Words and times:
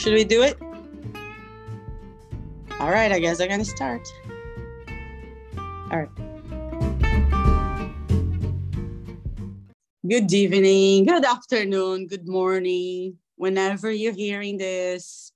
Should 0.00 0.14
we 0.14 0.24
do 0.24 0.40
it? 0.40 0.56
All 2.80 2.88
right, 2.88 3.12
I 3.12 3.18
guess 3.18 3.38
I'm 3.38 3.50
gonna 3.50 3.66
start. 3.66 4.08
All 5.90 5.98
right. 5.98 6.08
Good 10.08 10.32
evening, 10.32 11.04
good 11.04 11.26
afternoon, 11.26 12.06
good 12.06 12.26
morning, 12.26 13.18
whenever 13.36 13.90
you're 13.90 14.14
hearing 14.14 14.56
this. 14.56 15.32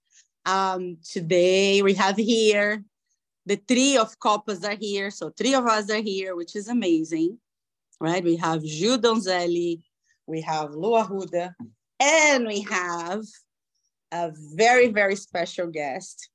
Um, 0.47 0.97
today 1.13 1.83
we 1.83 1.93
have 1.93 2.17
here 2.17 2.83
the 3.45 3.57
three 3.69 3.99
of 3.99 4.19
copas 4.19 4.65
are 4.65 4.77
here, 4.81 5.11
so 5.11 5.29
three 5.29 5.53
of 5.53 5.67
us 5.67 5.91
are 5.91 6.01
here, 6.01 6.35
which 6.35 6.57
is 6.57 6.69
amazing, 6.69 7.37
right? 8.01 8.25
We 8.25 8.37
have 8.37 8.63
Gil 8.63 8.97
Donzelli, 8.97 9.83
we 10.27 10.41
have 10.41 10.71
Lua 10.71 11.05
Huda, 11.05 11.55
and 12.01 12.47
we 12.47 12.63
have 12.63 13.25
a 14.15 14.33
very, 14.55 14.89
very 14.89 15.17
special 15.17 15.67
guest. 15.67 16.31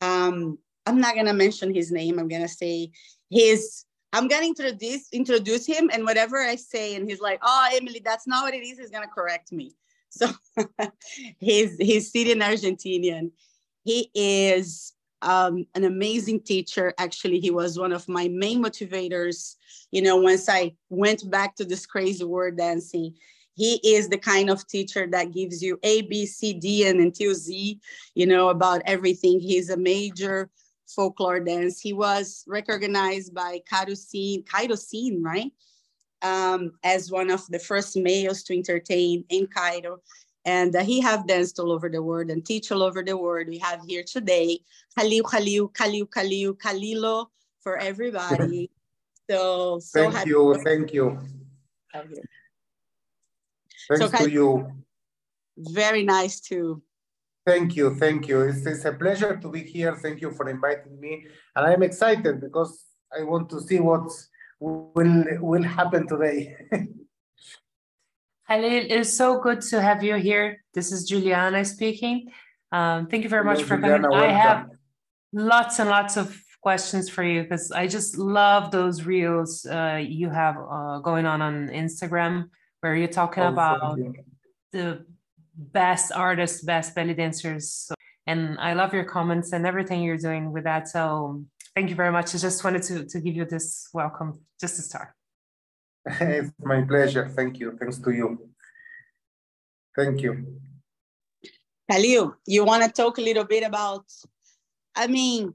Um, 0.00 0.58
I'm 0.86 1.00
not 1.00 1.16
gonna 1.16 1.34
mention 1.34 1.74
his 1.74 1.90
name. 1.90 2.18
I'm 2.18 2.28
gonna 2.28 2.48
say 2.48 2.92
his. 3.30 3.84
I'm 4.12 4.28
gonna 4.28 4.46
introduce 4.46 5.08
introduce 5.12 5.66
him, 5.66 5.90
and 5.92 6.04
whatever 6.04 6.38
I 6.38 6.54
say, 6.54 6.94
and 6.94 7.08
he's 7.08 7.20
like, 7.20 7.40
"Oh, 7.42 7.68
Emily, 7.74 8.00
that's 8.04 8.26
not 8.28 8.44
what 8.44 8.54
it 8.54 8.62
is." 8.62 8.78
He's 8.78 8.90
gonna 8.90 9.08
correct 9.08 9.50
me. 9.50 9.74
So 10.10 10.28
he's 11.38 11.76
he's 11.78 12.12
Syrian 12.12 12.38
Argentinian. 12.38 13.32
He 13.82 14.10
is 14.14 14.92
um, 15.20 15.66
an 15.74 15.82
amazing 15.82 16.42
teacher. 16.42 16.94
Actually, 16.98 17.40
he 17.40 17.50
was 17.50 17.76
one 17.76 17.92
of 17.92 18.08
my 18.08 18.28
main 18.28 18.62
motivators. 18.62 19.56
You 19.90 20.02
know, 20.02 20.16
once 20.16 20.48
I 20.48 20.76
went 20.90 21.28
back 21.28 21.56
to 21.56 21.64
this 21.64 21.86
crazy 21.86 22.24
word 22.24 22.56
dancing, 22.56 23.16
he 23.54 23.74
is 23.84 24.08
the 24.08 24.18
kind 24.18 24.50
of 24.50 24.66
teacher 24.66 25.06
that 25.10 25.32
gives 25.32 25.62
you 25.62 25.78
A, 25.82 26.02
B, 26.02 26.26
C, 26.26 26.52
D, 26.52 26.86
and 26.88 27.00
until 27.00 27.34
Z, 27.34 27.80
you 28.14 28.26
know, 28.26 28.48
about 28.48 28.82
everything. 28.84 29.38
He's 29.38 29.70
a 29.70 29.76
major 29.76 30.50
folklore 30.88 31.40
dance. 31.40 31.80
He 31.80 31.92
was 31.92 32.44
recognized 32.48 33.32
by 33.32 33.60
Cairocene, 33.70 34.44
Cairocene 34.44 35.22
right? 35.22 35.52
Um, 36.22 36.72
as 36.82 37.10
one 37.10 37.30
of 37.30 37.46
the 37.48 37.58
first 37.58 37.96
males 37.96 38.42
to 38.44 38.56
entertain 38.56 39.24
in 39.28 39.46
Cairo. 39.46 39.98
And 40.44 40.74
uh, 40.74 40.82
he 40.82 41.00
have 41.00 41.26
danced 41.26 41.58
all 41.58 41.72
over 41.72 41.88
the 41.88 42.02
world 42.02 42.30
and 42.30 42.44
teach 42.44 42.72
all 42.72 42.82
over 42.82 43.02
the 43.02 43.16
world. 43.16 43.48
We 43.48 43.58
have 43.58 43.80
here 43.86 44.04
today 44.06 44.58
Khalil, 44.98 45.24
Khalil, 45.24 45.68
Khalil, 45.68 46.06
Khalil, 46.06 46.54
Khalilo 46.54 47.26
for 47.62 47.78
everybody. 47.78 48.70
So, 49.30 49.78
so 49.78 50.10
thank 50.10 50.26
you, 50.26 50.54
thank 50.62 50.92
you. 50.92 51.18
Thanks 53.88 54.10
so, 54.10 54.24
to 54.24 54.30
you. 54.30 54.72
Very 55.56 56.02
nice 56.02 56.40
too. 56.40 56.82
Thank 57.46 57.76
you, 57.76 57.94
thank 57.96 58.26
you. 58.28 58.40
It's, 58.42 58.64
it's 58.66 58.84
a 58.84 58.92
pleasure 58.92 59.36
to 59.36 59.48
be 59.48 59.62
here. 59.62 59.94
Thank 59.96 60.20
you 60.22 60.30
for 60.30 60.48
inviting 60.48 60.98
me, 60.98 61.26
and 61.54 61.66
I'm 61.66 61.82
excited 61.82 62.40
because 62.40 62.84
I 63.16 63.22
want 63.22 63.50
to 63.50 63.60
see 63.60 63.80
what 63.80 64.10
will 64.58 65.24
will 65.40 65.62
happen 65.62 66.06
today. 66.08 66.56
Khalil, 68.48 68.86
it's 68.90 69.12
so 69.12 69.40
good 69.40 69.60
to 69.62 69.80
have 69.80 70.02
you 70.02 70.16
here. 70.16 70.62
This 70.74 70.92
is 70.92 71.08
Juliana 71.08 71.64
speaking. 71.64 72.30
Um, 72.72 73.06
thank 73.06 73.22
you 73.22 73.30
very 73.30 73.44
much 73.44 73.62
for 73.62 73.76
Juliana, 73.76 74.08
coming. 74.08 74.18
Welcome. 74.18 74.36
I 74.36 74.38
have 74.38 74.66
lots 75.32 75.78
and 75.78 75.88
lots 75.88 76.16
of 76.16 76.38
questions 76.62 77.08
for 77.08 77.22
you 77.22 77.42
because 77.42 77.70
I 77.72 77.86
just 77.86 78.16
love 78.16 78.70
those 78.70 79.04
reels 79.04 79.66
uh, 79.66 80.00
you 80.02 80.30
have 80.30 80.56
uh, 80.56 80.98
going 81.00 81.26
on 81.26 81.42
on 81.42 81.68
Instagram 81.68 82.48
where 82.84 82.94
you're 82.94 83.08
talking 83.08 83.44
oh, 83.44 83.48
about 83.48 83.96
you. 83.96 84.14
the 84.72 85.06
best 85.56 86.12
artists, 86.12 86.60
best 86.62 86.94
belly 86.94 87.14
dancers. 87.14 87.64
So, 87.86 87.94
and 88.26 88.58
I 88.60 88.74
love 88.74 88.92
your 88.92 89.04
comments 89.04 89.54
and 89.54 89.66
everything 89.66 90.02
you're 90.02 90.24
doing 90.28 90.52
with 90.52 90.64
that. 90.64 90.86
So 90.88 91.44
thank 91.74 91.88
you 91.88 91.96
very 91.96 92.12
much. 92.12 92.34
I 92.34 92.38
just 92.38 92.62
wanted 92.62 92.82
to, 92.88 93.06
to 93.06 93.20
give 93.20 93.34
you 93.36 93.46
this 93.46 93.88
welcome 93.94 94.40
just 94.60 94.76
to 94.76 94.82
start. 94.82 95.08
it's 96.04 96.52
my 96.60 96.82
pleasure. 96.82 97.26
Thank 97.26 97.58
you. 97.58 97.74
Thanks 97.80 97.96
to 98.00 98.10
you. 98.10 98.50
Thank 99.96 100.20
you. 100.20 100.32
Khalil, 101.90 102.36
you 102.46 102.66
want 102.66 102.82
to 102.84 102.90
talk 102.90 103.16
a 103.16 103.22
little 103.22 103.44
bit 103.44 103.64
about, 103.64 104.04
I 104.94 105.06
mean, 105.06 105.54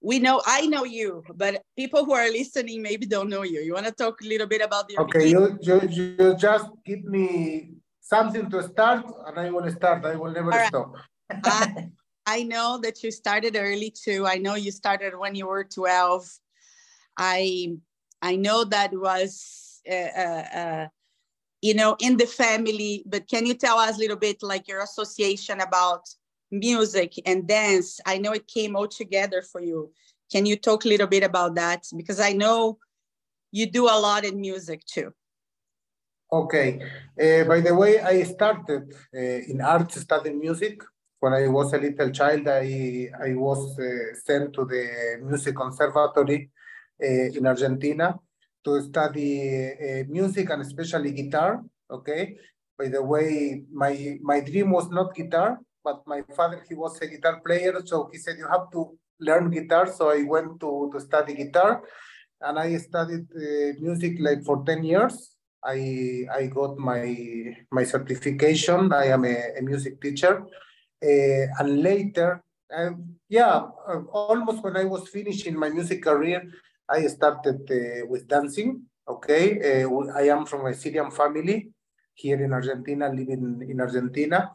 we 0.00 0.18
know 0.18 0.40
I 0.46 0.66
know 0.66 0.84
you, 0.84 1.22
but 1.34 1.62
people 1.76 2.04
who 2.04 2.12
are 2.12 2.30
listening 2.30 2.82
maybe 2.82 3.06
don't 3.06 3.28
know 3.28 3.42
you. 3.42 3.60
You 3.60 3.74
want 3.74 3.86
to 3.86 3.92
talk 3.92 4.20
a 4.22 4.26
little 4.26 4.46
bit 4.46 4.62
about 4.62 4.88
the 4.88 4.98
Okay, 5.00 5.28
you, 5.28 5.58
you, 5.60 5.80
you 5.88 6.36
just 6.36 6.70
give 6.84 7.04
me 7.04 7.72
something 8.00 8.50
to 8.50 8.62
start 8.62 9.04
and 9.26 9.38
I 9.38 9.50
will 9.50 9.70
start. 9.70 10.04
I 10.04 10.16
will 10.16 10.32
never 10.32 10.52
stop. 10.66 10.94
I, 11.44 11.88
I 12.26 12.42
know 12.44 12.78
that 12.82 13.02
you 13.02 13.10
started 13.10 13.56
early 13.56 13.90
too. 13.90 14.26
I 14.26 14.36
know 14.36 14.54
you 14.54 14.70
started 14.70 15.18
when 15.18 15.34
you 15.34 15.46
were 15.46 15.64
12. 15.64 16.28
I 17.16 17.76
I 18.22 18.36
know 18.36 18.64
that 18.64 18.92
was 18.92 19.80
uh, 19.90 19.94
uh, 19.94 20.44
uh, 20.60 20.86
you 21.60 21.74
know 21.74 21.96
in 22.00 22.16
the 22.16 22.26
family, 22.26 23.02
but 23.06 23.28
can 23.28 23.44
you 23.44 23.54
tell 23.54 23.78
us 23.78 23.96
a 23.96 23.98
little 23.98 24.16
bit 24.16 24.42
like 24.42 24.66
your 24.66 24.82
association 24.82 25.60
about 25.60 26.08
music 26.50 27.14
and 27.26 27.46
dance 27.46 28.00
i 28.06 28.18
know 28.18 28.32
it 28.32 28.46
came 28.46 28.76
all 28.76 28.88
together 28.88 29.42
for 29.42 29.60
you. 29.60 29.92
Can 30.32 30.46
you 30.46 30.56
talk 30.56 30.84
a 30.84 30.88
little 30.88 31.06
bit 31.06 31.22
about 31.22 31.54
that? 31.56 31.86
Because 31.96 32.20
i 32.20 32.32
know 32.32 32.78
you 33.52 33.66
do 33.70 33.84
a 33.86 33.98
lot 33.98 34.24
in 34.24 34.40
music 34.40 34.84
too. 34.84 35.12
Okay. 36.32 36.80
Uh, 37.20 37.44
by 37.44 37.60
the 37.60 37.74
way 37.74 38.00
i 38.00 38.22
started 38.22 38.94
uh, 39.14 39.18
in 39.50 39.60
art 39.60 39.92
studying 39.92 40.38
music. 40.38 40.82
When 41.18 41.34
i 41.34 41.48
was 41.48 41.72
a 41.72 41.78
little 41.78 42.10
child 42.10 42.48
i 42.48 43.10
i 43.28 43.34
was 43.34 43.78
uh, 43.78 44.14
sent 44.24 44.54
to 44.54 44.64
the 44.64 44.84
music 45.22 45.54
conservatory 45.56 46.50
uh, 47.02 47.36
in 47.38 47.46
argentina 47.46 48.18
to 48.64 48.80
study 48.82 49.30
uh, 49.72 50.04
music 50.08 50.48
and 50.50 50.62
especially 50.62 51.12
guitar 51.12 51.62
okay? 51.90 52.36
By 52.78 52.88
the 52.88 53.02
way 53.02 53.64
my 53.72 54.18
my 54.22 54.40
dream 54.40 54.70
was 54.70 54.88
not 54.88 55.14
guitar 55.14 55.58
but 55.90 56.06
my 56.06 56.22
father, 56.36 56.64
he 56.68 56.74
was 56.74 57.00
a 57.02 57.06
guitar 57.06 57.40
player, 57.44 57.74
so 57.84 58.08
he 58.12 58.18
said, 58.18 58.36
you 58.38 58.46
have 58.46 58.70
to 58.72 58.96
learn 59.18 59.50
guitar. 59.50 59.86
So 59.92 60.10
I 60.10 60.22
went 60.22 60.60
to, 60.60 60.90
to 60.92 61.00
study 61.00 61.34
guitar 61.34 61.82
and 62.40 62.58
I 62.58 62.76
studied 62.76 63.26
uh, 63.34 63.72
music 63.80 64.12
like 64.20 64.44
for 64.44 64.62
10 64.64 64.84
years. 64.84 65.36
I, 65.64 66.24
I 66.32 66.46
got 66.46 66.78
my, 66.78 67.04
my 67.70 67.84
certification. 67.84 68.92
I 68.92 69.06
am 69.06 69.24
a, 69.24 69.58
a 69.58 69.62
music 69.62 70.00
teacher. 70.00 70.44
Uh, 71.02 71.44
and 71.58 71.82
later, 71.82 72.42
uh, 72.74 72.90
yeah, 73.28 73.66
almost 74.12 74.62
when 74.62 74.76
I 74.76 74.84
was 74.84 75.08
finishing 75.08 75.58
my 75.58 75.70
music 75.70 76.02
career, 76.02 76.42
I 76.88 77.06
started 77.08 77.60
uh, 77.70 78.06
with 78.06 78.28
dancing. 78.28 78.82
Okay, 79.08 79.82
uh, 79.82 79.90
I 80.14 80.28
am 80.28 80.46
from 80.46 80.66
a 80.66 80.74
Syrian 80.74 81.10
family 81.10 81.72
here 82.14 82.42
in 82.44 82.52
Argentina, 82.52 83.08
living 83.08 83.66
in 83.68 83.80
Argentina. 83.80 84.54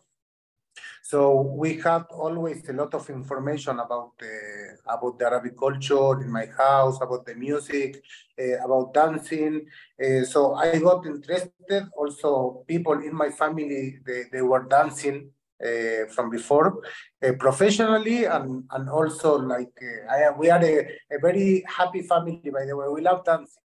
So 1.02 1.41
we 1.41 1.78
had 1.78 2.03
always 2.12 2.68
a 2.69 2.74
lot 2.74 2.94
of 2.94 3.09
information 3.09 3.80
about 3.80 4.18
the, 4.19 4.78
about 4.88 5.19
the 5.19 5.25
Arabic 5.25 5.58
culture 5.58 6.19
in 6.22 6.31
my 6.31 6.47
house, 6.58 6.97
about 7.02 7.25
the 7.25 7.36
music, 7.36 8.02
uh, 8.40 8.66
about 8.66 8.94
dancing. 8.94 9.66
Uh, 10.03 10.24
so 10.24 10.56
I 10.56 10.80
got 10.80 11.06
interested. 11.06 11.90
Also, 11.96 12.64
people 12.68 12.94
in 12.94 13.16
my 13.16 13.30
family, 13.30 14.00
they, 14.06 14.24
they 14.31 14.41
were 14.41 14.64
dancing 14.64 15.30
uh, 15.64 16.06
from 16.14 16.30
before 16.30 16.81
uh, 17.25 17.31
professionally 17.40 18.25
and, 18.25 18.64
and 18.72 18.90
also 18.90 19.38
like 19.38 19.78
uh, 19.81 20.12
I, 20.12 20.31
we 20.31 20.50
are 20.50 20.64
a, 20.64 20.80
a 21.12 21.19
very 21.22 21.64
happy 21.68 22.02
family, 22.02 22.41
by 22.52 22.66
the 22.66 22.75
way. 22.75 22.88
We 22.90 23.02
love 23.02 23.24
dancing. 23.24 23.62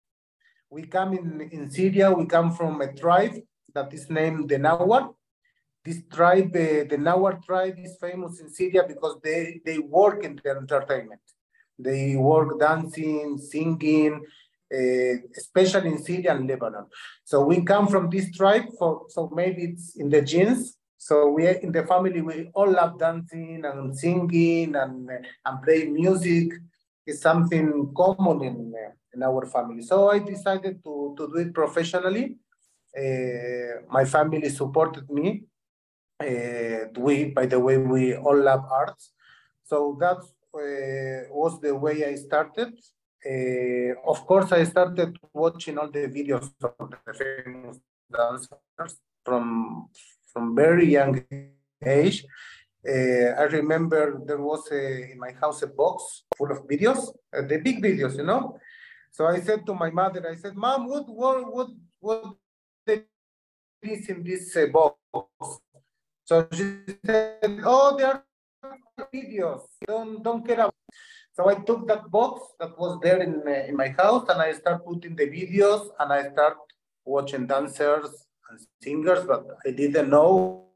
We 0.69 0.84
come 0.84 1.13
in, 1.13 1.50
in 1.51 1.72
Syria, 1.72 2.12
we 2.12 2.25
come 2.25 2.51
from 2.51 2.80
a 2.81 2.94
tribe 2.94 3.34
that 3.74 3.94
is 3.94 4.10
named 4.10 4.50
the 4.50 4.60
Nawar 4.60 5.16
this 5.89 6.03
tribe, 6.18 6.56
uh, 6.56 6.83
the 6.91 6.97
Nawar 7.07 7.44
tribe, 7.44 7.77
is 7.80 7.97
famous 8.00 8.39
in 8.39 8.50
Syria 8.50 8.83
because 8.88 9.15
they, 9.24 9.59
they 9.65 9.80
work 9.80 10.24
in 10.24 10.39
the 10.41 10.50
entertainment. 10.51 11.21
They 11.88 12.15
work 12.15 12.59
dancing, 12.59 13.38
singing, 13.38 14.13
uh, 14.77 15.15
especially 15.41 15.89
in 15.94 16.00
Syria 16.07 16.31
and 16.36 16.47
Lebanon. 16.47 16.86
So 17.24 17.44
we 17.44 17.63
come 17.71 17.88
from 17.88 18.09
this 18.09 18.27
tribe, 18.39 18.65
for, 18.77 19.06
so 19.09 19.31
maybe 19.33 19.62
it's 19.71 19.95
in 19.95 20.09
the 20.09 20.21
genes. 20.21 20.77
So 20.97 21.30
we 21.36 21.47
in 21.47 21.71
the 21.71 21.86
family, 21.91 22.21
we 22.21 22.51
all 22.53 22.71
love 22.71 23.00
dancing 23.00 23.62
and 23.65 23.97
singing 23.97 24.75
and, 24.75 25.09
and 25.45 25.56
playing 25.63 25.94
music. 25.94 26.47
It's 27.07 27.21
something 27.21 27.68
common 27.95 28.38
in, 28.50 28.74
in 29.13 29.24
our 29.24 29.45
family. 29.47 29.81
So 29.81 30.09
I 30.09 30.19
decided 30.19 30.83
to, 30.83 31.15
to 31.18 31.27
do 31.31 31.38
it 31.38 31.53
professionally. 31.53 32.36
Uh, 33.01 33.74
my 33.89 34.03
family 34.03 34.50
supported 34.50 35.09
me 35.09 35.45
uh, 36.19 36.86
we, 36.98 37.25
by 37.25 37.45
the 37.45 37.60
way, 37.60 37.77
we 37.77 38.16
all 38.16 38.38
love 38.38 38.66
arts. 38.69 39.12
So 39.63 39.98
that 40.00 40.18
uh, 40.18 41.33
was 41.33 41.60
the 41.62 41.75
way 41.75 42.06
I 42.06 42.16
started. 42.16 42.74
Uh, 43.25 43.94
of 44.10 44.25
course, 44.25 44.51
I 44.51 44.63
started 44.63 45.18
watching 45.33 45.77
all 45.77 45.89
the 45.89 46.07
videos 46.07 46.51
of 46.63 46.89
the 47.06 47.13
famous 47.13 47.80
dancers 48.12 48.98
from 49.25 49.89
from 50.31 50.56
very 50.56 50.88
young 50.89 51.24
age. 51.86 52.25
Uh, 52.88 53.36
I 53.38 53.44
remember 53.60 54.22
there 54.25 54.42
was 54.42 54.72
a, 54.72 55.12
in 55.12 55.19
my 55.19 55.31
house 55.31 55.62
a 55.63 55.68
box 55.68 56.24
full 56.38 56.51
of 56.51 56.65
videos, 56.65 57.10
uh, 57.36 57.42
the 57.42 57.57
big 57.57 57.83
videos, 57.83 58.15
you 58.15 58.24
know. 58.24 58.57
So 59.12 59.25
I 59.25 59.42
said 59.42 59.65
to 59.65 59.74
my 59.74 59.89
mother, 59.89 60.25
I 60.30 60.36
said, 60.36 60.56
"Mom, 60.56 60.88
what 60.88 61.06
what 61.10 61.54
what 61.54 61.69
what 62.00 62.24
is 63.81 64.10
in 64.10 64.24
this 64.24 64.56
uh, 64.56 64.68
box?" 64.68 65.60
So 66.30 66.46
she 66.54 66.66
said, 67.04 67.60
"Oh, 67.66 67.98
they 67.98 68.04
are 68.04 68.24
videos. 69.12 69.66
Don't 69.88 70.22
don't 70.22 70.46
care 70.46 70.62
about." 70.62 70.76
So 71.34 71.50
I 71.50 71.56
took 71.56 71.88
that 71.88 72.04
box 72.12 72.54
that 72.60 72.78
was 72.78 73.00
there 73.02 73.20
in 73.26 73.42
uh, 73.48 73.66
in 73.70 73.76
my 73.76 73.90
house, 74.02 74.30
and 74.30 74.40
I 74.40 74.54
start 74.54 74.86
putting 74.86 75.16
the 75.16 75.26
videos, 75.26 75.90
and 76.00 76.14
I 76.14 76.30
start 76.30 76.58
watching 77.04 77.48
dancers 77.48 78.14
and 78.48 78.60
singers, 78.84 79.26
but 79.26 79.42
I 79.66 79.72
didn't 79.72 80.12
know 80.12 80.70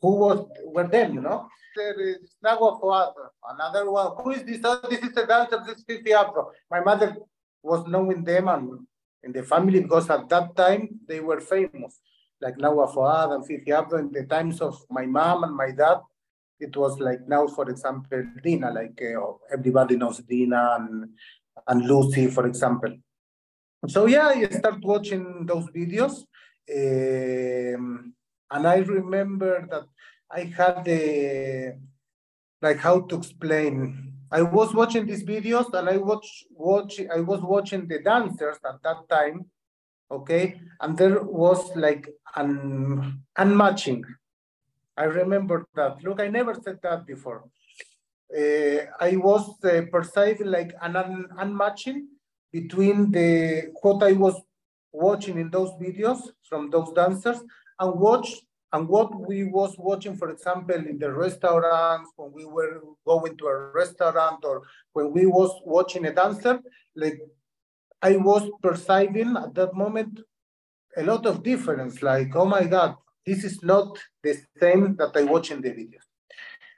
who 0.00 0.12
was 0.24 0.48
were 0.64 0.88
them, 0.88 1.12
you 1.20 1.20
know. 1.20 1.48
There 1.76 2.00
is 2.00 2.32
another 2.40 3.90
one. 3.90 4.12
Who 4.24 4.30
is 4.30 4.42
this? 4.48 4.60
Oh, 4.64 4.80
this 4.88 5.02
is 5.04 5.12
the 5.12 5.26
dancer, 5.26 5.62
this 5.66 5.76
is 5.76 5.84
Fifi 5.84 6.12
Abdo. 6.22 6.48
My 6.70 6.80
mother 6.80 7.14
was 7.62 7.86
knowing 7.86 8.24
them 8.24 8.48
and 8.48 8.86
in 9.22 9.32
the 9.32 9.42
family 9.42 9.80
because 9.80 10.08
at 10.08 10.30
that 10.30 10.56
time 10.56 11.00
they 11.06 11.20
were 11.20 11.40
famous, 11.40 12.00
like 12.40 12.56
Nagwa 12.56 12.92
Fuad 12.92 13.34
and 13.34 13.46
Fifi 13.46 13.70
Abdo. 13.70 13.98
In 13.98 14.12
the 14.12 14.24
times 14.24 14.60
of 14.60 14.84
my 14.90 15.06
mom 15.06 15.44
and 15.44 15.56
my 15.56 15.70
dad, 15.70 16.00
it 16.58 16.76
was 16.76 16.98
like 16.98 17.26
now, 17.28 17.46
for 17.46 17.68
example, 17.68 18.24
Dina, 18.42 18.70
like 18.70 19.00
uh, 19.02 19.32
everybody 19.52 19.96
knows 19.96 20.18
Dina 20.18 20.76
and, 20.78 21.10
and 21.66 21.86
Lucy, 21.86 22.28
for 22.28 22.46
example. 22.46 22.96
So 23.88 24.06
yeah, 24.06 24.28
I 24.28 24.48
start 24.48 24.82
watching 24.82 25.46
those 25.46 25.66
videos. 25.66 26.24
Um, 26.68 28.14
and 28.50 28.66
I 28.66 28.78
remember 28.78 29.66
that 29.70 29.84
I 30.30 30.44
had 30.44 30.84
the, 30.84 31.78
like 32.62 32.78
how 32.78 33.00
to 33.00 33.16
explain, 33.16 34.14
I 34.30 34.42
was 34.42 34.74
watching 34.74 35.06
these 35.06 35.24
videos 35.24 35.72
and 35.72 35.88
I 35.88 35.98
watch, 35.98 36.44
watch, 36.50 37.00
I 37.14 37.20
was 37.20 37.40
watching 37.40 37.86
the 37.86 38.00
dancers 38.02 38.56
at 38.68 38.82
that 38.82 39.08
time, 39.08 39.46
okay? 40.10 40.60
And 40.80 40.96
there 40.96 41.22
was 41.22 41.74
like 41.76 42.08
an 42.34 43.22
unmatching. 43.38 44.02
I 44.96 45.04
remember 45.04 45.66
that. 45.74 46.02
Look, 46.02 46.20
I 46.20 46.28
never 46.28 46.54
said 46.54 46.78
that 46.82 47.06
before. 47.06 47.44
Uh, 48.34 48.86
I 49.00 49.16
was 49.16 49.62
uh, 49.64 49.82
perceiving 49.90 50.48
like 50.48 50.74
an 50.82 50.96
un 50.96 51.26
unmatching 51.38 52.06
between 52.50 53.12
the 53.12 53.72
what 53.82 54.02
I 54.02 54.12
was 54.12 54.40
watching 54.92 55.38
in 55.38 55.50
those 55.50 55.70
videos 55.80 56.20
from 56.48 56.70
those 56.70 56.92
dancers 56.92 57.38
and 57.78 58.00
watch 58.00 58.34
and 58.72 58.88
what 58.88 59.14
we 59.28 59.44
was 59.44 59.74
watching, 59.78 60.16
for 60.16 60.30
example, 60.30 60.74
in 60.74 60.98
the 60.98 61.12
restaurants 61.12 62.10
when 62.16 62.32
we 62.32 62.44
were 62.44 62.82
going 63.06 63.36
to 63.38 63.46
a 63.46 63.70
restaurant 63.72 64.44
or 64.44 64.62
when 64.92 65.12
we 65.12 65.24
was 65.24 65.52
watching 65.64 66.04
a 66.06 66.12
dancer, 66.12 66.60
like 66.96 67.20
I 68.02 68.16
was 68.16 68.48
perceiving 68.62 69.36
at 69.36 69.54
that 69.54 69.74
moment 69.74 70.20
a 70.96 71.02
lot 71.02 71.26
of 71.26 71.42
difference. 71.42 72.02
Like, 72.02 72.34
oh 72.34 72.46
my 72.46 72.64
God, 72.64 72.96
this 73.24 73.44
is 73.44 73.62
not 73.62 73.98
the 74.22 74.36
same 74.60 74.96
that 74.96 75.12
I 75.14 75.24
watch 75.24 75.50
in 75.50 75.60
the 75.60 75.70
video. 75.70 76.00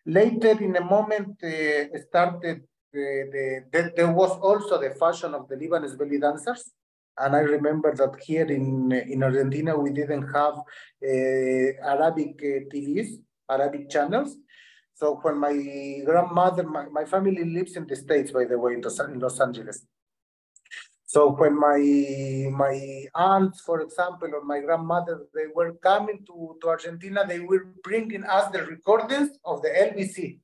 Later, 0.06 0.62
in 0.62 0.76
a 0.76 0.84
moment, 0.84 1.42
uh, 1.44 1.98
started 2.08 2.62
the, 2.92 3.28
the, 3.32 3.64
the, 3.70 3.92
there 3.94 4.10
was 4.10 4.30
also 4.30 4.80
the 4.80 4.90
fashion 4.90 5.34
of 5.34 5.48
the 5.48 5.56
Lebanese 5.56 5.98
belly 5.98 6.18
dancers. 6.18 6.70
And 7.18 7.34
I 7.34 7.40
remember 7.40 7.94
that 7.94 8.14
here 8.22 8.46
in, 8.46 8.92
in 8.92 9.22
Argentina, 9.22 9.76
we 9.76 9.90
didn't 9.90 10.32
have 10.32 10.54
uh, 10.54 11.88
Arabic 11.92 12.40
uh, 12.42 12.64
TVs, 12.72 13.08
Arabic 13.50 13.90
channels. 13.90 14.36
So 14.94 15.18
when 15.22 15.38
my 15.38 15.52
grandmother, 16.04 16.62
my, 16.62 16.86
my 16.86 17.04
family 17.04 17.44
lives 17.44 17.76
in 17.76 17.86
the 17.86 17.96
States, 17.96 18.30
by 18.30 18.44
the 18.44 18.58
way, 18.58 18.74
in 18.74 18.80
Los, 18.80 18.98
in 19.00 19.18
Los 19.18 19.40
Angeles. 19.40 19.84
So 21.12 21.30
when 21.30 21.58
my 21.58 21.80
my 22.64 23.06
aunts, 23.14 23.62
for 23.62 23.80
example, 23.80 24.28
or 24.34 24.44
my 24.44 24.60
grandmother, 24.60 25.24
they 25.34 25.46
were 25.54 25.72
coming 25.82 26.18
to, 26.26 26.54
to 26.60 26.68
Argentina, 26.68 27.24
they 27.26 27.40
were 27.40 27.64
bringing 27.82 28.24
us 28.24 28.50
the 28.52 28.62
recordings 28.64 29.30
of 29.42 29.62
the 29.62 29.70
LBC. 29.70 30.38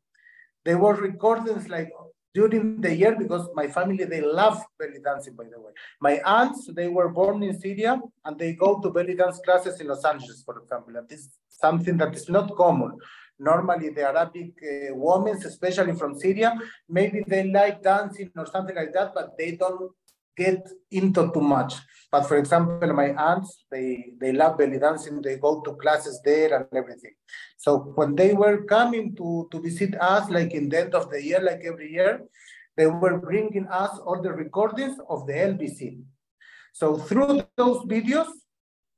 They 0.64 0.74
were 0.74 0.94
recordings 0.94 1.68
like 1.68 1.90
during 2.32 2.80
the 2.80 2.94
year 2.94 3.14
because 3.14 3.46
my 3.54 3.66
family 3.68 4.04
they 4.04 4.22
love 4.22 4.58
belly 4.78 5.00
dancing 5.04 5.34
by 5.36 5.44
the 5.52 5.60
way. 5.60 5.72
My 6.00 6.14
aunts 6.24 6.70
they 6.72 6.88
were 6.88 7.10
born 7.10 7.42
in 7.42 7.60
syria 7.60 8.00
and 8.24 8.38
they 8.38 8.54
go 8.54 8.80
to 8.80 8.90
belly 8.90 9.16
dance 9.16 9.40
classes 9.44 9.80
in 9.82 9.88
los 9.88 10.02
angeles 10.02 10.42
for 10.46 10.56
example. 10.60 10.96
And 10.96 11.06
this 11.06 11.20
is 11.20 11.28
something 11.50 11.98
that 11.98 12.14
is 12.14 12.30
not 12.30 12.56
common. 12.56 12.92
Normally 13.38 13.90
the 13.90 14.04
arabic 14.12 14.52
uh, 14.62 14.94
women 14.94 15.36
especially 15.44 15.94
from 15.94 16.18
syria 16.18 16.58
maybe 16.88 17.22
they 17.26 17.42
like 17.50 17.82
dancing 17.82 18.30
or 18.38 18.46
something 18.46 18.76
like 18.76 18.94
that 18.94 19.12
but 19.12 19.36
they 19.36 19.50
don't 19.56 19.92
get 20.36 20.68
into 20.90 21.30
too 21.32 21.40
much. 21.40 21.74
But 22.10 22.28
for 22.28 22.36
example, 22.36 22.92
my 22.92 23.12
aunts, 23.14 23.64
they, 23.70 24.12
they 24.20 24.32
love 24.32 24.58
belly 24.58 24.78
dancing. 24.78 25.20
They 25.20 25.36
go 25.36 25.60
to 25.62 25.74
classes 25.74 26.20
there 26.24 26.54
and 26.54 26.66
everything. 26.72 27.10
So 27.58 27.92
when 27.96 28.14
they 28.14 28.34
were 28.34 28.64
coming 28.64 29.16
to, 29.16 29.48
to 29.50 29.60
visit 29.60 29.94
us, 30.00 30.30
like 30.30 30.52
in 30.52 30.68
the 30.68 30.80
end 30.82 30.94
of 30.94 31.10
the 31.10 31.20
year, 31.20 31.40
like 31.40 31.62
every 31.64 31.92
year, 31.92 32.22
they 32.76 32.86
were 32.86 33.18
bringing 33.18 33.66
us 33.66 33.98
all 34.04 34.22
the 34.22 34.32
recordings 34.32 34.96
of 35.08 35.26
the 35.26 35.32
LBC. 35.32 36.02
So 36.72 36.98
through 36.98 37.42
those 37.56 37.84
videos, 37.86 38.28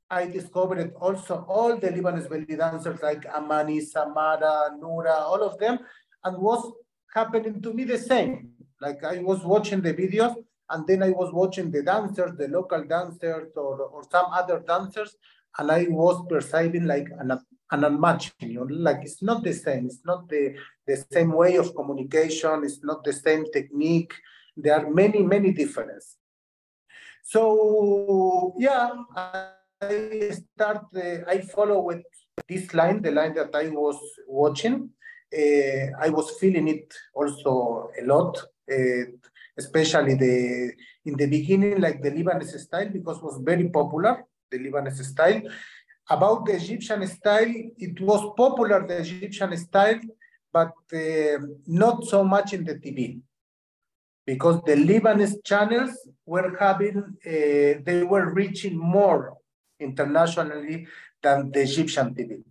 I 0.09 0.25
discovered 0.25 0.93
also 0.99 1.45
all 1.49 1.75
the 1.77 1.89
Lebanese 1.89 2.29
belly 2.29 2.55
dancers 2.55 3.01
like 3.01 3.25
Amani, 3.25 3.81
Samara, 3.81 4.71
Nura, 4.81 5.21
all 5.21 5.43
of 5.43 5.59
them, 5.59 5.79
and 6.23 6.37
was 6.37 6.71
happening 7.13 7.61
to 7.61 7.73
me 7.73 7.83
the 7.83 7.97
same. 7.97 8.51
Like 8.79 9.03
I 9.03 9.19
was 9.19 9.43
watching 9.43 9.81
the 9.81 9.93
videos 9.93 10.35
and 10.69 10.85
then 10.87 11.03
I 11.03 11.09
was 11.09 11.31
watching 11.33 11.71
the 11.71 11.83
dancers, 11.83 12.31
the 12.37 12.47
local 12.47 12.83
dancers 12.83 13.51
or, 13.55 13.81
or 13.81 14.03
some 14.11 14.25
other 14.31 14.59
dancers, 14.59 15.15
and 15.57 15.71
I 15.71 15.87
was 15.89 16.25
perceiving 16.29 16.85
like 16.85 17.07
an, 17.19 17.31
an 17.71 17.83
unmatched, 17.83 18.35
you 18.41 18.65
know, 18.65 18.67
like 18.69 18.99
it's 19.03 19.23
not 19.23 19.43
the 19.43 19.53
same. 19.53 19.85
It's 19.87 20.05
not 20.05 20.27
the, 20.29 20.55
the 20.85 21.03
same 21.11 21.31
way 21.31 21.55
of 21.55 21.75
communication. 21.75 22.63
It's 22.63 22.83
not 22.83 23.03
the 23.03 23.13
same 23.13 23.45
technique. 23.51 24.13
There 24.55 24.75
are 24.75 24.89
many, 24.89 25.23
many 25.23 25.53
differences. 25.53 26.17
So 27.23 28.53
yeah, 28.57 28.91
I 29.15 30.31
start, 30.31 30.85
uh, 30.95 31.19
I 31.27 31.41
follow 31.41 31.81
with 31.81 32.03
this 32.47 32.73
line, 32.73 33.01
the 33.01 33.11
line 33.11 33.33
that 33.35 33.55
I 33.55 33.69
was 33.69 33.97
watching. 34.27 34.89
Uh, 35.33 35.91
I 35.99 36.09
was 36.09 36.37
feeling 36.39 36.67
it 36.67 36.93
also 37.13 37.89
a 38.01 38.05
lot. 38.05 38.37
Uh, 38.71 39.11
especially 39.57 40.15
the 40.15 40.71
in 41.05 41.15
the 41.15 41.25
beginning, 41.25 41.79
like 41.79 42.01
the 42.01 42.11
Lebanese 42.11 42.59
style, 42.59 42.89
because 42.89 43.17
it 43.17 43.23
was 43.23 43.39
very 43.43 43.69
popular, 43.69 44.23
the 44.51 44.59
Lebanese 44.59 45.03
style. 45.03 45.41
About 46.09 46.45
the 46.45 46.53
Egyptian 46.55 47.05
style, 47.07 47.53
it 47.77 47.99
was 47.99 48.33
popular, 48.37 48.87
the 48.87 48.99
Egyptian 48.99 49.55
style, 49.57 49.99
but 50.53 50.73
uh, 50.93 51.37
not 51.67 52.05
so 52.05 52.23
much 52.23 52.53
in 52.53 52.63
the 52.63 52.75
TV. 52.75 53.19
Because 54.25 54.61
the 54.65 54.75
Lebanese 54.75 55.43
channels 55.43 55.91
were 56.25 56.55
having, 56.59 56.97
uh, 57.25 57.81
they 57.85 58.03
were 58.03 58.33
reaching 58.33 58.77
more 58.77 59.37
internationally 59.79 60.87
than 61.21 61.51
the 61.51 61.61
Egyptian 61.61 62.13
TV. 62.13 62.43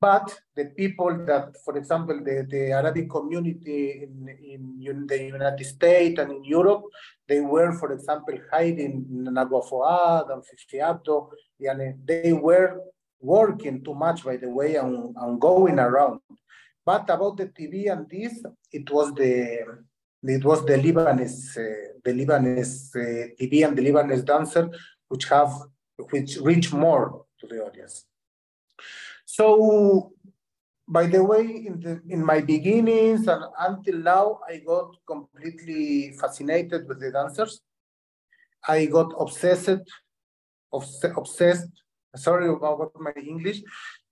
But 0.00 0.38
the 0.54 0.66
people 0.76 1.24
that, 1.26 1.54
for 1.64 1.76
example, 1.78 2.20
the, 2.22 2.46
the 2.48 2.72
Arabic 2.72 3.08
community 3.08 4.02
in, 4.02 4.76
in, 4.82 5.06
the 5.06 5.22
United 5.22 5.64
States 5.64 6.18
and 6.18 6.30
in 6.30 6.44
Europe, 6.44 6.82
they 7.26 7.40
were, 7.40 7.72
for 7.72 7.92
example, 7.92 8.36
hiding 8.52 9.06
Nagwa 9.10 9.66
Fuad 9.66 10.30
and 10.30 10.44
Fifi 10.44 10.78
Abdo, 10.78 11.30
and 11.60 12.06
they 12.06 12.32
were 12.32 12.80
working 13.20 13.82
too 13.82 13.94
much, 13.94 14.24
by 14.24 14.36
the 14.36 14.48
way, 14.48 14.76
and, 14.76 15.16
and 15.16 15.40
going 15.40 15.78
around. 15.78 16.20
But 16.84 17.08
about 17.08 17.38
the 17.38 17.46
TV 17.46 17.90
and 17.90 18.08
this, 18.10 18.44
it 18.72 18.90
was 18.90 19.14
the 19.14 19.64
it 20.26 20.44
was 20.44 20.64
the 20.64 20.74
Lebanese 20.74 21.56
uh, 21.56 21.98
the 22.04 22.12
Lebanese 22.12 22.94
uh, 22.96 23.28
TV 23.40 23.66
and 23.66 23.76
the 23.76 23.82
Lebanese 23.82 24.24
dancer 24.24 24.70
which 25.08 25.24
have 25.28 25.52
which 26.10 26.36
reach 26.38 26.72
more 26.72 27.24
to 27.40 27.46
the 27.46 27.64
audience. 27.64 28.04
So, 29.34 30.12
by 30.86 31.08
the 31.08 31.24
way, 31.24 31.42
in, 31.66 31.80
the, 31.80 32.00
in 32.08 32.24
my 32.24 32.40
beginnings 32.40 33.26
and 33.26 33.42
until 33.58 33.98
now, 33.98 34.38
I 34.48 34.58
got 34.58 34.94
completely 35.08 36.12
fascinated 36.12 36.86
with 36.86 37.00
the 37.00 37.10
dancers. 37.10 37.60
I 38.68 38.86
got 38.86 39.12
obsessed, 39.18 39.82
obs 40.72 41.04
obsessed, 41.16 41.72
sorry 42.14 42.48
about 42.48 42.92
my 43.00 43.12
English, 43.26 43.62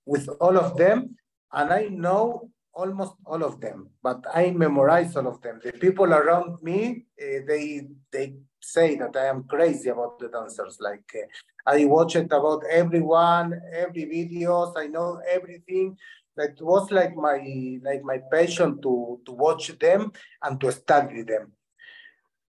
with 0.04 0.26
all 0.40 0.58
of 0.58 0.76
them. 0.76 1.14
And 1.52 1.72
I 1.72 1.86
know 1.86 2.50
almost 2.74 3.14
all 3.24 3.44
of 3.44 3.60
them, 3.60 3.90
but 4.02 4.24
I 4.34 4.50
memorize 4.50 5.14
all 5.14 5.28
of 5.28 5.40
them. 5.40 5.60
The 5.62 5.72
people 5.72 6.12
around 6.12 6.60
me, 6.64 7.06
uh, 7.22 7.46
they 7.46 7.86
they 8.10 8.34
say 8.62 8.96
that 8.96 9.16
I 9.16 9.26
am 9.26 9.44
crazy 9.44 9.90
about 9.90 10.18
the 10.18 10.28
dancers. 10.28 10.78
Like 10.80 11.10
uh, 11.14 11.26
I 11.66 11.84
watch 11.84 12.16
it 12.16 12.32
about 12.32 12.62
everyone, 12.70 13.60
every 13.72 14.04
videos. 14.06 14.72
I 14.76 14.86
know 14.86 15.20
everything. 15.28 15.96
That 16.36 16.60
was 16.60 16.90
like 16.90 17.14
my 17.14 17.78
like 17.82 18.02
my 18.02 18.18
passion 18.30 18.80
to 18.82 19.20
to 19.26 19.32
watch 19.32 19.78
them 19.78 20.12
and 20.42 20.60
to 20.60 20.72
study 20.72 21.22
them. 21.22 21.52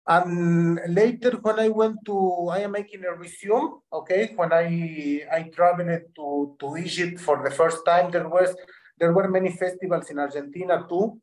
And 0.05 0.79
later, 0.87 1.31
when 1.41 1.59
I 1.59 1.69
went 1.69 1.97
to, 2.05 2.49
I 2.51 2.59
am 2.59 2.71
making 2.71 3.03
a 3.05 3.13
resume. 3.13 3.79
Okay, 3.91 4.33
when 4.35 4.51
I 4.51 5.23
I 5.31 5.43
traveled 5.43 6.01
to 6.15 6.55
to 6.59 6.77
Egypt 6.77 7.19
for 7.19 7.41
the 7.43 7.51
first 7.51 7.85
time, 7.85 8.11
there 8.11 8.27
was 8.27 8.55
there 8.99 9.13
were 9.13 9.27
many 9.27 9.51
festivals 9.51 10.09
in 10.09 10.19
Argentina 10.19 10.85
too, 10.87 11.19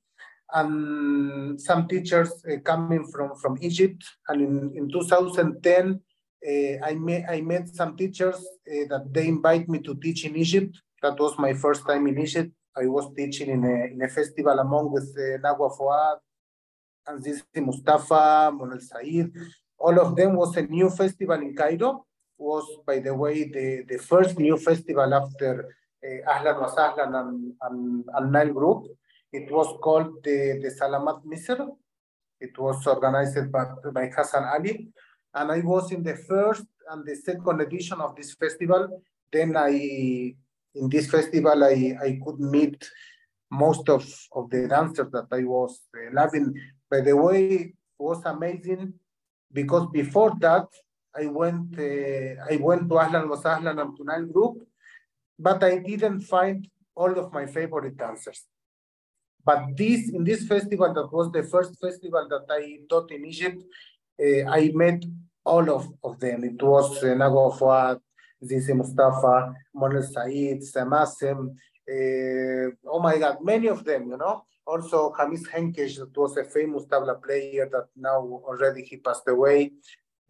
and 0.54 1.60
some 1.60 1.88
teachers 1.88 2.30
uh, 2.50 2.58
coming 2.60 3.06
from, 3.06 3.36
from 3.36 3.58
Egypt. 3.60 4.04
And 4.28 4.40
in, 4.42 4.72
in 4.76 4.90
2010, 4.90 6.00
uh, 6.46 6.86
I, 6.86 6.94
met, 6.94 7.24
I 7.28 7.40
met 7.40 7.68
some 7.68 7.96
teachers 7.96 8.36
uh, 8.36 8.86
that 8.88 9.08
they 9.12 9.28
invite 9.28 9.68
me 9.68 9.80
to 9.80 9.94
teach 9.94 10.24
in 10.24 10.36
Egypt. 10.36 10.76
That 11.02 11.18
was 11.18 11.38
my 11.38 11.54
first 11.54 11.86
time 11.86 12.06
in 12.06 12.18
Egypt. 12.18 12.52
I 12.76 12.86
was 12.86 13.12
teaching 13.16 13.50
in 13.50 13.64
a, 13.64 13.92
in 13.92 14.02
a 14.02 14.08
festival 14.08 14.58
among 14.58 14.92
with 14.92 15.14
uh, 15.16 15.38
Nagwa 15.38 15.76
Fuad, 15.76 16.18
Aziz 17.06 17.42
Mustafa, 17.56 18.50
Mona 18.54 18.74
El 18.74 18.80
Said. 18.80 19.32
All 19.78 19.98
of 19.98 20.14
them 20.14 20.36
was 20.36 20.56
a 20.56 20.62
new 20.62 20.90
festival 20.90 21.40
in 21.40 21.54
Cairo. 21.54 22.06
Was, 22.38 22.64
by 22.86 23.00
the 23.00 23.14
way, 23.14 23.44
the, 23.44 23.84
the 23.88 23.98
first 23.98 24.38
new 24.38 24.56
festival 24.56 25.12
after 25.12 25.76
Eh, 26.02 26.24
Ahlan 26.24 26.56
wa 26.60 26.68
Sahlan 26.72 27.12
and, 27.12 27.52
and, 27.60 28.04
and 28.14 28.32
Nile 28.32 28.54
Group. 28.54 28.86
It 29.32 29.50
was 29.50 29.68
called 29.80 30.22
the, 30.24 30.60
the 30.62 30.70
Salamat 30.70 31.24
Misr. 31.24 31.68
It 32.40 32.58
was 32.58 32.86
organized 32.86 33.50
by, 33.52 33.64
by 33.92 34.06
Hassan 34.08 34.44
Ali. 34.44 34.88
And 35.34 35.52
I 35.52 35.60
was 35.60 35.92
in 35.92 36.02
the 36.02 36.16
first 36.16 36.64
and 36.90 37.06
the 37.06 37.14
second 37.14 37.60
edition 37.60 38.00
of 38.00 38.16
this 38.16 38.34
festival. 38.34 39.02
Then 39.32 39.56
I, 39.56 40.34
in 40.74 40.88
this 40.88 41.10
festival, 41.10 41.62
I, 41.62 41.96
I 42.02 42.18
could 42.24 42.40
meet 42.40 42.88
most 43.50 43.88
of, 43.88 44.04
of 44.32 44.50
the 44.50 44.66
dancers 44.66 45.10
that 45.12 45.26
I 45.30 45.44
was 45.44 45.80
uh, 45.94 46.10
loving. 46.12 46.54
By 46.90 47.00
the 47.00 47.16
way, 47.16 47.46
it 47.54 47.74
was 47.98 48.22
amazing 48.24 48.94
because 49.52 49.88
before 49.92 50.32
that, 50.40 50.66
I 51.14 51.26
went 51.26 51.76
uh, 51.76 52.38
I 52.48 52.56
went 52.60 52.88
to 52.88 52.94
Ahlan 52.94 53.28
wa 53.28 53.36
Sahlan 53.36 53.80
and 53.82 53.96
to 53.96 54.04
Nile 54.04 54.26
Group 54.26 54.62
but 55.40 55.64
I 55.64 55.78
didn't 55.78 56.20
find 56.20 56.68
all 56.94 57.18
of 57.18 57.32
my 57.32 57.46
favorite 57.46 57.96
dancers. 57.96 58.44
But 59.44 59.76
this 59.76 60.10
in 60.10 60.24
this 60.24 60.46
festival, 60.46 60.92
that 60.92 61.12
was 61.12 61.30
the 61.32 61.42
first 61.42 61.80
festival 61.80 62.26
that 62.28 62.46
I 62.50 62.80
taught 62.88 63.10
in 63.10 63.24
Egypt, 63.24 63.62
uh, 64.20 64.50
I 64.50 64.70
met 64.74 65.04
all 65.44 65.68
of, 65.70 65.88
of 66.04 66.20
them. 66.20 66.44
It 66.44 66.62
was 66.62 67.02
uh, 67.02 67.06
Nago 67.08 68.00
Zizi 68.44 68.72
Mustafa, 68.72 69.54
Mona 69.74 69.96
El 69.96 70.02
Said, 70.02 70.60
Samasim, 70.60 71.50
uh, 71.90 72.70
oh 72.86 73.00
my 73.00 73.18
God, 73.18 73.38
many 73.42 73.68
of 73.68 73.84
them, 73.84 74.10
you 74.10 74.16
know. 74.16 74.44
Also, 74.66 75.12
Hamis 75.18 75.48
Henkesh, 75.48 75.96
that 75.98 76.16
was 76.16 76.36
a 76.36 76.44
famous 76.44 76.86
tabla 76.86 77.20
player 77.22 77.68
that 77.72 77.88
now 77.96 78.20
already 78.20 78.82
he 78.82 78.98
passed 78.98 79.26
away. 79.26 79.72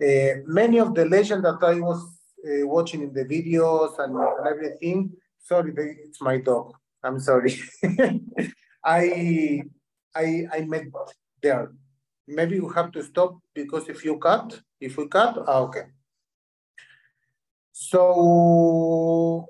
Uh, 0.02 0.40
many 0.46 0.78
of 0.78 0.94
the 0.94 1.04
legends 1.04 1.42
that 1.42 1.58
I 1.62 1.74
was 1.74 2.00
uh, 2.46 2.66
watching 2.66 3.02
in 3.02 3.12
the 3.12 3.24
videos 3.24 3.98
and, 3.98 4.16
and 4.16 4.46
everything. 4.46 5.12
Sorry, 5.38 5.72
it's 5.76 6.22
my 6.22 6.38
dog. 6.38 6.72
I'm 7.02 7.20
sorry. 7.20 7.58
I 8.84 9.62
I 10.14 10.46
I 10.52 10.60
met 10.64 10.86
there. 11.42 11.72
Maybe 12.26 12.56
you 12.56 12.68
have 12.70 12.92
to 12.92 13.02
stop 13.02 13.38
because 13.54 13.88
if 13.88 14.04
you 14.04 14.18
cut, 14.18 14.60
if 14.80 14.96
we 14.96 15.08
cut, 15.08 15.36
ah, 15.46 15.60
okay. 15.60 15.86
So 17.72 19.46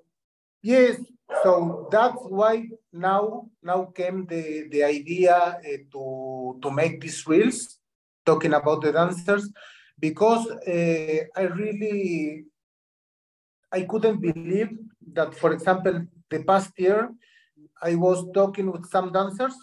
yes, 0.63 1.01
so 1.43 1.89
that's 1.91 2.23
why 2.29 2.69
now 2.93 3.51
now 3.63 3.85
came 3.95 4.27
the 4.27 4.69
the 4.71 4.85
idea 4.85 5.37
uh, 5.37 5.79
to 5.93 6.59
to 6.63 6.71
make 6.71 7.01
these 7.01 7.27
reels 7.27 7.79
talking 8.25 8.55
about 8.55 8.83
the 8.83 8.93
dancers 8.93 9.51
because 9.99 10.47
uh, 10.51 11.21
I 11.37 11.43
really 11.43 12.45
I 13.73 13.83
couldn't 13.83 14.21
believe 14.21 14.71
that, 15.13 15.35
for 15.35 15.53
example, 15.53 16.07
the 16.29 16.43
past 16.43 16.73
year, 16.77 17.11
I 17.83 17.95
was 17.95 18.25
talking 18.33 18.71
with 18.71 18.87
some 18.91 19.13
dancers, 19.13 19.55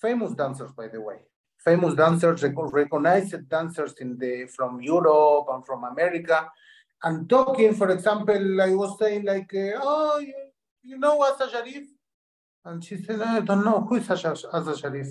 famous 0.00 0.32
dancers, 0.34 0.72
by 0.72 0.88
the 0.88 1.00
way, 1.00 1.18
famous 1.58 1.94
dancers, 1.94 2.42
recognized 2.42 3.48
dancers 3.48 3.94
in 4.00 4.18
the 4.18 4.46
from 4.54 4.80
Europe 4.80 5.46
and 5.50 5.64
from 5.64 5.84
America, 5.84 6.50
and 7.04 7.28
talking, 7.28 7.74
for 7.74 7.90
example, 7.90 8.60
I 8.60 8.74
was 8.74 8.98
saying 8.98 9.24
like, 9.24 9.52
uh, 9.54 9.80
oh, 9.82 10.18
you, 10.18 10.34
you 10.82 10.98
know 10.98 11.18
Azza 11.20 11.50
Sharif? 11.50 11.86
And 12.64 12.84
she 12.84 12.96
said, 12.96 13.20
I 13.20 13.40
don't 13.40 13.64
know, 13.64 13.80
who 13.80 13.96
is 13.96 14.06
Azza, 14.06 14.50
Azza 14.52 14.80
Sharif? 14.80 15.08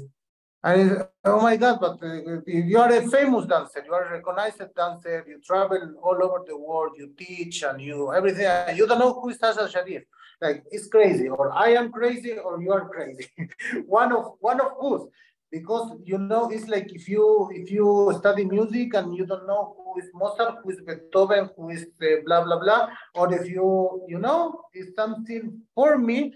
And 0.63 1.03
oh 1.25 1.41
my 1.41 1.57
God, 1.57 1.79
but 1.81 1.97
uh, 2.03 2.41
you 2.45 2.77
are 2.77 2.91
a 2.93 3.07
famous 3.07 3.47
dancer, 3.47 3.83
you 3.83 3.93
are 3.93 4.05
a 4.05 4.11
recognized 4.11 4.61
dancer, 4.75 5.25
you 5.27 5.41
travel 5.43 5.95
all 6.03 6.23
over 6.23 6.43
the 6.47 6.55
world, 6.55 6.91
you 6.97 7.11
teach 7.17 7.63
and 7.63 7.81
you 7.81 8.13
everything. 8.13 8.77
You 8.77 8.85
don't 8.85 8.99
know 8.99 9.13
who 9.13 9.29
is 9.29 9.39
Azza 9.39 9.71
Sharif. 9.71 10.03
Like 10.39 10.63
it's 10.69 10.87
crazy, 10.87 11.29
or 11.29 11.51
I 11.51 11.69
am 11.69 11.91
crazy, 11.91 12.33
or 12.37 12.61
you 12.61 12.71
are 12.71 12.87
crazy. 12.89 13.27
one 13.87 14.11
of 14.11 14.33
one 14.39 14.61
of 14.61 14.71
us, 14.83 15.07
because 15.51 15.97
you 16.03 16.19
know 16.19 16.51
it's 16.51 16.67
like 16.67 16.93
if 16.93 17.09
you 17.09 17.49
if 17.51 17.71
you 17.71 18.13
study 18.19 18.45
music 18.45 18.93
and 18.93 19.15
you 19.15 19.25
don't 19.25 19.47
know 19.47 19.75
who 19.75 19.99
is 19.99 20.09
Mozart, 20.13 20.59
who 20.63 20.69
is 20.69 20.81
Beethoven, 20.81 21.49
who 21.57 21.69
is 21.69 21.87
uh, 22.03 22.21
blah 22.23 22.43
blah 22.43 22.59
blah, 22.59 22.89
or 23.15 23.33
if 23.33 23.49
you 23.49 24.05
you 24.07 24.19
know 24.19 24.61
it's 24.73 24.95
something 24.95 25.59
for 25.73 25.97
me, 25.97 26.35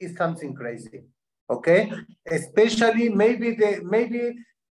it's 0.00 0.16
something 0.16 0.54
crazy 0.54 1.02
okay? 1.48 1.92
Especially 2.26 3.08
maybe 3.08 3.52
they 3.52 3.80
maybe 3.80 4.34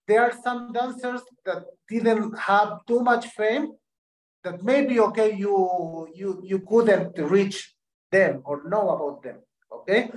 there 0.06 0.22
are 0.22 0.34
some 0.42 0.72
dancers 0.72 1.22
that 1.44 1.64
didn't 1.88 2.38
have 2.38 2.84
too 2.86 3.00
much 3.00 3.26
fame 3.28 3.72
that 4.44 4.62
maybe 4.62 5.00
okay 5.00 5.34
you 5.34 6.08
you 6.14 6.40
you 6.44 6.60
couldn't 6.60 7.18
reach 7.18 7.74
them 8.12 8.42
or 8.44 8.62
know 8.68 8.90
about 8.90 9.22
them 9.22 9.38
okay? 9.72 10.10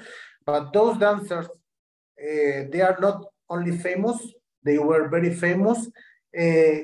But 0.45 0.73
those 0.73 0.97
dancers 0.97 1.47
uh, 1.47 2.59
they 2.71 2.81
are 2.81 2.97
not 2.99 3.25
only 3.49 3.77
famous 3.77 4.17
they 4.63 4.77
were 4.77 5.07
very 5.07 5.33
famous. 5.33 5.87
Uh, 6.37 6.83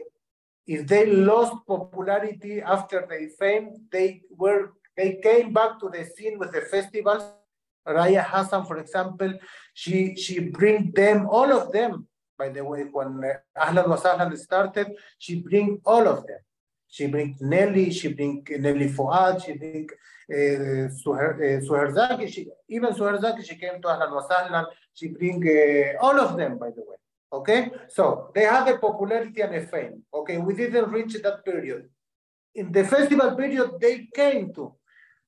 if 0.66 0.88
they 0.88 1.06
lost 1.06 1.54
popularity 1.68 2.62
after 2.62 3.06
their 3.08 3.30
fame 3.40 3.70
they 3.92 4.22
were 4.32 4.74
they 4.98 5.20
came 5.22 5.54
back 5.54 5.80
to 5.80 5.90
the 5.90 6.04
scene 6.16 6.40
with 6.40 6.52
the 6.52 6.62
festivals 6.62 7.24
Raqia 7.88 8.24
Hassan, 8.24 8.66
for 8.66 8.78
example, 8.78 9.34
she 9.74 10.16
she 10.16 10.40
bring 10.40 10.92
them, 10.92 11.28
all 11.30 11.52
of 11.52 11.72
them, 11.72 12.08
by 12.38 12.50
the 12.50 12.64
way, 12.64 12.84
when 12.92 13.24
uh, 13.24 13.62
Ahlan 13.66 13.88
wa 13.88 13.98
Sahlan 13.98 14.38
started, 14.38 14.88
she 15.18 15.42
bring 15.42 15.80
all 15.86 16.08
of 16.08 16.26
them. 16.28 16.40
She 16.88 17.08
bring 17.08 17.36
Nelly, 17.42 17.92
she 17.92 18.14
bring 18.14 18.46
Nelly 18.50 18.90
Fuad, 18.90 19.44
she 19.46 19.54
bring 19.54 19.88
uh, 20.32 20.90
Suher, 21.00 21.36
uh, 21.36 21.62
Suherzaki, 21.68 22.28
she, 22.32 22.48
even 22.70 22.92
Suherzaki, 22.94 23.46
she 23.46 23.56
came 23.56 23.82
to 23.82 23.88
Ahlan 23.88 24.12
wa 24.12 24.28
Sahlan, 24.28 24.66
she 24.94 25.10
bring 25.10 25.44
uh, 25.48 26.04
all 26.04 26.20
of 26.20 26.38
them, 26.38 26.58
by 26.58 26.70
the 26.70 26.82
way. 26.82 26.96
Okay, 27.34 27.70
so 27.90 28.32
they 28.34 28.44
have 28.44 28.68
a 28.68 28.78
popularity 28.78 29.42
and 29.42 29.56
a 29.56 29.68
fame. 29.68 30.04
Okay, 30.14 30.38
we 30.38 30.54
didn't 30.56 30.90
reach 30.90 31.14
that 31.22 31.44
period. 31.44 31.90
In 32.54 32.72
the 32.72 32.86
festival 32.86 33.36
period, 33.36 33.72
they 33.82 34.08
came 34.16 34.54
to. 34.54 34.74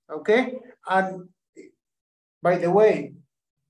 Okay, 0.09 0.57
and 0.87 1.27
by 2.41 2.57
the 2.57 2.71
way, 2.71 3.13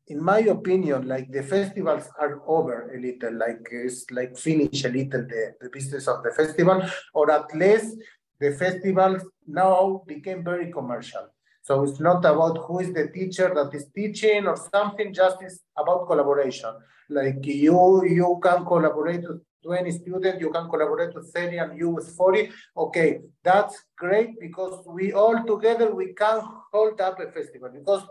in 0.08 0.24
my 0.24 0.40
opinion, 0.40 1.08
like 1.08 1.32
the 1.32 1.44
festivals 1.44 2.10
are 2.20 2.42
over 2.48 2.94
a 2.96 3.00
little, 3.00 3.38
like 3.38 3.68
it's 3.72 4.10
like 4.12 4.38
finish 4.38 4.86
a 4.86 4.90
little 4.90 5.24
the, 5.28 5.56
the 5.60 5.70
business 5.70 6.08
of 6.08 6.24
the 6.24 6.32
festival, 6.32 6.82
or 7.14 7.30
at 7.32 7.54
least 7.54 7.98
the 8.40 8.52
festivals 8.52 9.24
now 9.48 10.04
became 10.08 10.44
very 10.44 10.72
commercial. 10.72 11.28
So 11.62 11.84
it's 11.84 12.00
not 12.00 12.20
about 12.20 12.58
who 12.66 12.80
is 12.80 12.94
the 12.94 13.10
teacher 13.10 13.52
that 13.54 13.76
is 13.76 13.88
teaching 13.94 14.48
or 14.48 14.56
something, 14.74 15.14
just 15.14 15.42
it's 15.42 15.60
about 15.78 16.08
collaboration. 16.08 16.74
Like 17.10 17.46
you, 17.46 18.06
you 18.06 18.40
can 18.42 18.64
collaborate 18.66 19.28
with 19.28 19.42
20 19.64 19.92
students, 19.92 20.40
you 20.40 20.50
can 20.50 20.70
collaborate 20.70 21.14
with 21.14 21.34
30 21.34 21.58
and 21.58 21.78
you 21.78 21.90
with 21.90 22.08
40. 22.16 22.52
Okay, 22.78 23.20
that's 23.44 23.84
great 23.98 24.40
because 24.40 24.86
we 24.88 25.12
all 25.12 25.44
together, 25.46 25.94
we 25.94 26.14
can 26.14 26.42
hold 26.72 27.02
up 27.02 27.20
a 27.20 27.30
festival 27.32 27.70
because 27.74 28.04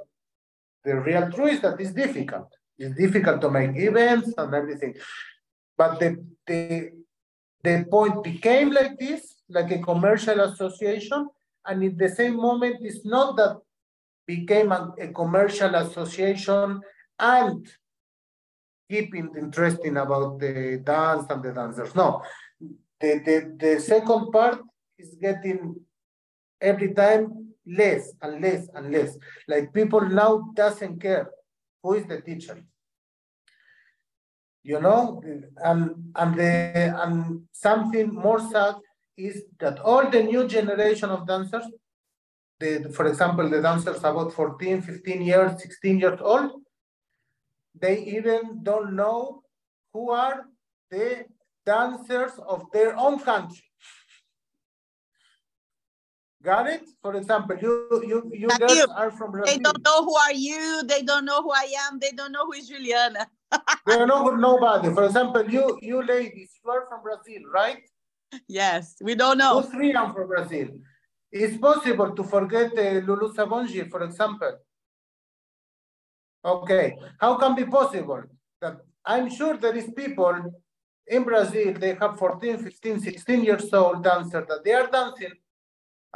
the 0.84 0.96
real 0.96 1.30
truth 1.30 1.54
is 1.54 1.60
that 1.60 1.80
it's 1.80 1.92
difficult. 1.92 2.48
It's 2.78 2.96
difficult 2.96 3.40
to 3.40 3.50
make 3.50 3.76
events 3.76 4.32
and 4.36 4.54
everything. 4.54 4.94
But 5.76 5.98
the, 6.00 6.24
the, 6.46 6.90
the 7.62 7.84
point 7.90 8.22
became 8.22 8.70
like 8.70 8.98
this, 8.98 9.42
like 9.48 9.70
a 9.72 9.78
commercial 9.78 10.40
association. 10.40 11.28
And 11.64 11.82
in 11.82 11.96
the 11.96 12.08
same 12.08 12.36
moment, 12.36 12.76
it's 12.82 13.04
not 13.04 13.36
that 13.36 13.56
became 14.26 14.72
a, 14.72 14.94
a 15.00 15.08
commercial 15.08 15.74
association 15.74 16.80
and 17.18 17.66
keeping 18.88 19.30
interesting 19.36 19.96
about 19.96 20.38
the 20.38 20.80
dance 20.84 21.26
and 21.30 21.42
the 21.42 21.52
dancers. 21.52 21.94
No, 21.94 22.22
the, 23.00 23.20
the, 23.24 23.56
the 23.58 23.80
second 23.80 24.30
part 24.30 24.60
is 24.98 25.16
getting 25.20 25.76
every 26.60 26.94
time 26.94 27.54
less 27.66 28.12
and 28.22 28.40
less 28.40 28.68
and 28.74 28.92
less. 28.92 29.16
Like 29.48 29.72
people 29.72 30.00
now 30.00 30.50
doesn't 30.54 31.00
care 31.00 31.30
who 31.82 31.94
is 31.94 32.06
the 32.06 32.20
teacher. 32.20 32.62
You 34.62 34.80
know, 34.80 35.22
and 35.58 36.12
and 36.16 36.34
the 36.34 36.94
and 37.02 37.42
something 37.52 38.12
more 38.12 38.40
sad 38.40 38.74
is 39.16 39.44
that 39.60 39.78
all 39.78 40.10
the 40.10 40.22
new 40.22 40.46
generation 40.48 41.08
of 41.08 41.26
dancers, 41.26 41.66
the, 42.58 42.90
for 42.94 43.06
example, 43.06 43.48
the 43.48 43.62
dancers 43.62 43.98
about 43.98 44.32
14, 44.32 44.82
15 44.82 45.22
years, 45.22 45.62
16 45.62 45.98
years 46.00 46.20
old, 46.20 46.50
they 47.78 48.02
even 48.02 48.60
don't 48.62 48.94
know 48.94 49.42
who 49.92 50.10
are 50.10 50.46
the 50.90 51.24
dancers 51.64 52.32
of 52.46 52.64
their 52.72 52.96
own 52.96 53.18
country. 53.20 53.65
Got 56.46 56.68
it? 56.68 56.84
For 57.02 57.16
example, 57.16 57.56
you 57.60 57.72
you 58.10 58.18
you 58.42 58.48
girls 58.56 58.78
you. 58.78 58.86
are 58.94 59.10
from 59.10 59.32
Brazil. 59.32 59.52
They 59.52 59.58
don't 59.58 59.82
know 59.84 60.04
who 60.06 60.14
are 60.24 60.32
you. 60.32 60.82
They 60.86 61.02
don't 61.02 61.24
know 61.24 61.42
who 61.42 61.50
I 61.50 61.66
am. 61.84 61.98
They 61.98 62.12
don't 62.18 62.30
know 62.30 62.44
who 62.46 62.52
is 62.52 62.68
Juliana. 62.68 63.26
they 63.86 63.96
don't 63.98 64.06
know 64.06 64.30
nobody. 64.50 64.94
For 64.94 65.04
example, 65.06 65.44
you 65.50 65.76
you 65.82 66.04
ladies, 66.06 66.50
you 66.62 66.70
are 66.70 66.84
from 66.88 67.02
Brazil, 67.02 67.42
right? 67.52 67.82
Yes, 68.46 68.94
we 69.00 69.16
don't 69.16 69.38
know. 69.38 69.60
Who's 69.60 69.72
three 69.72 69.92
are 69.94 70.12
from 70.12 70.28
Brazil? 70.28 70.68
It's 71.32 71.56
possible 71.56 72.14
to 72.14 72.22
forget 72.34 72.78
uh, 72.78 73.00
Lulu 73.06 73.32
Sabongi, 73.34 73.90
for 73.90 74.04
example. 74.04 74.54
Okay, 76.44 76.96
how 77.18 77.32
can 77.38 77.56
be 77.56 77.64
possible 77.64 78.22
that 78.60 78.76
I'm 79.04 79.28
sure 79.38 79.56
there 79.56 79.74
is 79.74 79.90
people 79.90 80.36
in 81.08 81.24
Brazil, 81.24 81.74
they 81.74 81.94
have 81.94 82.16
14, 82.18 82.58
15, 82.58 83.00
16 83.00 83.44
years 83.44 83.72
old 83.72 84.04
dancer 84.04 84.44
that 84.48 84.62
they 84.64 84.72
are 84.72 84.86
dancing 84.86 85.34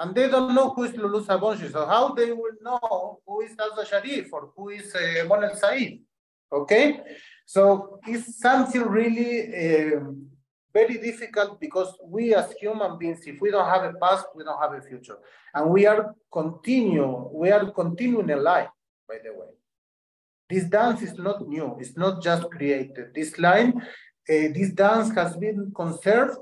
and 0.01 0.15
they 0.15 0.29
don't 0.29 0.55
know 0.55 0.71
who 0.71 0.85
is 0.85 0.97
Lulu 0.97 1.23
Sabongi. 1.23 1.71
So 1.71 1.87
how 1.87 2.15
they 2.15 2.33
will 2.33 2.57
know 2.63 3.21
who 3.27 3.43
is 3.43 3.55
Azza 3.55 3.87
Sharif 3.87 4.33
or 4.33 4.51
who 4.57 4.71
is 4.71 4.95
uh, 4.95 5.25
Mona 5.29 5.49
El 5.49 5.57
Said? 5.57 5.99
Okay, 6.53 7.01
so 7.47 8.01
it's 8.07 8.41
something 8.41 8.83
really 8.83 9.33
uh, 9.95 10.01
very 10.73 10.99
difficult 10.99 11.61
because 11.61 11.95
we 12.05 12.35
as 12.35 12.51
human 12.61 12.99
beings, 12.99 13.21
if 13.27 13.41
we 13.41 13.51
don't 13.51 13.69
have 13.69 13.85
a 13.85 13.93
past, 13.99 14.27
we 14.35 14.43
don't 14.43 14.61
have 14.61 14.73
a 14.73 14.81
future, 14.81 15.19
and 15.55 15.71
we 15.71 15.87
are 15.87 16.15
continue, 16.33 17.29
we 17.33 17.51
are 17.51 17.71
continuing 17.71 18.31
a 18.31 18.37
life. 18.37 18.69
By 19.07 19.19
the 19.23 19.33
way, 19.39 19.51
this 20.49 20.65
dance 20.65 21.03
is 21.03 21.19
not 21.19 21.47
new. 21.47 21.77
It's 21.79 21.97
not 21.97 22.23
just 22.23 22.51
created. 22.51 23.15
This 23.15 23.39
line, 23.39 23.81
uh, 23.81 24.49
this 24.57 24.71
dance 24.71 25.15
has 25.15 25.37
been 25.37 25.73
conserved 25.77 26.39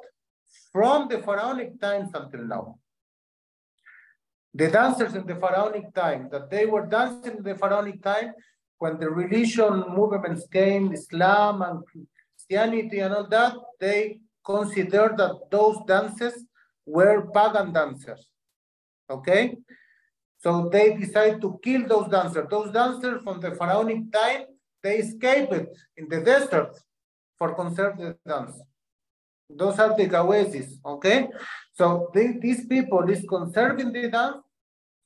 from 0.73 1.09
the 1.09 1.19
pharaonic 1.19 1.81
times 1.81 2.11
until 2.15 2.45
now. 2.45 2.79
The 4.55 4.71
dancers 4.71 5.15
in 5.15 5.27
the 5.27 5.37
pharaonic 5.37 5.95
time, 5.95 6.29
that 6.33 6.51
they 6.51 6.67
were 6.67 6.87
dancing 6.87 7.39
in 7.39 7.43
the 7.43 7.55
pharaonic 7.55 8.03
time 8.03 8.33
when 8.79 8.99
the 8.99 9.11
religion 9.11 9.85
movements 9.91 10.47
came, 10.53 10.93
Islam 10.93 11.63
and 11.63 11.83
Christianity 12.37 13.01
and 13.01 13.15
all 13.15 13.29
that, 13.29 13.55
they 13.81 14.21
considered 14.45 15.17
that 15.19 15.51
those 15.51 15.79
dances 15.87 16.45
were 16.87 17.31
pagan 17.33 17.73
dancers. 17.73 18.29
Okay? 19.11 19.57
So 20.39 20.69
they 20.69 20.97
decided 20.97 21.41
to 21.43 21.59
kill 21.63 21.87
those 21.87 22.09
dancers. 22.09 22.47
Those 22.49 22.73
dancers 22.73 23.23
from 23.23 23.41
the 23.41 23.55
pharaonic 23.57 24.13
time, 24.13 24.45
they 24.83 24.99
escaped 24.99 25.53
in 25.97 26.09
the 26.09 26.21
desert 26.21 26.79
for 27.37 27.55
conserve 27.55 27.99
the 27.99 28.17
dance. 28.27 28.61
Those 29.51 29.79
are 29.79 29.97
the 29.97 30.07
Gawezis, 30.07 30.75
okay? 30.85 31.29
So 31.73 32.11
they, 32.13 32.39
these 32.41 32.67
people 32.67 33.09
is 33.09 33.25
conserving 33.29 33.93
the 33.93 34.11
dance 34.11 34.37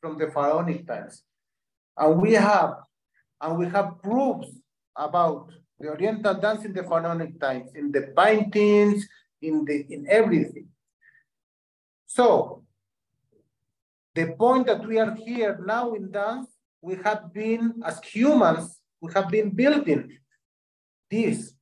from 0.01 0.19
the 0.19 0.31
pharaonic 0.31 0.87
times. 0.87 1.23
And 1.97 2.21
we 2.21 2.33
have, 2.33 2.75
and 3.41 3.59
we 3.59 3.67
have 3.69 4.03
proofs 4.03 4.49
about 4.97 5.53
the 5.79 5.91
Oriental 5.91 6.35
dance 6.35 6.65
in 6.65 6.73
the 6.73 6.83
pharaonic 6.83 7.41
times, 7.41 7.71
in 7.75 7.93
the 7.93 8.13
paintings, 8.17 9.09
in 9.41 9.65
the 9.65 9.87
in 9.91 10.07
everything. 10.09 10.69
So 12.07 12.65
the 14.15 14.33
point 14.39 14.67
that 14.67 14.87
we 14.87 14.99
are 14.99 15.15
here 15.15 15.61
now 15.65 15.95
in 15.95 16.11
dance, 16.11 16.49
we 16.81 16.97
have 17.05 17.33
been, 17.33 17.83
as 17.85 18.01
humans, 18.01 18.81
we 19.01 19.13
have 19.13 19.29
been 19.29 19.51
building 19.51 20.19
this 21.11 21.55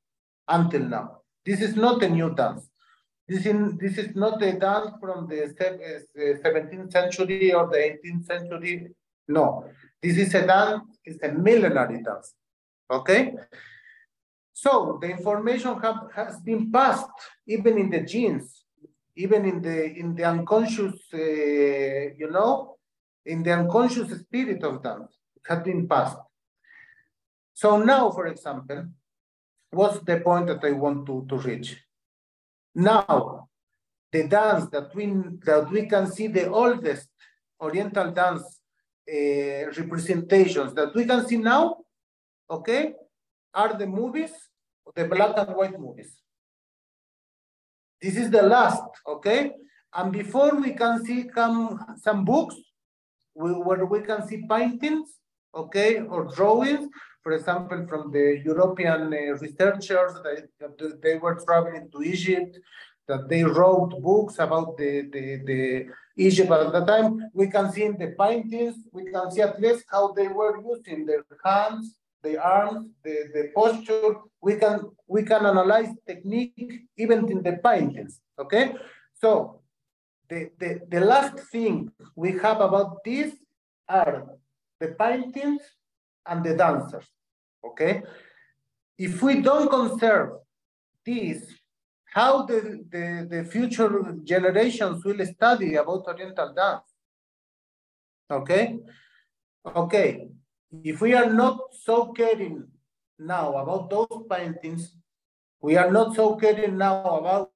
until 0.48 0.82
now. 0.82 1.18
This 1.44 1.60
is 1.60 1.76
not 1.76 2.02
a 2.02 2.08
new 2.08 2.34
dance. 2.34 2.69
This, 3.30 3.46
in, 3.46 3.78
this 3.82 3.96
is 3.96 4.16
not 4.16 4.42
a 4.42 4.52
dance 4.58 4.90
from 5.00 5.28
the 5.28 5.40
17th 6.44 6.88
uh, 6.88 6.90
century 6.90 7.52
or 7.52 7.68
the 7.68 7.80
18th 7.90 8.24
century. 8.26 8.88
No, 9.28 9.64
this 10.02 10.16
is 10.16 10.34
a 10.34 10.44
dance, 10.46 10.98
it's 11.04 11.22
a 11.22 11.30
millenary 11.32 12.02
dance. 12.02 12.34
Okay? 12.90 13.34
So 14.52 14.98
the 15.00 15.08
information 15.10 15.80
have, 15.80 16.00
has 16.14 16.40
been 16.40 16.72
passed 16.72 17.18
even 17.46 17.78
in 17.78 17.88
the 17.90 18.00
genes 18.00 18.64
even 19.16 19.44
in 19.44 19.60
the 19.60 19.76
in 20.00 20.14
the 20.14 20.24
unconscious, 20.24 20.94
uh, 21.12 21.18
you 22.20 22.28
know, 22.30 22.76
in 23.24 23.42
the 23.42 23.52
unconscious 23.52 24.10
spirit 24.20 24.62
of 24.64 24.82
dance, 24.82 25.12
it 25.36 25.42
has 25.48 25.62
been 25.62 25.86
passed. 25.86 26.18
So 27.52 27.78
now, 27.82 28.10
for 28.10 28.26
example, 28.26 28.86
what's 29.70 29.98
the 30.00 30.20
point 30.20 30.46
that 30.46 30.64
I 30.64 30.72
want 30.72 31.06
to, 31.06 31.26
to 31.28 31.36
reach? 31.36 31.76
Now, 32.74 33.48
the 34.12 34.26
dance 34.28 34.66
that 34.70 34.94
we 34.94 35.06
that 35.44 35.70
we 35.70 35.86
can 35.86 36.10
see 36.10 36.26
the 36.28 36.48
oldest 36.48 37.08
Oriental 37.60 38.10
dance 38.10 38.60
uh, 39.08 39.66
representations 39.76 40.72
that 40.74 40.94
we 40.94 41.04
can 41.04 41.26
see 41.26 41.36
now, 41.36 41.76
okay, 42.48 42.94
are 43.52 43.76
the 43.76 43.86
movies, 43.86 44.30
the 44.94 45.04
black 45.06 45.36
and 45.36 45.54
white 45.54 45.78
movies. 45.78 46.20
This 48.00 48.16
is 48.16 48.30
the 48.30 48.42
last, 48.42 48.82
okay? 49.06 49.52
And 49.94 50.12
before 50.12 50.54
we 50.54 50.72
can 50.72 51.04
see 51.04 51.24
come 51.24 51.78
some 52.02 52.24
books 52.24 52.56
we, 53.34 53.52
where 53.52 53.84
we 53.84 54.00
can 54.00 54.26
see 54.26 54.46
paintings, 54.48 55.10
okay, 55.54 56.00
or 56.00 56.24
drawings, 56.34 56.88
for 57.22 57.32
example, 57.32 57.86
from 57.88 58.10
the 58.10 58.40
European 58.44 59.12
uh, 59.12 59.36
researchers 59.40 60.12
that, 60.24 61.00
they 61.02 61.16
were 61.16 61.40
traveling 61.44 61.90
to 61.92 62.02
Egypt, 62.02 62.58
that 63.08 63.28
they 63.28 63.42
wrote 63.42 64.00
books 64.02 64.38
about 64.38 64.76
the, 64.76 65.08
the, 65.12 65.40
the 65.44 65.86
Egypt 66.16 66.50
at 66.50 66.72
the 66.72 66.84
time. 66.84 67.28
We 67.34 67.50
can 67.50 67.72
see 67.72 67.84
in 67.84 67.98
the 67.98 68.14
paintings, 68.18 68.76
we 68.92 69.10
can 69.10 69.30
see 69.30 69.42
at 69.42 69.60
least 69.60 69.84
how 69.90 70.12
they 70.12 70.28
were 70.28 70.60
using 70.62 71.06
their 71.06 71.24
hands, 71.44 71.96
the 72.22 72.38
arms, 72.42 72.90
the, 73.02 73.30
the 73.34 73.50
posture. 73.54 74.16
We 74.40 74.56
can 74.56 74.90
we 75.06 75.22
can 75.22 75.44
analyze 75.44 75.88
technique 76.06 76.82
even 76.96 77.30
in 77.30 77.42
the 77.42 77.58
paintings. 77.64 78.20
Okay, 78.38 78.74
so 79.20 79.60
the, 80.28 80.50
the, 80.58 80.80
the 80.88 81.00
last 81.00 81.38
thing 81.50 81.90
we 82.14 82.32
have 82.38 82.60
about 82.60 83.02
this 83.04 83.34
are 83.88 84.26
the 84.80 84.88
paintings 84.88 85.62
and 86.26 86.44
the 86.44 86.56
dancers. 86.56 87.06
Okay, 87.64 88.02
if 88.98 89.22
we 89.22 89.40
don't 89.40 89.68
conserve 89.68 90.30
this, 91.04 91.46
how 92.06 92.42
the, 92.44 92.84
the, 92.90 93.26
the 93.30 93.44
future 93.44 94.16
generations 94.24 95.04
will 95.04 95.24
study 95.26 95.76
about 95.76 96.06
Oriental 96.06 96.52
dance? 96.54 96.82
Okay, 98.30 98.78
okay, 99.66 100.28
if 100.84 101.00
we 101.00 101.14
are 101.14 101.30
not 101.32 101.58
so 101.82 102.12
caring 102.12 102.66
now 103.18 103.56
about 103.56 103.90
those 103.90 104.24
paintings, 104.30 104.96
we 105.60 105.76
are 105.76 105.90
not 105.90 106.16
so 106.16 106.36
caring 106.36 106.78
now 106.78 107.02
about 107.04 107.50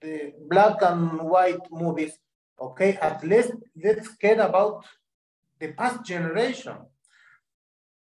the 0.00 0.32
black 0.48 0.82
and 0.82 1.20
white 1.20 1.60
movies, 1.70 2.18
okay, 2.60 2.96
at 2.96 3.22
least 3.24 3.52
let's 3.82 4.08
care 4.16 4.40
about 4.40 4.84
the 5.58 5.72
past 5.72 6.04
generation. 6.04 6.76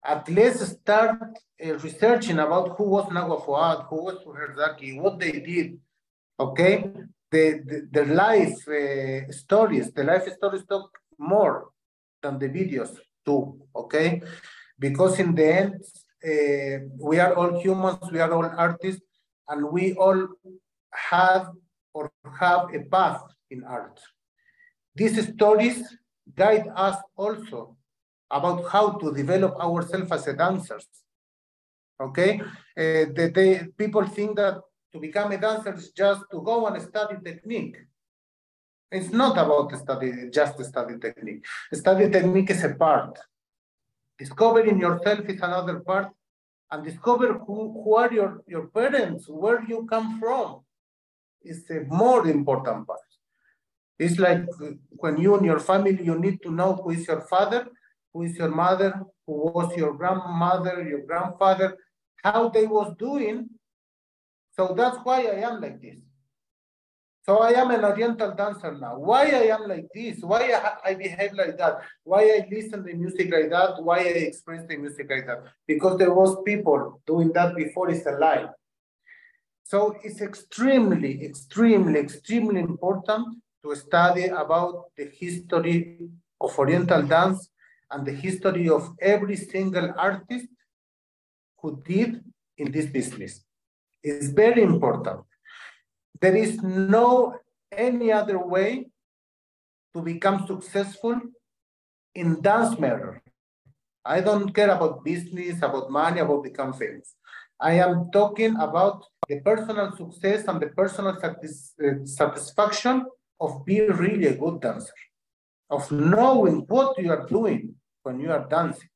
At 0.04 0.28
least 0.28 0.66
start 0.66 1.38
uh, 1.64 1.74
researching 1.78 2.38
about 2.40 2.76
who 2.76 2.84
was 2.84 3.06
Nagwa 3.06 3.44
Fuad, 3.44 3.86
who 3.88 4.04
was 4.04 4.18
Herzaki, 4.24 5.00
what 5.00 5.20
they 5.20 5.32
did, 5.32 5.78
okay? 6.40 6.90
The, 7.30 7.62
the, 7.64 7.88
the 7.90 8.04
life 8.06 8.66
uh, 8.68 9.30
stories, 9.32 9.92
the 9.92 10.04
life 10.04 10.28
stories 10.36 10.64
talk 10.68 10.90
more 11.18 11.68
than 12.20 12.38
the 12.38 12.48
videos 12.48 12.96
too, 13.24 13.60
okay? 13.76 14.22
Because 14.78 15.20
in 15.20 15.34
the 15.34 15.46
end, 15.46 15.84
uh, 16.24 16.84
we 16.98 17.20
are 17.20 17.34
all 17.34 17.60
humans, 17.60 18.10
we 18.10 18.18
are 18.18 18.32
all 18.32 18.50
artists, 18.56 19.02
and 19.48 19.70
we 19.70 19.94
all 19.94 20.26
have 20.92 21.50
or 21.94 22.10
have 22.40 22.74
a 22.74 22.80
path 22.90 23.22
in 23.50 23.62
art. 23.64 24.00
These 24.94 25.32
stories 25.32 25.82
guide 26.36 26.68
us 26.74 26.96
also 27.16 27.76
about 28.30 28.68
how 28.70 28.92
to 28.92 29.12
develop 29.12 29.54
ourselves 29.56 30.10
as 30.12 30.24
dancers. 30.36 30.86
Okay, 32.00 32.40
uh, 32.40 33.04
the, 33.16 33.30
the, 33.34 33.68
people 33.76 34.04
think 34.06 34.36
that 34.36 34.60
to 34.92 34.98
become 34.98 35.30
a 35.32 35.38
dancer 35.38 35.74
is 35.74 35.90
just 35.92 36.22
to 36.32 36.42
go 36.42 36.66
and 36.66 36.82
study 36.82 37.16
technique. 37.24 37.76
It's 38.90 39.10
not 39.10 39.38
about 39.38 39.74
study, 39.78 40.28
just 40.30 40.62
study 40.64 40.98
technique. 40.98 41.44
Study 41.72 42.10
technique 42.10 42.50
is 42.50 42.64
a 42.64 42.74
part. 42.74 43.18
Discovering 44.18 44.78
yourself 44.78 45.20
is 45.20 45.40
another 45.40 45.80
part. 45.80 46.08
And 46.70 46.84
discover 46.84 47.34
who, 47.34 47.82
who 47.84 47.94
are 47.96 48.12
your, 48.12 48.42
your 48.46 48.66
parents, 48.68 49.28
where 49.28 49.62
you 49.66 49.86
come 49.88 50.18
from 50.18 50.60
is 51.42 51.64
a 51.70 51.80
more 51.88 52.26
important 52.26 52.86
part. 52.86 53.00
It's 53.98 54.18
like 54.18 54.44
when 54.90 55.18
you 55.18 55.36
and 55.36 55.46
your 55.46 55.60
family, 55.60 55.98
you 56.02 56.18
need 56.18 56.42
to 56.42 56.50
know 56.50 56.74
who 56.74 56.90
is 56.90 57.06
your 57.06 57.22
father, 57.22 57.68
who 58.12 58.22
is 58.22 58.36
your 58.36 58.50
mother, 58.50 59.02
who 59.26 59.52
was 59.52 59.76
your 59.76 59.94
grandmother, 59.94 60.86
your 60.88 61.02
grandfather, 61.06 61.76
how 62.22 62.48
they 62.48 62.66
was 62.66 62.94
doing. 62.98 63.48
So 64.52 64.74
that's 64.76 64.98
why 65.04 65.22
I 65.22 65.40
am 65.48 65.60
like 65.60 65.80
this. 65.80 65.96
So 67.24 67.38
I 67.38 67.50
am 67.50 67.70
an 67.70 67.84
Oriental 67.84 68.34
dancer 68.34 68.76
now. 68.76 68.98
Why 68.98 69.26
I 69.26 69.46
am 69.54 69.68
like 69.68 69.86
this? 69.94 70.18
Why 70.22 70.52
I, 70.52 70.90
I 70.90 70.94
behave 70.94 71.34
like 71.34 71.56
that? 71.58 71.78
Why 72.02 72.22
I 72.22 72.48
listen 72.50 72.84
to 72.84 72.94
music 72.94 73.30
like 73.32 73.48
that? 73.50 73.80
Why 73.80 73.98
I 73.98 74.26
express 74.30 74.66
the 74.68 74.76
music 74.76 75.06
like 75.08 75.26
that? 75.28 75.44
Because 75.68 75.98
there 75.98 76.12
was 76.12 76.42
people 76.44 77.00
doing 77.06 77.32
that 77.34 77.54
before 77.54 77.90
it's 77.90 78.06
a 78.06 78.12
lie. 78.12 78.46
So 79.62 79.94
it's 80.02 80.20
extremely, 80.20 81.24
extremely, 81.24 82.00
extremely 82.00 82.60
important 82.60 83.41
to 83.62 83.76
study 83.76 84.26
about 84.26 84.86
the 84.96 85.10
history 85.12 85.98
of 86.40 86.58
Oriental 86.58 87.02
dance 87.02 87.48
and 87.90 88.06
the 88.06 88.12
history 88.12 88.68
of 88.68 88.90
every 89.00 89.36
single 89.36 89.92
artist 89.96 90.48
who 91.58 91.80
did 91.86 92.22
in 92.58 92.72
this 92.72 92.86
business. 92.86 93.44
It's 94.02 94.28
very 94.28 94.62
important. 94.62 95.20
There 96.20 96.34
is 96.34 96.60
no 96.62 97.36
any 97.70 98.10
other 98.12 98.38
way 98.38 98.86
to 99.94 100.02
become 100.02 100.46
successful 100.46 101.20
in 102.14 102.40
dance 102.40 102.78
matter. 102.78 103.22
I 104.04 104.20
don't 104.20 104.52
care 104.52 104.70
about 104.70 105.04
business, 105.04 105.58
about 105.58 105.90
money, 105.90 106.20
about 106.20 106.42
become 106.42 106.72
famous. 106.72 107.14
I 107.60 107.74
am 107.74 108.10
talking 108.12 108.56
about 108.56 109.04
the 109.28 109.40
personal 109.40 109.96
success 109.96 110.48
and 110.48 110.60
the 110.60 110.68
personal 110.68 111.16
satis 111.20 111.74
satisfaction 112.04 113.06
of 113.42 113.66
being 113.66 113.90
really 114.04 114.28
a 114.28 114.36
good 114.36 114.60
dancer, 114.60 115.00
of 115.68 115.90
knowing 115.90 116.58
what 116.68 116.96
you 116.96 117.10
are 117.10 117.26
doing 117.26 117.74
when 118.04 118.20
you 118.20 118.30
are 118.30 118.46
dancing. 118.48 118.88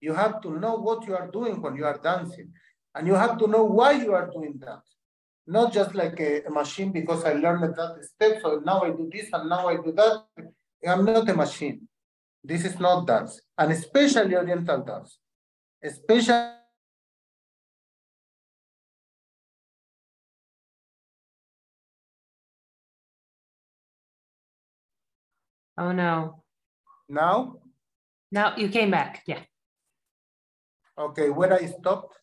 You 0.00 0.12
have 0.14 0.40
to 0.42 0.50
know 0.60 0.76
what 0.76 1.06
you 1.08 1.16
are 1.16 1.28
doing 1.28 1.60
when 1.60 1.74
you 1.74 1.84
are 1.84 1.98
dancing, 1.98 2.52
and 2.94 3.06
you 3.08 3.14
have 3.14 3.36
to 3.38 3.48
know 3.48 3.64
why 3.64 3.92
you 4.04 4.12
are 4.14 4.30
doing 4.30 4.54
that. 4.60 4.82
Not 5.48 5.72
just 5.72 5.94
like 5.94 6.20
a, 6.20 6.44
a 6.44 6.50
machine 6.50 6.92
because 6.92 7.24
I 7.24 7.32
learned 7.32 7.74
that 7.74 8.04
step, 8.14 8.40
so 8.42 8.62
now 8.64 8.82
I 8.82 8.90
do 8.90 9.10
this 9.12 9.28
and 9.32 9.48
now 9.48 9.66
I 9.68 9.76
do 9.76 9.92
that. 9.96 10.24
I'm 10.86 11.04
not 11.04 11.28
a 11.28 11.34
machine. 11.34 11.88
This 12.44 12.64
is 12.64 12.78
not 12.78 13.08
dance, 13.08 13.40
and 13.58 13.72
especially 13.72 14.36
Oriental 14.36 14.84
dance, 14.84 15.18
especially 15.82 16.52
Oh 25.78 25.92
no. 25.92 26.42
Now? 27.08 27.56
Now 28.32 28.56
you 28.56 28.68
came 28.68 28.90
back, 28.90 29.22
yeah. 29.26 29.40
Okay, 30.98 31.28
where 31.28 31.52
I 31.52 31.66
stopped? 31.66 32.16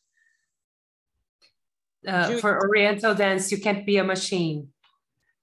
Uh, 2.06 2.38
for 2.39 2.60
Oriental 2.68 3.16
dance, 3.16 3.52
you 3.52 3.60
can't 3.60 3.86
be 3.86 3.98
a 3.98 4.04
machine. 4.04 4.68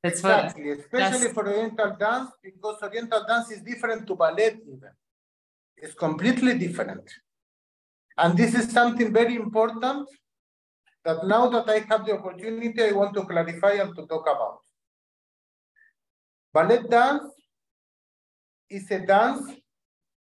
That's 0.02 0.18
exactly, 0.18 0.68
what, 0.68 0.78
especially 0.80 1.18
that's... 1.20 1.32
for 1.32 1.48
Oriental 1.48 1.96
dance, 1.98 2.30
because 2.42 2.82
Oriental 2.82 3.24
dance 3.26 3.50
is 3.50 3.62
different 3.62 4.06
to 4.06 4.14
ballet 4.14 4.58
even. 4.62 4.90
It's 5.76 5.94
completely 5.94 6.58
different. 6.58 7.08
And 8.18 8.36
this 8.36 8.54
is 8.54 8.70
something 8.70 9.12
very 9.12 9.36
important 9.36 10.06
that 11.04 11.26
now 11.26 11.48
that 11.48 11.68
I 11.70 11.78
have 11.88 12.04
the 12.04 12.18
opportunity, 12.18 12.82
I 12.82 12.92
want 12.92 13.14
to 13.14 13.24
clarify 13.24 13.72
and 13.72 13.96
to 13.96 14.06
talk 14.06 14.22
about. 14.22 14.58
Ballet 16.52 16.82
dance 16.90 17.32
is 18.70 18.90
a 18.90 19.00
dance 19.00 19.52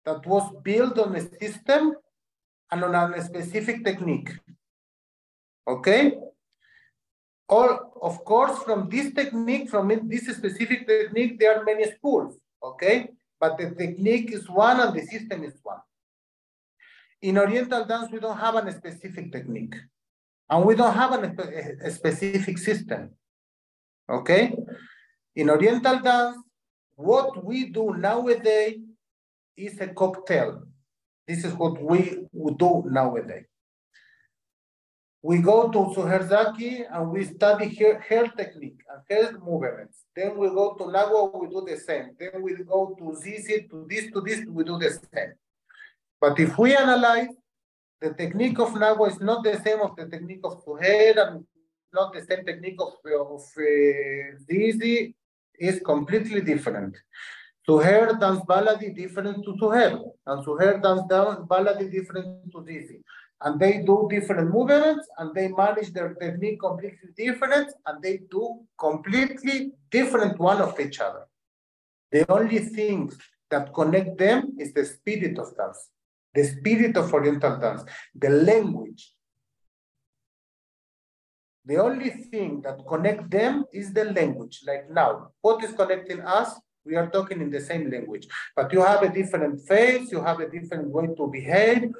that 0.05 0.25
was 0.25 0.51
built 0.63 0.99
on 0.99 1.15
a 1.15 1.21
system 1.39 1.93
and 2.71 2.83
on 2.83 3.13
a 3.13 3.23
specific 3.23 3.83
technique. 3.83 4.31
Okay? 5.67 6.13
Or, 7.47 7.91
of 8.01 8.23
course, 8.25 8.57
from 8.63 8.89
this 8.89 9.13
technique, 9.13 9.69
from 9.69 9.87
this 10.07 10.25
specific 10.35 10.87
technique, 10.87 11.39
there 11.39 11.59
are 11.59 11.63
many 11.63 11.85
schools, 11.91 12.37
okay? 12.63 13.09
But 13.39 13.57
the 13.57 13.71
technique 13.71 14.31
is 14.31 14.49
one 14.49 14.79
and 14.79 14.95
the 14.95 15.05
system 15.05 15.43
is 15.43 15.53
one. 15.61 15.77
In 17.21 17.37
Oriental 17.37 17.85
dance, 17.85 18.11
we 18.11 18.19
don't 18.19 18.37
have 18.37 18.55
a 18.55 18.71
specific 18.71 19.31
technique. 19.31 19.75
And 20.49 20.65
we 20.65 20.75
don't 20.75 20.93
have 20.93 21.11
a, 21.11 21.87
a 21.87 21.91
specific 21.91 22.57
system, 22.57 23.11
okay? 24.09 24.55
In 25.35 25.49
Oriental 25.49 25.99
dance, 25.99 26.37
what 26.95 27.43
we 27.43 27.69
do 27.69 27.93
nowadays 27.93 28.79
is 29.57 29.79
a 29.81 29.87
cocktail. 29.87 30.63
This 31.27 31.43
is 31.43 31.53
what 31.53 31.81
we 31.81 32.27
do 32.57 32.83
nowadays. 32.87 33.45
We 35.21 35.39
go 35.39 35.71
to 35.71 35.79
Suherzaki 35.95 36.85
and 36.91 37.09
we 37.09 37.25
study 37.25 37.73
hair, 37.73 37.99
hair 37.99 38.27
technique 38.37 38.81
and 38.87 39.01
hair 39.09 39.39
movements. 39.39 40.03
Then 40.15 40.37
we 40.37 40.49
go 40.49 40.75
to 40.75 40.83
Nagwa, 40.83 41.41
we 41.41 41.47
do 41.47 41.65
the 41.67 41.77
same. 41.77 42.11
Then 42.19 42.43
we 42.43 42.53
go 42.57 42.95
to 42.99 43.15
Zizi, 43.15 43.67
to 43.71 43.87
this, 43.89 44.11
to 44.11 44.21
this, 44.21 44.45
we 44.47 44.63
do 44.63 44.77
the 44.77 44.91
same. 44.91 45.33
But 46.21 46.39
if 46.39 46.57
we 46.59 46.75
analyze, 46.75 47.29
the 48.01 48.13
technique 48.13 48.59
of 48.59 48.69
Nagwa 48.69 49.09
is 49.09 49.19
not 49.19 49.43
the 49.43 49.59
same 49.63 49.81
of 49.81 49.95
the 49.95 50.05
technique 50.05 50.41
of 50.43 50.63
Suher 50.63 51.17
and 51.17 51.43
not 51.91 52.13
the 52.13 52.23
same 52.23 52.45
technique 52.45 52.79
of, 52.79 52.93
of 53.19 53.41
uh, 53.41 54.37
Zizi, 54.45 55.15
is 55.59 55.79
completely 55.85 56.41
different. 56.41 56.95
Suher 57.67 58.19
dance 58.19 58.41
baladi 58.41 58.95
different 58.95 59.43
to 59.43 59.53
Suher, 59.53 59.99
and 60.27 60.45
Suher 60.45 60.81
dance 60.81 61.01
baladi 61.01 61.85
is 61.87 61.91
different 61.91 62.51
to 62.51 62.63
Zizi. 62.63 63.01
And 63.41 63.59
they 63.59 63.79
do 63.79 64.07
different 64.09 64.51
movements 64.51 65.07
and 65.17 65.35
they 65.35 65.49
manage 65.49 65.91
their 65.91 66.13
technique 66.13 66.59
completely 66.59 67.09
different 67.17 67.71
and 67.85 68.01
they 68.01 68.21
do 68.31 68.59
completely 68.79 69.73
different 69.91 70.39
one 70.39 70.61
of 70.61 70.79
each 70.79 70.99
other. 70.99 71.25
The 72.11 72.31
only 72.31 72.59
thing 72.59 73.11
that 73.49 73.73
connect 73.73 74.17
them 74.17 74.55
is 74.57 74.73
the 74.73 74.85
spirit 74.85 75.37
of 75.37 75.55
dance, 75.57 75.89
the 76.33 76.45
spirit 76.45 76.95
of 76.97 77.13
Oriental 77.13 77.59
dance, 77.59 77.83
the 78.15 78.29
language, 78.29 79.14
the 81.65 81.77
only 81.77 82.09
thing 82.09 82.61
that 82.61 82.85
connects 82.87 83.27
them 83.29 83.65
is 83.73 83.91
the 83.93 84.05
language. 84.05 84.61
Like 84.65 84.89
now, 84.89 85.31
what 85.41 85.63
is 85.63 85.73
connecting 85.73 86.21
us? 86.21 86.53
We 86.85 86.95
are 86.95 87.09
talking 87.09 87.41
in 87.41 87.49
the 87.49 87.59
same 87.59 87.89
language, 87.89 88.27
but 88.55 88.71
you 88.71 88.81
have 88.81 89.01
a 89.01 89.09
different 89.09 89.59
face, 89.67 90.11
you 90.11 90.21
have 90.21 90.39
a 90.39 90.47
different 90.47 90.89
way 90.89 91.07
to 91.17 91.27
behave, 91.27 91.91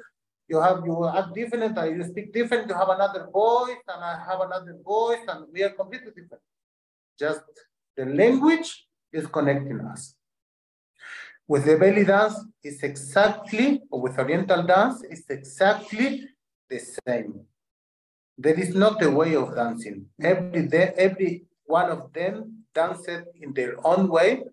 you 0.48 0.60
have 0.60 0.82
you 0.86 1.08
act 1.08 1.34
different, 1.34 1.76
you 1.96 2.04
speak 2.04 2.32
different, 2.32 2.68
you 2.68 2.74
have 2.74 2.88
another 2.88 3.28
voice, 3.32 3.82
and 3.88 4.04
I 4.04 4.22
have 4.28 4.40
another 4.42 4.76
voice, 4.84 5.24
and 5.26 5.46
we 5.52 5.64
are 5.64 5.70
completely 5.70 6.12
different. 6.14 6.42
Just 7.18 7.42
the 7.96 8.06
language 8.06 8.86
is 9.12 9.26
connecting 9.26 9.80
us. 9.80 10.14
With 11.48 11.64
the 11.64 11.76
belly 11.76 12.04
dance, 12.04 12.38
it's 12.62 12.84
exactly, 12.84 13.82
or 13.90 14.00
with 14.02 14.18
Oriental 14.18 14.62
dance, 14.62 15.02
it's 15.02 15.28
exactly 15.30 16.28
the 16.70 16.78
same. 16.78 17.40
There 18.38 18.58
is 18.58 18.74
not 18.74 19.02
a 19.02 19.10
way 19.10 19.34
of 19.34 19.54
dancing. 19.54 20.06
Every 20.20 20.66
day, 20.66 20.92
every 20.96 21.46
one 21.64 21.90
of 21.90 22.12
them 22.12 22.64
danced 22.74 23.08
in 23.40 23.54
their 23.54 23.74
own 23.84 24.08
way, 24.08 24.44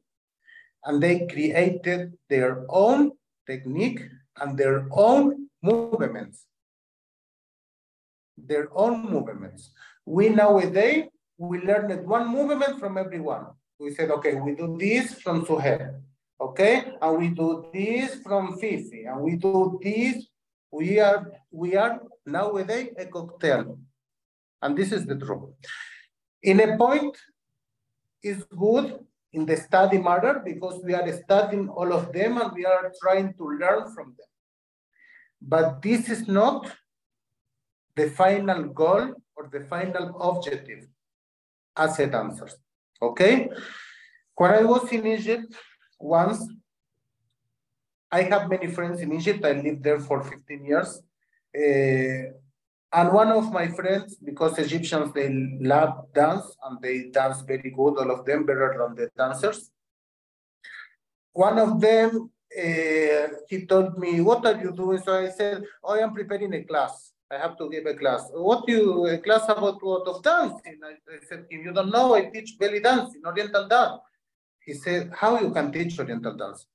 and 0.85 1.03
they 1.03 1.27
created 1.27 2.13
their 2.29 2.65
own 2.69 3.11
technique 3.45 4.01
and 4.39 4.57
their 4.57 4.87
own 4.91 5.49
movements. 5.61 6.45
Their 8.37 8.69
own 8.73 9.09
movements. 9.09 9.71
We 10.05 10.29
nowadays, 10.29 11.05
we 11.37 11.59
learned 11.59 12.07
one 12.07 12.27
movement 12.29 12.79
from 12.79 12.97
everyone. 12.97 13.47
We 13.79 13.93
said, 13.93 14.11
okay, 14.11 14.35
we 14.35 14.55
do 14.55 14.77
this 14.79 15.13
from 15.21 15.45
Suher, 15.45 15.99
okay? 16.39 16.93
And 17.01 17.17
we 17.17 17.29
do 17.29 17.67
this 17.73 18.15
from 18.23 18.57
Fifi, 18.57 19.05
and 19.05 19.19
we 19.21 19.35
do 19.35 19.79
this. 19.83 20.25
We 20.71 20.99
are, 20.99 21.31
we 21.51 21.75
are 21.75 22.01
nowadays 22.25 22.89
a 22.97 23.05
cocktail. 23.05 23.79
And 24.61 24.77
this 24.77 24.91
is 24.91 25.05
the 25.05 25.15
truth. 25.15 25.49
In 26.41 26.59
a 26.59 26.77
point, 26.77 27.17
is 28.23 28.43
good 28.45 28.99
in 29.33 29.45
the 29.45 29.57
study 29.57 29.97
matter 29.97 30.41
because 30.43 30.81
we 30.83 30.93
are 30.93 31.11
studying 31.23 31.67
all 31.69 31.91
of 31.93 32.11
them 32.13 32.37
and 32.37 32.51
we 32.53 32.65
are 32.65 32.91
trying 33.01 33.33
to 33.33 33.43
learn 33.43 33.93
from 33.93 34.15
them. 34.17 34.29
but 35.53 35.81
this 35.85 36.03
is 36.13 36.21
not 36.35 36.59
the 37.97 38.09
final 38.09 38.61
goal 38.81 39.05
or 39.35 39.49
the 39.55 39.59
final 39.71 40.05
objective 40.29 40.83
as 41.75 41.99
a 41.99 42.07
dancer. 42.07 42.49
Okay? 43.01 43.49
When 44.35 44.51
I 44.51 44.63
was 44.63 44.89
in 44.97 45.05
Egypt 45.05 45.53
once, 45.99 46.39
I 48.09 48.21
have 48.31 48.49
many 48.49 48.67
friends 48.67 49.01
in 49.01 49.11
Egypt. 49.11 49.43
I 49.43 49.51
lived 49.65 49.83
there 49.83 49.99
for 49.99 50.23
15 50.23 50.65
years. 50.71 51.01
Uh, 51.55 52.33
and 52.95 53.11
one 53.11 53.31
of 53.31 53.51
my 53.51 53.67
friends, 53.67 54.15
because 54.15 54.57
Egyptians, 54.59 55.13
they 55.13 55.29
love 55.59 56.13
dance 56.13 56.55
and 56.63 56.79
they 56.81 57.09
dance 57.09 57.41
very 57.41 57.71
good, 57.71 57.97
all 57.97 58.11
of 58.11 58.25
them 58.25 58.45
better 58.45 58.75
than 58.77 58.95
the 58.95 59.09
dancers. 59.17 59.71
One 61.31 61.57
of 61.57 61.81
them, 61.81 62.29
uh, 62.55 63.27
he 63.47 63.65
told 63.65 63.97
me, 63.97 64.21
what 64.21 64.45
are 64.45 64.61
you 64.61 64.71
doing? 64.71 65.01
So 65.01 65.25
I 65.25 65.29
said, 65.29 65.63
oh, 65.83 65.95
I 65.95 65.99
am 65.99 66.13
preparing 66.13 66.53
a 66.53 66.63
class. 66.63 67.13
I 67.31 67.37
have 67.39 67.57
to 67.57 67.67
give 67.67 67.87
a 67.87 67.95
class. 67.95 68.29
What 68.31 68.67
you, 68.67 69.07
a 69.07 69.17
class 69.17 69.45
about 69.45 69.83
what 69.83 70.07
of 70.07 70.21
dancing? 70.21 70.79
I, 70.85 70.91
I 71.11 71.17
said, 71.27 71.45
if 71.49 71.65
you 71.65 71.73
don't 71.73 71.89
know, 71.89 72.13
I 72.13 72.25
teach 72.25 72.59
belly 72.59 72.79
dancing, 72.79 73.21
Oriental 73.25 73.67
dance. 73.67 74.01
He 74.63 74.73
said, 74.73 75.11
how 75.15 75.39
you 75.39 75.51
can 75.51 75.71
teach 75.71 75.97
Oriental 75.97 76.35
dance? 76.37 76.67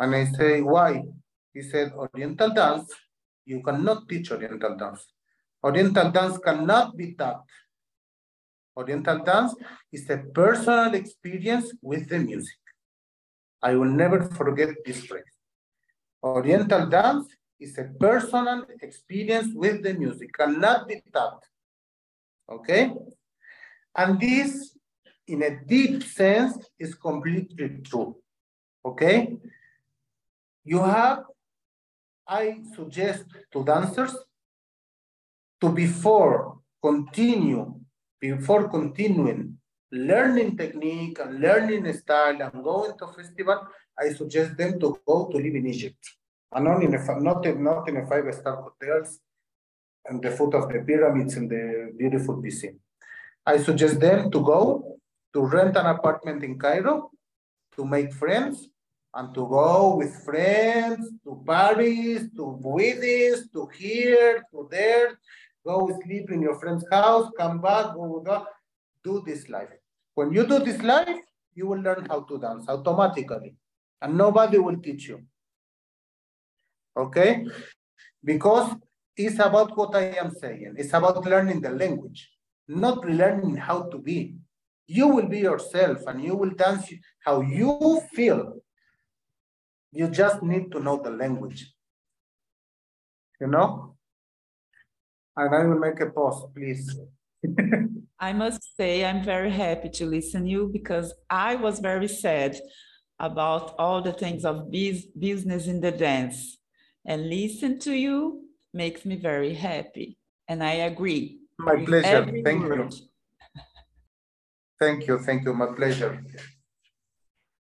And 0.00 0.16
I 0.16 0.24
say, 0.24 0.62
why? 0.62 1.04
He 1.54 1.62
said, 1.62 1.92
Oriental 1.92 2.50
dance, 2.50 2.92
you 3.50 3.60
cannot 3.62 4.08
teach 4.08 4.30
Oriental 4.30 4.76
dance. 4.76 5.02
Oriental 5.64 6.10
dance 6.10 6.38
cannot 6.38 6.96
be 6.96 7.06
taught. 7.20 7.44
Oriental 8.76 9.18
dance 9.24 9.54
is 9.92 10.08
a 10.08 10.18
personal 10.40 10.94
experience 10.94 11.66
with 11.82 12.08
the 12.08 12.18
music. 12.18 12.60
I 13.62 13.74
will 13.74 13.92
never 14.02 14.22
forget 14.40 14.70
this 14.86 15.04
phrase. 15.04 15.34
Oriental 16.22 16.86
dance 16.88 17.26
is 17.58 17.76
a 17.78 17.84
personal 17.98 18.64
experience 18.80 19.48
with 19.54 19.82
the 19.82 19.94
music, 19.94 20.32
cannot 20.32 20.88
be 20.88 21.02
taught. 21.12 21.42
Okay? 22.48 22.92
And 23.96 24.18
this, 24.18 24.76
in 25.26 25.42
a 25.42 25.52
deep 25.64 26.02
sense, 26.02 26.56
is 26.78 26.94
completely 26.94 27.68
true. 27.84 28.16
Okay? 28.84 29.36
You 30.64 30.78
have, 30.78 31.24
I 32.30 32.62
suggest 32.76 33.24
to 33.52 33.64
dancers 33.64 34.16
to 35.60 35.68
before 35.68 36.60
continue, 36.80 37.74
before 38.20 38.68
continuing 38.68 39.58
learning 39.90 40.56
technique 40.56 41.18
and 41.18 41.40
learning 41.40 41.92
style 41.92 42.40
and 42.40 42.62
going 42.62 42.96
to 42.98 43.08
festival, 43.08 43.66
I 43.98 44.10
suggest 44.10 44.56
them 44.56 44.78
to 44.78 44.96
go 45.04 45.26
to 45.26 45.36
live 45.36 45.56
in 45.56 45.66
Egypt. 45.66 45.98
And 46.52 46.66
not 46.66 46.84
in 46.84 46.94
a, 46.94 47.20
not 47.20 47.44
in, 47.46 47.64
not 47.64 47.88
in 47.88 47.96
a 47.96 48.06
five-star 48.06 48.62
hotels 48.62 49.18
and 50.06 50.22
the 50.22 50.30
foot 50.30 50.54
of 50.54 50.68
the 50.68 50.80
pyramids 50.86 51.34
and 51.36 51.50
the 51.50 51.92
beautiful 51.98 52.40
piscine. 52.40 52.78
I 53.44 53.58
suggest 53.58 53.98
them 53.98 54.30
to 54.30 54.40
go 54.40 54.98
to 55.34 55.40
rent 55.46 55.76
an 55.76 55.86
apartment 55.86 56.44
in 56.44 56.58
Cairo, 56.58 57.10
to 57.76 57.84
make 57.84 58.12
friends, 58.12 58.68
and 59.14 59.34
to 59.34 59.46
go 59.46 59.96
with 59.96 60.14
friends 60.24 61.10
to 61.24 61.42
Paris, 61.46 62.22
to 62.36 62.58
Buidis, 62.62 63.50
to 63.52 63.68
here, 63.76 64.44
to 64.52 64.68
there, 64.70 65.18
go 65.66 65.90
sleep 66.04 66.30
in 66.30 66.42
your 66.42 66.58
friend's 66.60 66.84
house, 66.90 67.30
come 67.36 67.60
back, 67.60 67.94
go, 67.94 68.22
go, 68.24 68.46
do 69.02 69.22
this 69.26 69.48
life. 69.48 69.70
When 70.14 70.32
you 70.32 70.46
do 70.46 70.58
this 70.60 70.80
life, 70.82 71.20
you 71.54 71.66
will 71.66 71.80
learn 71.80 72.06
how 72.08 72.22
to 72.22 72.38
dance 72.38 72.68
automatically, 72.68 73.56
and 74.00 74.16
nobody 74.16 74.58
will 74.58 74.76
teach 74.76 75.08
you. 75.08 75.22
Okay? 76.96 77.46
Because 78.22 78.74
it's 79.16 79.38
about 79.38 79.76
what 79.76 79.94
I 79.94 80.16
am 80.18 80.30
saying. 80.30 80.74
It's 80.78 80.94
about 80.94 81.24
learning 81.24 81.60
the 81.60 81.70
language, 81.70 82.30
not 82.68 83.04
learning 83.04 83.56
how 83.56 83.82
to 83.90 83.98
be. 83.98 84.34
You 84.86 85.08
will 85.08 85.28
be 85.28 85.38
yourself 85.38 85.98
and 86.06 86.22
you 86.22 86.34
will 86.34 86.50
dance 86.50 86.90
how 87.24 87.42
you 87.42 88.00
feel. 88.12 88.60
You 89.92 90.08
just 90.08 90.42
need 90.42 90.70
to 90.72 90.80
know 90.80 91.00
the 91.02 91.10
language. 91.10 91.74
You 93.40 93.48
know? 93.48 93.96
And 95.36 95.54
I 95.54 95.64
will 95.64 95.78
make 95.78 96.00
a 96.00 96.10
pause, 96.10 96.46
please. 96.54 96.98
I 98.20 98.32
must 98.32 98.76
say 98.76 99.04
I'm 99.04 99.24
very 99.24 99.50
happy 99.50 99.88
to 99.88 100.06
listen 100.06 100.44
to 100.44 100.50
you 100.50 100.70
because 100.72 101.14
I 101.30 101.54
was 101.54 101.78
very 101.78 102.08
sad 102.08 102.60
about 103.18 103.74
all 103.78 104.02
the 104.02 104.12
things 104.12 104.44
of 104.44 104.70
business 104.70 105.66
in 105.66 105.80
the 105.80 105.90
dance 105.90 106.58
and 107.06 107.28
listen 107.28 107.78
to 107.80 107.92
you 107.92 108.44
makes 108.74 109.04
me 109.04 109.16
very 109.16 109.54
happy. 109.54 110.18
And 110.48 110.62
I 110.62 110.72
agree. 110.90 111.38
My 111.58 111.82
pleasure. 111.84 112.24
Thank 112.44 112.62
word. 112.62 112.92
you. 112.92 113.08
Thank 114.78 115.06
you. 115.06 115.18
Thank 115.18 115.44
you. 115.44 115.54
My 115.54 115.66
pleasure. 115.66 116.22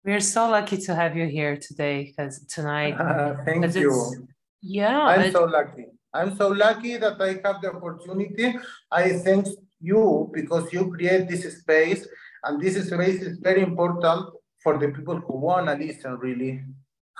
We're 0.04 0.20
so 0.20 0.50
lucky 0.50 0.76
to 0.76 0.94
have 0.94 1.16
you 1.16 1.26
here 1.26 1.56
today 1.56 2.04
because 2.04 2.44
tonight. 2.44 2.92
Uh, 3.00 3.36
thank 3.42 3.74
you. 3.74 4.28
Yeah. 4.60 5.00
I'm 5.00 5.32
so 5.32 5.44
lucky. 5.44 5.86
I'm 6.12 6.36
so 6.36 6.48
lucky 6.48 6.98
that 6.98 7.18
I 7.18 7.40
have 7.42 7.62
the 7.62 7.72
opportunity. 7.72 8.54
I 8.90 9.14
thank 9.24 9.46
you 9.80 10.30
because 10.34 10.70
you 10.74 10.92
create 10.92 11.26
this 11.30 11.58
space 11.58 12.06
and 12.42 12.60
this 12.60 12.74
space 12.86 13.22
is 13.22 13.38
very 13.38 13.62
important 13.62 14.28
for 14.62 14.76
the 14.76 14.88
people 14.88 15.20
who 15.20 15.38
want 15.38 15.68
to 15.68 15.74
listen 15.74 16.18
really 16.18 16.62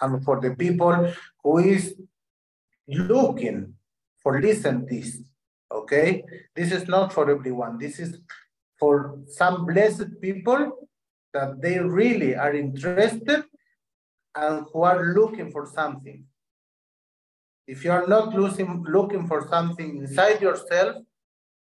and 0.03 0.23
for 0.23 0.39
the 0.43 0.55
people 0.55 1.11
who 1.43 1.59
is 1.59 1.95
looking 2.87 3.73
for 4.23 4.41
listen 4.43 4.87
this 4.91 5.19
okay 5.73 6.23
this 6.55 6.71
is 6.71 6.87
not 6.87 7.13
for 7.13 7.31
everyone 7.31 7.79
this 7.79 7.99
is 7.99 8.19
for 8.79 9.19
some 9.27 9.65
blessed 9.65 10.21
people 10.21 10.89
that 11.35 11.61
they 11.61 11.79
really 11.79 12.35
are 12.35 12.55
interested 12.55 13.45
and 14.35 14.65
who 14.73 14.83
are 14.83 15.13
looking 15.13 15.51
for 15.51 15.67
something 15.67 16.25
if 17.67 17.83
you 17.83 17.91
are 17.91 18.07
not 18.07 18.35
losing, 18.35 18.85
looking 18.85 19.27
for 19.27 19.49
something 19.49 19.97
inside 19.99 20.41
yourself 20.41 20.97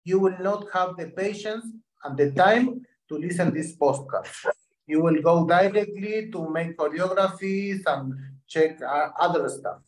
you 0.03 0.19
will 0.19 0.37
not 0.39 0.65
have 0.73 0.97
the 0.97 1.07
patience 1.07 1.65
and 2.03 2.17
the 2.17 2.31
time 2.31 2.81
to 3.09 3.17
listen 3.17 3.53
this 3.53 3.75
podcast 3.75 4.47
you 4.87 5.01
will 5.01 5.21
go 5.21 5.45
directly 5.45 6.31
to 6.31 6.49
make 6.49 6.77
choreographies 6.77 7.81
and 7.85 8.13
check 8.47 8.81
uh, 8.81 9.09
other 9.19 9.47
stuff. 9.49 9.79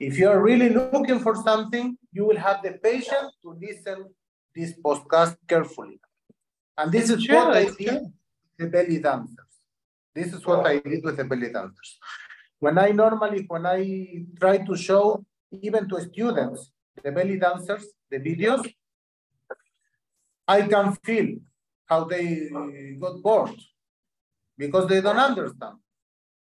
If 0.00 0.18
you're 0.18 0.42
really 0.42 0.70
looking 0.70 1.20
for 1.20 1.36
something, 1.36 1.96
you 2.12 2.24
will 2.24 2.38
have 2.38 2.62
the 2.62 2.72
patience 2.72 3.32
to 3.42 3.56
listen 3.60 4.06
this 4.54 4.72
podcast 4.84 5.36
carefully. 5.46 6.00
And 6.78 6.90
this 6.90 7.10
is 7.10 7.28
what 7.28 7.56
I 7.56 7.64
with 7.64 7.78
the 8.58 8.66
belly 8.66 8.98
dancers. 9.00 9.52
This 10.14 10.32
is 10.32 10.44
what 10.46 10.66
I 10.66 10.78
did 10.78 11.04
with 11.04 11.16
the 11.16 11.24
belly 11.24 11.52
dancers. 11.52 11.98
When 12.58 12.78
I 12.78 12.90
normally, 12.90 13.44
when 13.48 13.66
I 13.66 14.24
try 14.40 14.58
to 14.58 14.76
show 14.76 15.24
even 15.52 15.88
to 15.88 16.00
students, 16.00 16.72
the 17.02 17.12
belly 17.12 17.38
dancers, 17.38 17.86
the 18.10 18.18
videos, 18.18 18.66
I 20.48 20.62
can 20.62 20.96
feel 21.04 21.36
how 21.86 22.04
they 22.04 22.48
got 23.00 23.22
bored 23.22 23.60
because 24.56 24.88
they 24.88 25.00
don't 25.00 25.18
understand. 25.18 25.76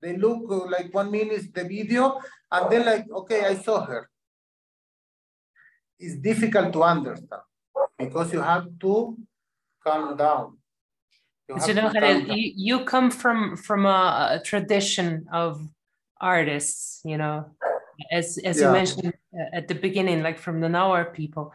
They 0.01 0.15
look 0.15 0.43
like 0.69 0.93
one 0.93 1.11
minute 1.11 1.53
the 1.53 1.63
video 1.63 2.21
and 2.51 2.71
then 2.71 2.85
like, 2.85 3.05
okay, 3.11 3.45
I 3.45 3.55
saw 3.55 3.83
her. 3.85 4.09
It's 5.99 6.15
difficult 6.15 6.71
to 6.73 6.83
understand 6.83 7.41
because 7.97 8.31
you 8.31 8.41
have 8.41 8.67
to 8.81 9.17
calm 9.83 10.15
down. 10.15 10.57
You, 11.49 11.59
so 11.59 11.73
down. 11.73 12.29
you, 12.29 12.51
you 12.55 12.85
come 12.85 13.09
from 13.09 13.55
from 13.55 13.85
a, 13.85 14.39
a, 14.39 14.41
tradition 14.43 15.27
of 15.31 15.65
artists, 16.19 17.01
you 17.05 17.17
know, 17.17 17.45
as 18.11 18.37
as 18.43 18.59
yeah. 18.59 18.67
you 18.67 18.71
mentioned 18.73 19.13
uh, 19.33 19.55
at 19.55 19.67
the 19.67 19.75
beginning, 19.75 20.23
like 20.23 20.39
from 20.39 20.59
the 20.59 20.67
Nawar 20.67 21.05
people. 21.13 21.53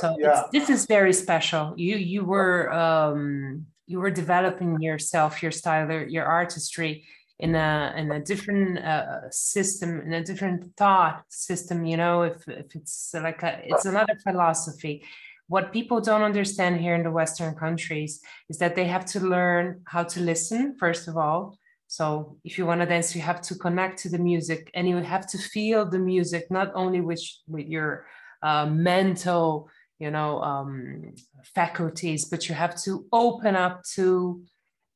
So 0.00 0.16
yeah. 0.18 0.42
this 0.52 0.68
is 0.68 0.86
very 0.86 1.12
special. 1.12 1.74
You 1.76 1.96
you 1.96 2.24
were 2.24 2.72
um, 2.72 3.66
you 3.86 4.00
were 4.00 4.10
developing 4.10 4.80
yourself, 4.80 5.42
your 5.42 5.52
style, 5.52 5.90
your 6.08 6.24
artistry 6.24 7.04
in 7.38 7.54
a 7.54 7.94
in 7.96 8.10
a 8.10 8.20
different 8.20 8.78
uh, 8.78 9.30
system, 9.30 10.00
in 10.00 10.12
a 10.12 10.24
different 10.24 10.76
thought 10.76 11.24
system. 11.28 11.84
You 11.84 11.96
know, 11.96 12.22
if 12.22 12.48
if 12.48 12.74
it's 12.74 13.14
like 13.14 13.42
a, 13.42 13.60
it's 13.64 13.84
another 13.84 14.18
philosophy. 14.22 15.04
What 15.48 15.72
people 15.72 16.00
don't 16.00 16.22
understand 16.22 16.80
here 16.80 16.94
in 16.94 17.02
the 17.02 17.10
Western 17.10 17.54
countries 17.54 18.20
is 18.48 18.58
that 18.58 18.76
they 18.76 18.86
have 18.86 19.04
to 19.06 19.20
learn 19.20 19.82
how 19.86 20.04
to 20.04 20.20
listen 20.20 20.76
first 20.78 21.08
of 21.08 21.16
all. 21.16 21.58
So 21.86 22.36
if 22.44 22.58
you 22.58 22.66
want 22.66 22.82
to 22.82 22.86
dance, 22.86 23.16
you 23.16 23.22
have 23.22 23.40
to 23.42 23.54
connect 23.54 23.98
to 24.00 24.10
the 24.10 24.18
music, 24.18 24.70
and 24.74 24.86
you 24.86 24.98
have 24.98 25.26
to 25.28 25.38
feel 25.38 25.88
the 25.88 25.98
music 25.98 26.50
not 26.50 26.70
only 26.74 27.00
with 27.00 27.24
with 27.46 27.66
your 27.66 28.06
uh, 28.42 28.66
mental 28.66 29.70
you 29.98 30.10
know 30.10 30.40
um, 30.42 31.14
faculties 31.54 32.24
but 32.24 32.48
you 32.48 32.54
have 32.54 32.80
to 32.82 33.06
open 33.12 33.56
up 33.56 33.82
to 33.94 34.42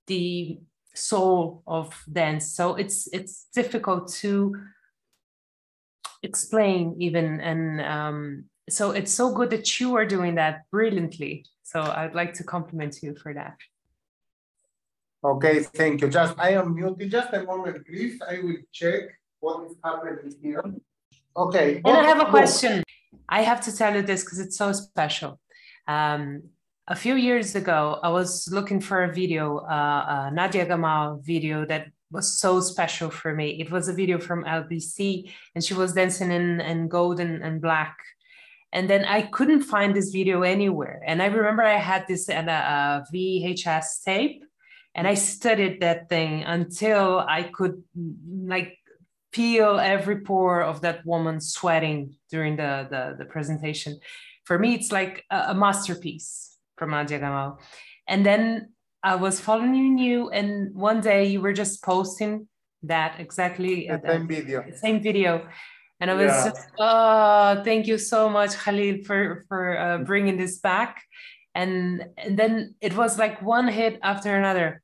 the 0.06 0.58
soul 0.94 1.62
of 1.66 2.02
dance 2.12 2.54
so 2.54 2.74
it's 2.74 3.08
it's 3.12 3.46
difficult 3.54 4.12
to 4.12 4.54
explain 6.22 6.94
even 7.00 7.40
and 7.40 7.80
um, 7.80 8.44
so 8.68 8.90
it's 8.90 9.12
so 9.12 9.32
good 9.32 9.50
that 9.50 9.80
you 9.80 9.94
are 9.96 10.06
doing 10.06 10.36
that 10.36 10.70
brilliantly. 10.70 11.44
So 11.62 11.80
i'd 11.80 12.14
like 12.14 12.34
to 12.34 12.44
compliment 12.44 13.02
you 13.02 13.14
for 13.14 13.34
that. 13.34 13.56
Okay 15.24 15.60
thank 15.62 16.00
you. 16.00 16.08
Just 16.08 16.38
i 16.38 16.50
am 16.50 16.74
muted. 16.74 17.10
Just 17.10 17.32
a 17.32 17.42
moment 17.42 17.86
please. 17.86 18.20
I 18.28 18.38
will 18.42 18.62
check 18.72 19.02
what 19.40 19.66
is 19.66 19.76
happening 19.84 20.34
here. 20.42 20.64
Okay. 21.36 21.80
And 21.84 21.96
i 21.96 22.04
have 22.04 22.20
a 22.20 22.30
question. 22.30 22.82
I 23.28 23.42
have 23.42 23.60
to 23.62 23.76
tell 23.76 23.94
you 23.94 24.02
this 24.02 24.22
because 24.24 24.38
it's 24.38 24.56
so 24.56 24.72
special. 24.72 25.40
Um, 25.88 26.42
a 26.88 26.96
few 26.96 27.14
years 27.14 27.54
ago 27.54 27.98
i 28.02 28.08
was 28.08 28.48
looking 28.50 28.80
for 28.80 29.04
a 29.04 29.12
video 29.12 29.58
uh, 29.58 30.28
a 30.30 30.34
nadia 30.34 30.66
gamal 30.66 31.24
video 31.24 31.64
that 31.64 31.86
was 32.12 32.38
so 32.38 32.60
special 32.60 33.10
for 33.10 33.34
me. 33.34 33.60
It 33.60 33.70
was 33.70 33.88
a 33.88 33.92
video 33.92 34.18
from 34.18 34.44
LBC, 34.44 35.32
and 35.54 35.64
she 35.64 35.74
was 35.74 35.94
dancing 35.94 36.30
in, 36.30 36.60
in 36.60 36.88
gold 36.88 37.18
and, 37.18 37.42
and 37.42 37.60
black. 37.60 37.96
And 38.72 38.88
then 38.88 39.04
I 39.04 39.22
couldn't 39.22 39.62
find 39.62 39.94
this 39.94 40.10
video 40.10 40.42
anywhere. 40.42 41.02
And 41.06 41.22
I 41.22 41.26
remember 41.26 41.62
I 41.62 41.76
had 41.76 42.06
this 42.08 42.28
a, 42.28 42.38
a 42.38 43.04
VHS 43.14 44.02
tape, 44.04 44.44
and 44.94 45.06
I 45.06 45.14
studied 45.14 45.80
that 45.80 46.08
thing 46.08 46.42
until 46.44 47.20
I 47.20 47.44
could 47.44 47.82
mm, 47.98 48.14
like 48.48 48.78
feel 49.32 49.78
every 49.78 50.20
pore 50.20 50.62
of 50.62 50.82
that 50.82 51.04
woman 51.06 51.40
sweating 51.40 52.14
during 52.30 52.56
the, 52.56 52.86
the, 52.90 53.16
the 53.18 53.24
presentation. 53.24 53.98
For 54.44 54.58
me, 54.58 54.74
it's 54.74 54.92
like 54.92 55.24
a, 55.30 55.44
a 55.48 55.54
masterpiece 55.54 56.56
from 56.76 56.90
Nadia 56.90 57.20
Gamal. 57.20 57.58
And 58.06 58.26
then 58.26 58.72
I 59.02 59.16
was 59.16 59.40
following 59.40 59.98
you, 59.98 60.30
and 60.30 60.74
one 60.74 61.00
day 61.00 61.26
you 61.26 61.40
were 61.40 61.52
just 61.52 61.82
posting 61.82 62.48
that 62.82 63.20
exactly 63.20 63.88
the 63.88 64.00
same 64.04 64.28
video. 64.28 64.64
Same 64.74 65.02
video. 65.02 65.48
And 66.02 66.10
I 66.10 66.14
was 66.14 66.32
yeah. 66.32 66.48
just, 66.48 66.68
oh, 66.80 67.62
thank 67.62 67.86
you 67.86 67.96
so 67.96 68.28
much, 68.28 68.56
Khalil, 68.56 69.04
for 69.04 69.44
for 69.46 69.78
uh, 69.78 69.98
bringing 69.98 70.36
this 70.36 70.58
back. 70.58 71.00
And 71.54 72.06
and 72.18 72.36
then 72.36 72.74
it 72.80 72.96
was 72.96 73.18
like 73.18 73.40
one 73.40 73.68
hit 73.68 74.00
after 74.02 74.36
another 74.36 74.82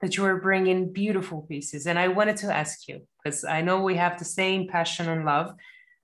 that 0.00 0.16
you 0.16 0.24
were 0.24 0.40
bringing 0.40 0.92
beautiful 0.92 1.42
pieces. 1.42 1.86
And 1.86 1.96
I 1.96 2.08
wanted 2.08 2.38
to 2.38 2.52
ask 2.52 2.88
you 2.88 3.06
because 3.22 3.44
I 3.44 3.60
know 3.60 3.82
we 3.82 3.94
have 3.94 4.18
the 4.18 4.24
same 4.24 4.66
passion 4.66 5.08
and 5.08 5.24
love, 5.24 5.54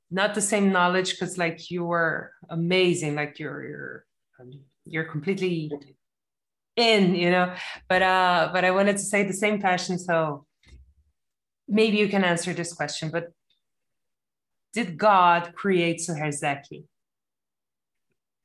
not 0.09 0.37
the 0.37 0.40
same 0.53 0.70
knowledge. 0.70 1.11
Because 1.11 1.37
like 1.37 1.68
you 1.72 1.85
were 1.85 2.31
amazing, 2.48 3.16
like 3.16 3.40
you're 3.40 3.61
you're 3.70 4.07
you're 4.85 5.11
completely 5.16 5.72
in 6.77 7.16
you 7.16 7.29
know 7.29 7.53
but 7.88 8.03
uh 8.03 8.51
but 8.53 8.64
i 8.64 8.70
wanted 8.70 8.96
to 8.96 9.03
say 9.03 9.24
the 9.24 9.33
same 9.33 9.61
passion 9.61 9.98
so 9.98 10.46
maybe 11.66 11.96
you 11.96 12.09
can 12.09 12.22
answer 12.22 12.53
this 12.53 12.72
question 12.72 13.11
but 13.11 13.33
did 14.73 14.97
god 14.97 15.53
create 15.55 15.99
suher 16.01 16.33
zaki 16.33 16.85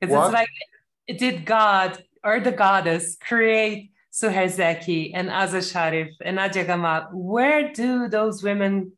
because 0.00 0.24
it's 0.24 0.34
like 0.34 0.48
did 1.18 1.44
god 1.44 2.02
or 2.22 2.40
the 2.40 2.52
goddess 2.52 3.16
create 3.20 3.90
suher 4.12 4.48
zaki 4.48 5.14
and 5.14 5.28
azza 5.28 5.62
sharif 5.72 6.10
and 6.24 6.36
nadia 6.36 6.64
gamal 6.64 7.08
where 7.12 7.72
do 7.72 8.08
those 8.08 8.42
women 8.42 8.92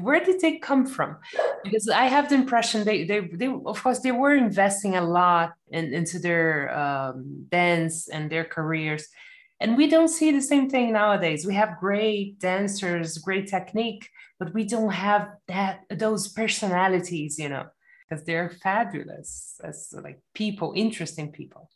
where 0.00 0.24
did 0.24 0.40
they 0.40 0.58
come 0.58 0.86
from? 0.86 1.16
Because 1.62 1.88
i 1.88 2.06
have 2.06 2.28
the 2.28 2.34
impression 2.34 2.84
they 2.84 3.04
they, 3.04 3.20
they 3.20 3.46
of 3.46 3.82
course 3.82 4.00
they 4.00 4.12
were 4.12 4.34
investing 4.34 4.96
a 4.96 5.02
lot 5.02 5.52
in, 5.68 5.92
into 5.92 6.18
their 6.18 6.76
um, 6.76 7.46
dance 7.50 8.08
and 8.08 8.30
their 8.30 8.44
careers 8.44 9.08
and 9.60 9.76
we 9.76 9.86
don't 9.88 10.08
see 10.08 10.30
the 10.32 10.40
same 10.40 10.70
thing 10.70 10.92
nowadays. 10.92 11.46
We 11.46 11.54
have 11.54 11.78
great 11.78 12.38
dancers 12.38 13.18
great 13.18 13.46
technique 13.48 14.08
but 14.38 14.54
we 14.54 14.64
don't 14.64 14.90
have 14.90 15.28
that 15.48 15.82
those 15.90 16.26
personalities 16.28 17.38
you 17.38 17.48
know 17.48 17.66
because 18.10 18.24
they're 18.24 18.50
fabulous 18.50 19.60
as 19.62 19.94
like 20.02 20.20
people 20.34 20.72
interesting 20.74 21.30
people. 21.30 21.70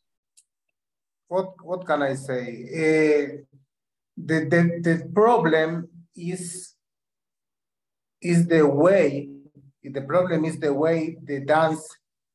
What 1.28 1.54
what 1.62 1.86
can 1.86 2.02
i 2.02 2.14
say? 2.14 2.44
Uh, 2.82 3.26
the, 4.16 4.38
the 4.52 4.60
the 4.82 5.10
problem 5.14 5.88
is 6.16 6.74
is 8.20 8.46
the 8.46 8.66
way, 8.66 9.28
the 9.82 10.00
problem 10.00 10.44
is 10.44 10.58
the 10.58 10.72
way 10.72 11.16
the 11.22 11.40
dance 11.40 11.86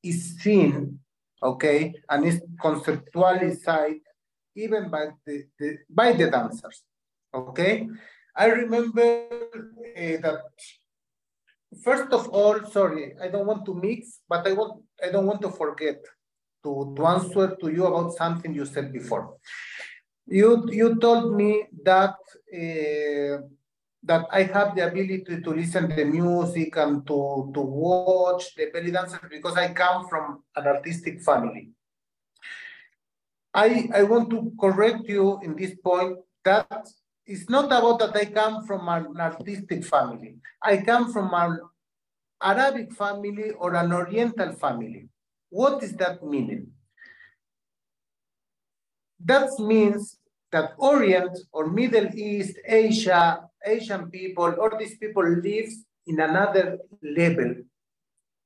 is 0.04 0.38
seen, 0.40 1.00
okay, 1.42 1.94
and 2.10 2.26
is 2.26 2.42
conceptualized 2.62 3.62
even 4.66 4.90
by 4.90 5.08
the, 5.26 5.46
the 5.58 5.78
by 5.90 6.14
the 6.14 6.30
dancers, 6.30 6.84
okay. 7.34 7.88
I 8.36 8.46
remember 8.48 9.08
uh, 9.98 10.18
that 10.26 10.42
first 11.84 12.12
of 12.12 12.30
all, 12.30 12.64
sorry, 12.66 13.16
I 13.22 13.28
don't 13.28 13.48
want 13.48 13.66
to 13.66 13.74
mix, 13.74 14.20
but 14.28 14.48
I 14.48 14.54
want 14.54 14.84
I 15.04 15.10
don't 15.10 15.26
want 15.26 15.42
to 15.42 15.52
forget 15.52 16.00
to, 16.64 16.94
to 16.96 17.06
answer 17.06 17.56
to 17.62 17.68
you 17.70 17.86
about 17.86 18.14
something 18.14 18.54
you 18.54 18.66
said 18.66 18.92
before. 18.94 19.38
You 20.28 20.68
you 20.72 21.00
told 21.00 21.36
me 21.36 21.66
that 21.84 22.16
uh, 22.54 23.48
that 24.04 24.26
I 24.32 24.44
have 24.44 24.76
the 24.76 24.88
ability 24.88 25.42
to 25.42 25.50
listen 25.52 25.90
to 25.90 25.96
the 25.96 26.06
music 26.06 26.78
and 26.78 27.06
to, 27.08 27.52
to 27.54 27.60
watch 27.60 28.56
the 28.56 28.68
belly 28.68 28.92
dancers 28.92 29.20
because 29.30 29.58
I 29.58 29.74
come 29.74 30.08
from 30.08 30.44
an 30.56 30.68
artistic 30.68 31.22
family. 31.22 31.72
I, 33.60 33.90
I 33.94 34.04
want 34.04 34.30
to 34.30 34.54
correct 34.58 35.04
you 35.10 35.38
in 35.44 35.54
this 35.58 35.76
point 35.84 36.18
that 36.46 36.88
it's 37.26 37.50
not 37.50 37.66
about 37.66 38.00
that 38.00 38.16
I 38.16 38.26
come 38.26 38.66
from 38.66 38.88
an 38.88 39.20
artistic 39.20 39.84
family. 39.84 40.36
I 40.64 40.78
come 40.78 41.12
from 41.12 41.34
an 41.34 41.60
Arabic 42.42 42.94
family 42.94 43.52
or 43.52 43.76
an 43.76 43.92
Oriental 43.92 44.54
family. 44.54 45.10
What 45.50 45.84
is 45.84 45.92
that 45.96 46.24
meaning? 46.24 46.68
That 49.26 49.50
means 49.60 50.18
that 50.54 50.72
Orient 50.78 51.38
or 51.52 51.68
Middle 51.68 52.08
East, 52.16 52.56
Asia, 52.66 53.42
Asian 53.66 54.10
people, 54.10 54.56
all 54.62 54.78
these 54.80 54.98
people 54.98 55.28
live 55.28 55.70
in 56.08 56.22
another 56.22 56.78
level, 57.04 57.56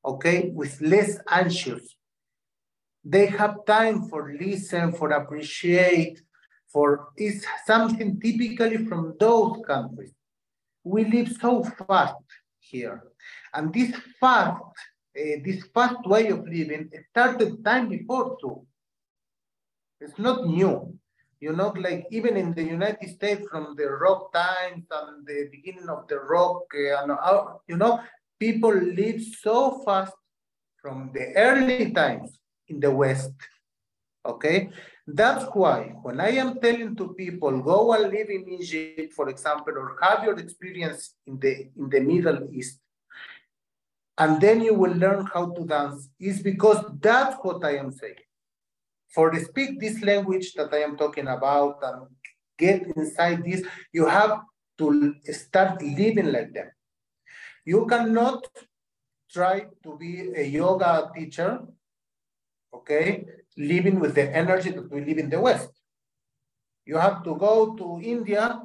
okay, 0.04 0.50
with 0.56 0.82
less 0.82 1.20
anxious. 1.30 1.96
They 3.04 3.26
have 3.28 3.66
time 3.66 4.08
for 4.10 4.34
listen, 4.34 4.94
for 4.94 5.12
appreciate, 5.12 6.22
for 6.72 7.10
is 7.18 7.46
something 7.66 8.20
typically 8.20 8.86
from 8.86 9.16
those 9.20 9.62
countries. 9.68 10.14
We 10.84 11.06
live 11.06 11.36
so 11.40 11.64
fast 11.64 12.16
here. 12.60 13.04
And 13.54 13.74
this 13.74 13.94
fast, 14.20 14.62
uh, 14.62 15.38
this 15.44 15.66
fast 15.74 16.06
way 16.06 16.30
of 16.30 16.48
living 16.48 16.90
started 17.12 17.64
time 17.64 17.90
before 17.90 18.38
too. 18.42 18.66
It's 20.00 20.18
not 20.18 20.48
new 20.48 20.98
you 21.44 21.52
know, 21.52 21.74
like 21.78 22.08
even 22.10 22.38
in 22.38 22.54
the 22.54 22.64
United 22.64 23.10
States 23.10 23.46
from 23.52 23.76
the 23.76 23.86
rock 24.04 24.32
times 24.32 24.86
and 24.90 25.28
the 25.28 25.50
beginning 25.52 25.90
of 25.90 26.08
the 26.08 26.18
rock, 26.18 26.64
uh, 26.74 27.44
you 27.68 27.76
know, 27.76 28.00
people 28.40 28.74
live 28.74 29.22
so 29.42 29.84
fast 29.84 30.14
from 30.82 31.12
the 31.14 31.34
early 31.36 31.92
times 31.92 32.40
in 32.74 32.80
the 32.80 32.92
West. 32.92 33.34
Okay, 34.26 34.70
that's 35.06 35.46
why 35.54 35.80
when 36.02 36.22
I 36.22 36.32
am 36.44 36.60
telling 36.60 36.96
to 36.96 37.14
people 37.14 37.62
go 37.62 37.94
and 37.94 38.12
live 38.12 38.30
in 38.30 38.48
Egypt, 38.50 39.14
for 39.14 39.30
example, 39.30 39.74
or 39.78 39.98
have 40.02 40.24
your 40.24 40.40
experience 40.40 41.16
in 41.28 41.40
the 41.40 41.70
in 41.78 41.90
the 41.90 42.00
Middle 42.00 42.48
East, 42.52 42.80
and 44.18 44.40
then 44.40 44.62
you 44.62 44.74
will 44.74 44.96
learn 44.96 45.26
how 45.34 45.52
to 45.52 45.66
dance, 45.66 46.10
is 46.20 46.42
because 46.42 46.86
that's 47.02 47.36
what 47.44 47.66
I 47.66 47.78
am 47.78 47.92
saying 47.92 48.24
for 49.14 49.30
to 49.30 49.40
speak 49.40 49.80
this 49.80 50.02
language 50.02 50.54
that 50.54 50.74
I 50.74 50.82
am 50.82 50.98
talking 50.98 51.28
about 51.28 51.78
and 51.84 52.08
get 52.58 52.82
inside 52.96 53.44
this, 53.44 53.64
you 53.92 54.08
have 54.08 54.42
to 54.80 55.16
start 55.32 55.82
living 55.82 56.32
like 56.32 56.54
them. 56.54 56.72
You 57.64 57.86
cannot 57.86 58.48
try 59.32 59.68
to 59.84 59.98
be 59.98 60.32
a 60.36 60.44
yoga 60.44 61.12
teacher, 61.16 61.60
okay, 62.74 63.26
living 63.58 64.00
with 64.00 64.16
the 64.16 64.36
energy 64.36 64.72
that 64.72 64.92
we 64.92 65.02
live 65.02 65.18
in 65.18 65.30
the 65.30 65.40
West. 65.40 65.70
You 66.86 66.98
have 66.98 67.24
to 67.24 67.36
go 67.36 67.76
to 67.76 68.02
India 68.04 68.62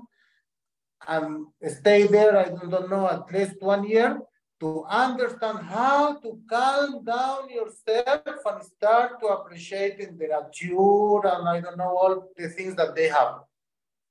and 1.06 1.46
stay 1.68 2.06
there, 2.06 2.36
I 2.36 2.48
don't 2.48 2.90
know, 2.90 3.08
at 3.08 3.32
least 3.32 3.60
one 3.60 3.88
year 3.88 4.20
to 4.60 4.84
understand 4.88 5.60
how 5.60 6.18
to 6.18 6.40
calm 6.50 7.04
down 7.04 7.48
yourself 7.48 8.22
and 8.26 8.62
start 8.62 9.20
to 9.20 9.26
appreciate 9.26 9.98
the 9.98 10.10
nature 10.10 11.28
and 11.28 11.48
I 11.48 11.60
don't 11.60 11.78
know 11.78 11.96
all 11.96 12.32
the 12.36 12.48
things 12.48 12.74
that 12.74 12.96
they 12.96 13.08
have. 13.08 13.40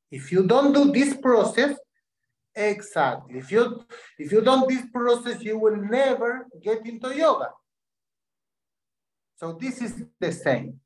If 0.10 0.32
you 0.32 0.48
don't 0.48 0.72
do 0.72 0.92
this 0.92 1.18
process, 1.18 1.78
exactly. 2.56 3.40
If 3.40 3.52
you 3.52 3.84
if 4.18 4.32
you 4.32 4.42
don't 4.42 4.70
this 4.70 4.86
process, 4.94 5.42
you 5.42 5.60
will 5.60 5.76
never 5.76 6.48
get 6.64 6.86
into 6.86 7.14
yoga. 7.14 7.50
So 9.38 9.54
this 9.54 9.82
is 9.82 10.04
the 10.20 10.32
same. 10.32 10.80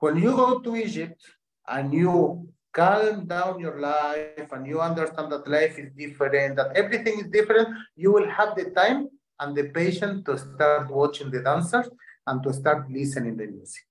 When 0.00 0.16
you 0.16 0.32
go 0.32 0.58
to 0.58 0.76
Egypt 0.76 1.22
and 1.68 1.94
you 1.94 2.48
calm 2.72 3.26
down 3.26 3.60
your 3.60 3.80
life 3.80 4.50
and 4.50 4.66
you 4.66 4.80
understand 4.80 5.30
that 5.30 5.46
life 5.46 5.78
is 5.78 5.92
different, 5.96 6.56
that 6.56 6.76
everything 6.76 7.20
is 7.20 7.28
different, 7.30 7.68
you 7.94 8.12
will 8.12 8.28
have 8.28 8.56
the 8.56 8.70
time 8.70 9.08
and 9.38 9.56
the 9.56 9.70
patience 9.70 10.24
to 10.26 10.36
start 10.36 10.90
watching 10.90 11.30
the 11.30 11.42
dancers 11.42 11.88
and 12.26 12.42
to 12.42 12.52
start 12.52 12.90
listening 12.90 13.36
the 13.36 13.46
music. 13.46 13.84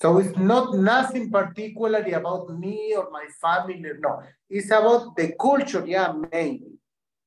So 0.00 0.18
it's 0.18 0.38
not 0.38 0.76
nothing 0.76 1.32
particularly 1.32 2.12
about 2.12 2.56
me 2.56 2.94
or 2.96 3.10
my 3.10 3.26
family, 3.40 3.82
no. 3.98 4.22
It's 4.48 4.68
about 4.68 5.16
the 5.16 5.34
culture, 5.40 5.84
yeah, 5.84 6.12
maybe, 6.32 6.78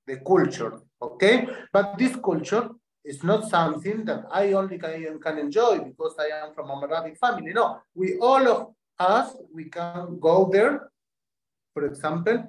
the 0.08 0.18
culture, 0.26 0.80
okay? 1.02 1.46
But 1.74 1.98
this 1.98 2.16
culture 2.16 2.70
is 3.04 3.24
not 3.24 3.50
something 3.50 4.06
that 4.06 4.26
I 4.32 4.54
only 4.54 4.78
can, 4.78 5.20
can 5.20 5.38
enjoy 5.38 5.80
because 5.80 6.16
I 6.20 6.46
am 6.46 6.54
from 6.54 6.70
a 6.70 6.76
Arabic 6.84 7.18
family. 7.18 7.52
No, 7.54 7.80
we 7.96 8.18
all 8.20 8.48
of 8.48 8.74
us, 9.00 9.36
we 9.54 9.66
can 9.66 10.20
go 10.20 10.50
there, 10.52 10.92
for 11.74 11.86
example, 11.86 12.46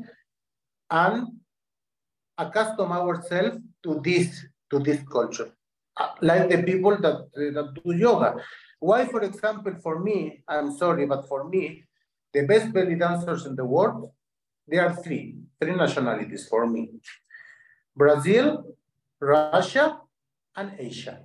and 0.91 1.29
accustom 2.37 2.93
ourselves 2.93 3.59
to 3.83 4.01
this, 4.05 4.45
to 4.71 4.79
this 4.79 5.01
culture. 5.11 5.51
Uh, 5.97 6.09
like 6.21 6.49
the 6.49 6.63
people 6.63 6.97
that, 6.99 7.29
that 7.35 7.75
do 7.83 7.95
yoga. 7.95 8.37
Why, 8.81 9.07
for 9.07 9.23
example, 9.23 9.75
for 9.83 10.01
me, 10.01 10.43
I'm 10.49 10.77
sorry, 10.77 11.07
but 11.07 11.29
for 11.29 11.49
me, 11.49 11.85
the 12.33 12.43
best 12.43 12.73
belly 12.73 12.97
dancers 12.97 13.47
in 13.47 13.55
the 13.55 13.65
world, 13.65 14.11
there 14.67 14.87
are 14.87 14.97
three, 14.97 15.37
three 15.61 15.75
nationalities 15.75 16.49
for 16.49 16.67
me. 16.67 16.91
Brazil, 17.95 18.65
Russia, 19.21 20.01
and 20.57 20.73
Asia. 20.79 21.21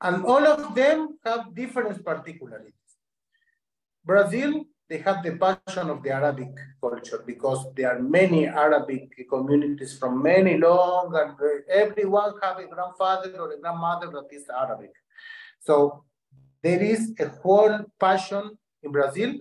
And 0.00 0.24
all 0.24 0.46
of 0.46 0.74
them 0.74 1.18
have 1.24 1.54
different 1.54 2.04
particularities. 2.04 2.74
Brazil, 4.04 4.64
they 4.88 4.98
have 4.98 5.22
the 5.22 5.36
passion 5.36 5.88
of 5.88 6.02
the 6.02 6.10
Arabic 6.10 6.54
culture 6.80 7.22
because 7.26 7.66
there 7.74 7.96
are 7.96 8.00
many 8.00 8.46
Arabic 8.46 9.26
communities 9.30 9.96
from 9.98 10.22
many 10.22 10.58
long 10.58 11.14
and 11.14 11.32
everyone 11.70 12.34
have 12.42 12.58
a 12.58 12.66
grandfather 12.66 13.34
or 13.38 13.52
a 13.52 13.58
grandmother 13.58 14.08
that 14.08 14.28
is 14.30 14.44
Arabic. 14.50 14.92
So 15.60 16.04
there 16.62 16.82
is 16.82 17.14
a 17.18 17.28
whole 17.28 17.78
passion 17.98 18.58
in 18.82 18.92
Brazil. 18.92 19.34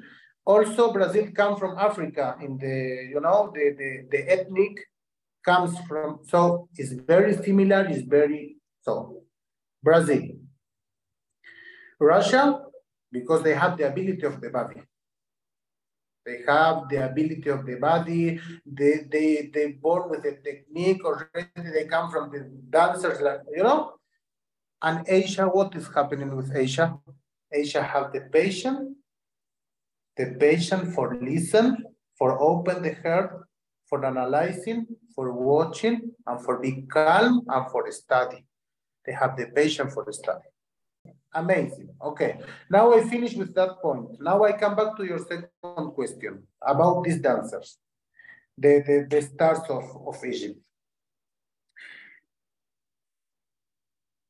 Also, 0.46 0.94
Brazil 0.94 1.30
comes 1.32 1.60
from 1.60 1.78
Africa 1.78 2.38
in 2.42 2.58
the, 2.58 3.10
you 3.12 3.20
know, 3.20 3.52
the, 3.54 3.76
the, 3.78 4.08
the 4.12 4.32
ethnic 4.32 4.80
comes 5.44 5.78
from, 5.88 6.20
so 6.24 6.70
it's 6.76 6.92
very 6.92 7.34
similar, 7.36 7.86
it's 7.86 8.02
very, 8.02 8.58
so 8.82 9.24
Brazil. 9.82 10.24
Russia, 12.00 12.60
because 13.12 13.44
they 13.44 13.54
have 13.54 13.78
the 13.78 13.88
ability 13.88 14.24
of 14.24 14.42
the 14.42 14.50
body. 14.50 14.82
They 16.26 16.40
have 16.48 16.88
the 16.90 17.06
ability 17.06 17.50
of 17.50 17.66
the 17.66 17.76
body, 17.76 18.40
they, 18.66 19.02
they, 19.12 19.52
they 19.54 19.74
born 19.74 20.10
with 20.10 20.26
a 20.26 20.38
technique 20.42 21.04
already, 21.04 21.50
they 21.58 21.86
come 21.86 22.10
from 22.10 22.32
the 22.32 22.50
dancers, 22.70 23.20
like, 23.22 23.42
you 23.54 23.64
know? 23.64 23.96
And 24.82 25.06
Asia, 25.08 25.48
what 25.48 25.76
is 25.76 25.88
happening 25.94 26.36
with 26.36 26.56
Asia? 26.56 26.98
Asia 27.52 27.84
have 27.84 28.14
the 28.14 28.22
patient, 28.22 28.96
the 30.16 30.36
patient 30.40 30.94
for 30.94 31.16
listen, 31.22 31.84
for 32.18 32.42
open 32.42 32.84
the 32.84 32.94
heart, 33.04 33.46
for 33.94 34.04
analyzing, 34.04 34.88
for 35.14 35.32
watching, 35.32 36.02
and 36.26 36.44
for 36.44 36.58
being 36.58 36.88
calm, 36.88 37.44
and 37.48 37.70
for 37.72 37.84
study. 37.92 38.44
They 39.06 39.14
have 39.14 39.38
the 39.38 39.46
patience 39.54 39.94
for 39.94 40.12
study. 40.12 40.50
Amazing. 41.36 41.90
Okay. 42.04 42.40
Now 42.72 42.92
I 42.96 43.04
finish 43.08 43.34
with 43.36 43.54
that 43.54 43.74
point. 43.84 44.20
Now 44.20 44.44
I 44.44 44.54
come 44.54 44.76
back 44.76 44.98
to 44.98 45.04
your 45.06 45.20
second 45.20 45.92
question 45.94 46.42
about 46.60 47.04
these 47.04 47.20
dancers, 47.20 47.78
the, 48.58 48.84
the, 48.88 48.98
the 49.14 49.22
stars 49.22 49.60
of, 49.70 49.84
of 50.08 50.16
Egypt. 50.26 50.60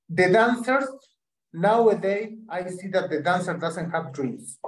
The 0.09 0.27
dancers, 0.29 0.89
nowadays, 1.53 2.33
I 2.49 2.67
see 2.67 2.89
that 2.89 3.09
the 3.09 3.21
dancer 3.21 3.55
doesn't 3.57 3.91
have 3.91 4.11
dreams 4.11 4.59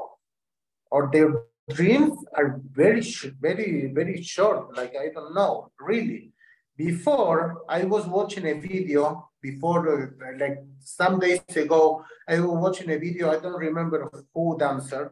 or 0.90 1.10
their 1.12 1.34
dreams 1.70 2.18
are 2.34 2.62
very, 2.72 3.02
very, 3.40 3.92
very 3.94 4.22
short. 4.22 4.76
Like, 4.76 4.94
I 5.00 5.10
don't 5.14 5.34
know, 5.34 5.72
really. 5.80 6.32
Before, 6.78 7.64
I 7.70 7.86
was 7.86 8.06
watching 8.06 8.46
a 8.48 8.54
video 8.54 9.30
before, 9.42 9.82
uh, 9.88 10.38
like 10.38 10.58
some 10.80 11.20
days 11.20 11.42
ago, 11.56 12.04
I 12.28 12.40
was 12.40 12.58
watching 12.60 12.90
a 12.90 12.98
video, 12.98 13.32
I 13.32 13.40
don't 13.40 13.60
remember 13.60 14.10
who 14.34 14.58
dancer. 14.58 15.12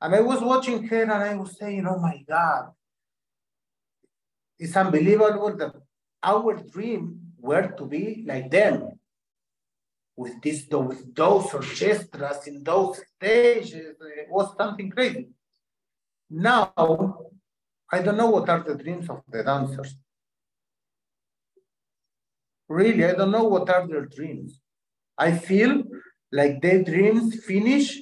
And 0.00 0.14
I 0.14 0.20
was 0.20 0.40
watching 0.40 0.86
her 0.86 1.02
and 1.02 1.12
I 1.12 1.34
was 1.34 1.58
saying, 1.58 1.86
oh 1.86 1.98
my 1.98 2.24
God, 2.28 2.70
it's 4.58 4.76
unbelievable 4.76 5.56
that 5.56 5.74
our 6.22 6.54
dream 6.54 7.20
were 7.38 7.68
to 7.68 7.84
be 7.86 8.24
like 8.26 8.50
them. 8.50 8.98
With 10.16 10.42
this, 10.42 10.66
with 10.70 11.14
those 11.14 11.54
orchestras 11.54 12.46
in 12.46 12.62
those 12.62 13.00
stages, 13.16 13.96
it 14.00 14.28
was 14.28 14.54
something 14.56 14.90
crazy. 14.90 15.30
Now, 16.30 16.72
I 17.92 18.02
don't 18.02 18.16
know 18.16 18.30
what 18.30 18.48
are 18.48 18.62
the 18.62 18.76
dreams 18.76 19.10
of 19.10 19.22
the 19.28 19.42
dancers. 19.42 19.96
Really, 22.68 23.04
I 23.04 23.14
don't 23.14 23.32
know 23.32 23.44
what 23.44 23.68
are 23.68 23.86
their 23.88 24.06
dreams. 24.06 24.60
I 25.18 25.32
feel 25.32 25.82
like 26.30 26.62
their 26.62 26.84
dreams 26.84 27.44
finish 27.44 28.00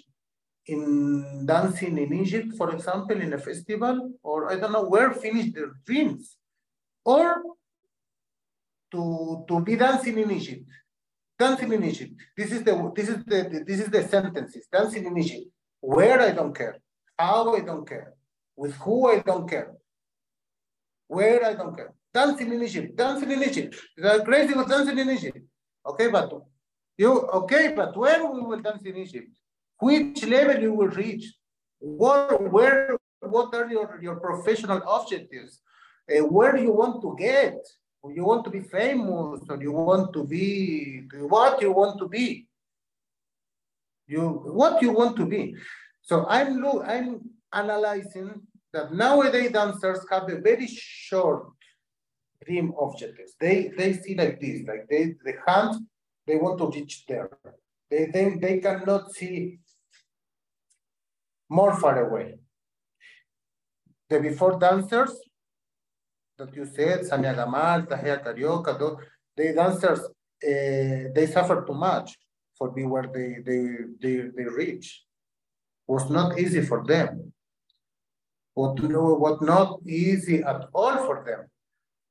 in 0.66 1.46
dancing 1.46 1.96
in 1.96 2.12
Egypt, 2.12 2.54
for 2.58 2.70
example, 2.74 3.18
in 3.18 3.32
a 3.32 3.38
festival, 3.38 4.12
or 4.22 4.52
I 4.52 4.56
don't 4.56 4.72
know 4.72 4.84
where 4.84 5.12
finish 5.12 5.50
their 5.54 5.72
dreams, 5.86 6.36
or 7.06 7.42
to, 8.92 9.44
to 9.48 9.60
be 9.62 9.76
dancing 9.76 10.18
in 10.18 10.30
Egypt. 10.30 10.68
Dancing 11.38 11.72
in 11.72 11.84
Egypt. 11.84 12.12
This 12.36 12.52
is 12.52 12.62
the 12.62 12.92
this 12.94 13.08
is 13.08 13.24
the 13.24 13.64
this 13.66 13.80
is 13.80 13.88
the 13.88 14.06
sentences. 14.06 14.66
Dancing 14.70 15.06
in 15.06 15.16
Egypt. 15.16 15.46
Where 15.80 16.20
I 16.20 16.32
don't 16.32 16.54
care. 16.54 16.76
How 17.16 17.54
I 17.54 17.60
don't 17.60 17.88
care. 17.88 18.17
With 18.59 18.74
who 18.82 18.96
I 19.09 19.20
don't 19.20 19.48
care. 19.48 19.70
Where 21.06 21.44
I 21.46 21.54
don't 21.54 21.76
care. 21.76 21.92
Dancing 22.12 22.52
in 22.52 22.61
Egypt, 22.62 22.96
dancing 22.96 23.30
in 23.30 23.42
Egypt. 23.44 23.76
They're 23.96 24.24
crazy 24.24 24.52
with 24.52 24.68
dancing 24.68 24.98
in 24.98 25.09
Egypt. 25.11 25.38
Okay, 25.86 26.09
but 26.09 26.28
you 26.96 27.11
okay, 27.40 27.72
but 27.76 27.96
where 27.96 28.20
we 28.26 28.40
will 28.40 28.61
dance 28.61 28.82
in 28.82 28.96
Egypt? 28.96 29.28
Which 29.78 30.24
level 30.26 30.61
you 30.61 30.72
will 30.72 30.88
reach? 30.88 31.24
What 31.78 32.50
where 32.52 32.98
what 33.20 33.54
are 33.54 33.70
your, 33.70 33.98
your 34.02 34.16
professional 34.16 34.82
objectives? 34.96 35.61
Uh, 36.11 36.24
where 36.24 36.52
do 36.56 36.62
you 36.62 36.72
want 36.72 37.00
to 37.02 37.14
get? 37.16 37.59
You 38.16 38.24
want 38.24 38.44
to 38.44 38.50
be 38.50 38.61
famous 38.61 39.40
or 39.48 39.56
you 39.61 39.70
want 39.70 40.12
to 40.14 40.24
be 40.24 41.04
what 41.36 41.62
you 41.62 41.70
want 41.72 41.98
to 42.00 42.09
be? 42.09 42.48
You 44.09 44.22
what 44.61 44.82
you 44.82 44.90
want 44.90 45.16
to 45.18 45.26
be. 45.26 45.54
So 46.02 46.26
I'm 46.26 46.52
I'm 46.94 47.20
analyzing 47.52 48.42
that 48.72 48.92
nowadays 48.92 49.52
dancers 49.52 50.00
have 50.10 50.28
a 50.28 50.40
very 50.40 50.66
short 50.66 51.46
dream 52.44 52.72
objectives. 52.80 53.34
They 53.40 53.72
they 53.76 53.92
see 53.94 54.14
like 54.14 54.40
this, 54.40 54.66
like 54.66 54.86
they 54.88 55.14
the 55.24 55.34
hand, 55.46 55.86
they 56.26 56.36
want 56.36 56.58
to 56.58 56.70
reach 56.70 57.04
there. 57.06 57.30
They 57.90 58.06
then 58.12 58.40
they 58.40 58.58
cannot 58.58 59.12
see 59.12 59.58
more 61.48 61.74
far 61.80 62.06
away. 62.06 62.38
The 64.10 64.20
before 64.20 64.58
dancers 64.58 65.18
that 66.38 66.54
you 66.54 66.64
said, 66.64 67.00
Samia 67.00 67.34
Gamal, 67.34 67.88
Tahia 67.88 68.18
Carioca, 68.24 68.78
the 69.36 69.52
dancers, 69.54 70.00
uh, 70.00 71.10
they 71.14 71.26
suffer 71.30 71.64
too 71.66 71.74
much 71.74 72.16
for 72.56 72.70
be 72.70 72.84
where 72.84 73.10
they, 73.12 73.36
they, 73.44 73.76
they, 74.00 74.16
they 74.36 74.44
reach. 74.44 75.04
It 75.88 75.92
was 75.92 76.08
not 76.10 76.38
easy 76.38 76.62
for 76.62 76.84
them 76.84 77.32
what, 78.59 79.20
what 79.20 79.42
not 79.42 79.80
easy 79.86 80.42
at 80.42 80.68
all 80.74 80.96
for 81.06 81.24
them 81.24 81.46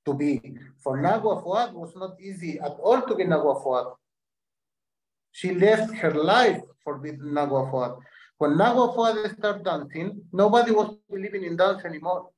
to 0.05 0.13
be. 0.13 0.55
For 0.81 0.97
Nagwa 0.97 1.43
Fuad 1.43 1.73
was 1.73 1.93
not 1.95 2.13
easy 2.21 2.59
at 2.59 2.75
all 2.81 3.01
to 3.01 3.15
be 3.15 3.25
Nagwa 3.25 3.61
Fuad. 3.61 3.93
She 5.33 5.53
left 5.53 5.93
her 5.95 6.13
life 6.13 6.61
for 6.83 6.97
being 6.99 7.19
Nagwa 7.19 7.69
Fuad. 7.69 7.97
When 8.37 8.51
Nagwa 8.51 8.95
Fuad 8.95 9.37
started 9.37 9.65
dancing, 9.65 10.21
nobody 10.31 10.71
was 10.71 10.95
believing 11.11 11.43
in 11.43 11.57
dance 11.57 11.83
anymore. 11.83 12.29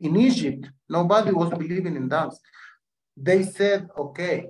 In 0.00 0.16
Egypt, 0.16 0.68
nobody 0.88 1.32
was 1.32 1.50
believing 1.50 1.96
in 1.96 2.08
dance. 2.08 2.40
They 3.16 3.42
said, 3.42 3.88
okay, 3.98 4.46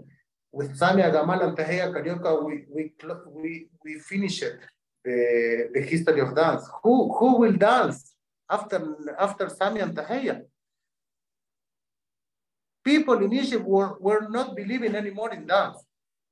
with 0.52 0.78
Samia 0.78 1.12
Gamal 1.12 1.44
and 1.46 1.56
Tahia 1.56 1.92
Carioca, 1.92 2.44
we, 2.44 2.64
we, 2.70 2.92
we, 3.32 3.68
we 3.84 3.98
finished 4.00 4.44
the, 5.04 5.70
the 5.74 5.80
history 5.80 6.20
of 6.20 6.34
dance. 6.34 6.68
Who, 6.82 7.12
who 7.16 7.38
will 7.38 7.52
dance? 7.52 8.15
After, 8.48 9.16
after 9.18 9.46
Samia 9.46 9.82
and 9.82 9.96
Tahia. 9.96 10.42
People 12.84 13.24
in 13.24 13.32
Egypt 13.32 13.64
were, 13.64 13.98
were 13.98 14.28
not 14.28 14.54
believing 14.54 14.94
anymore 14.94 15.32
in 15.32 15.46
dance. 15.46 15.78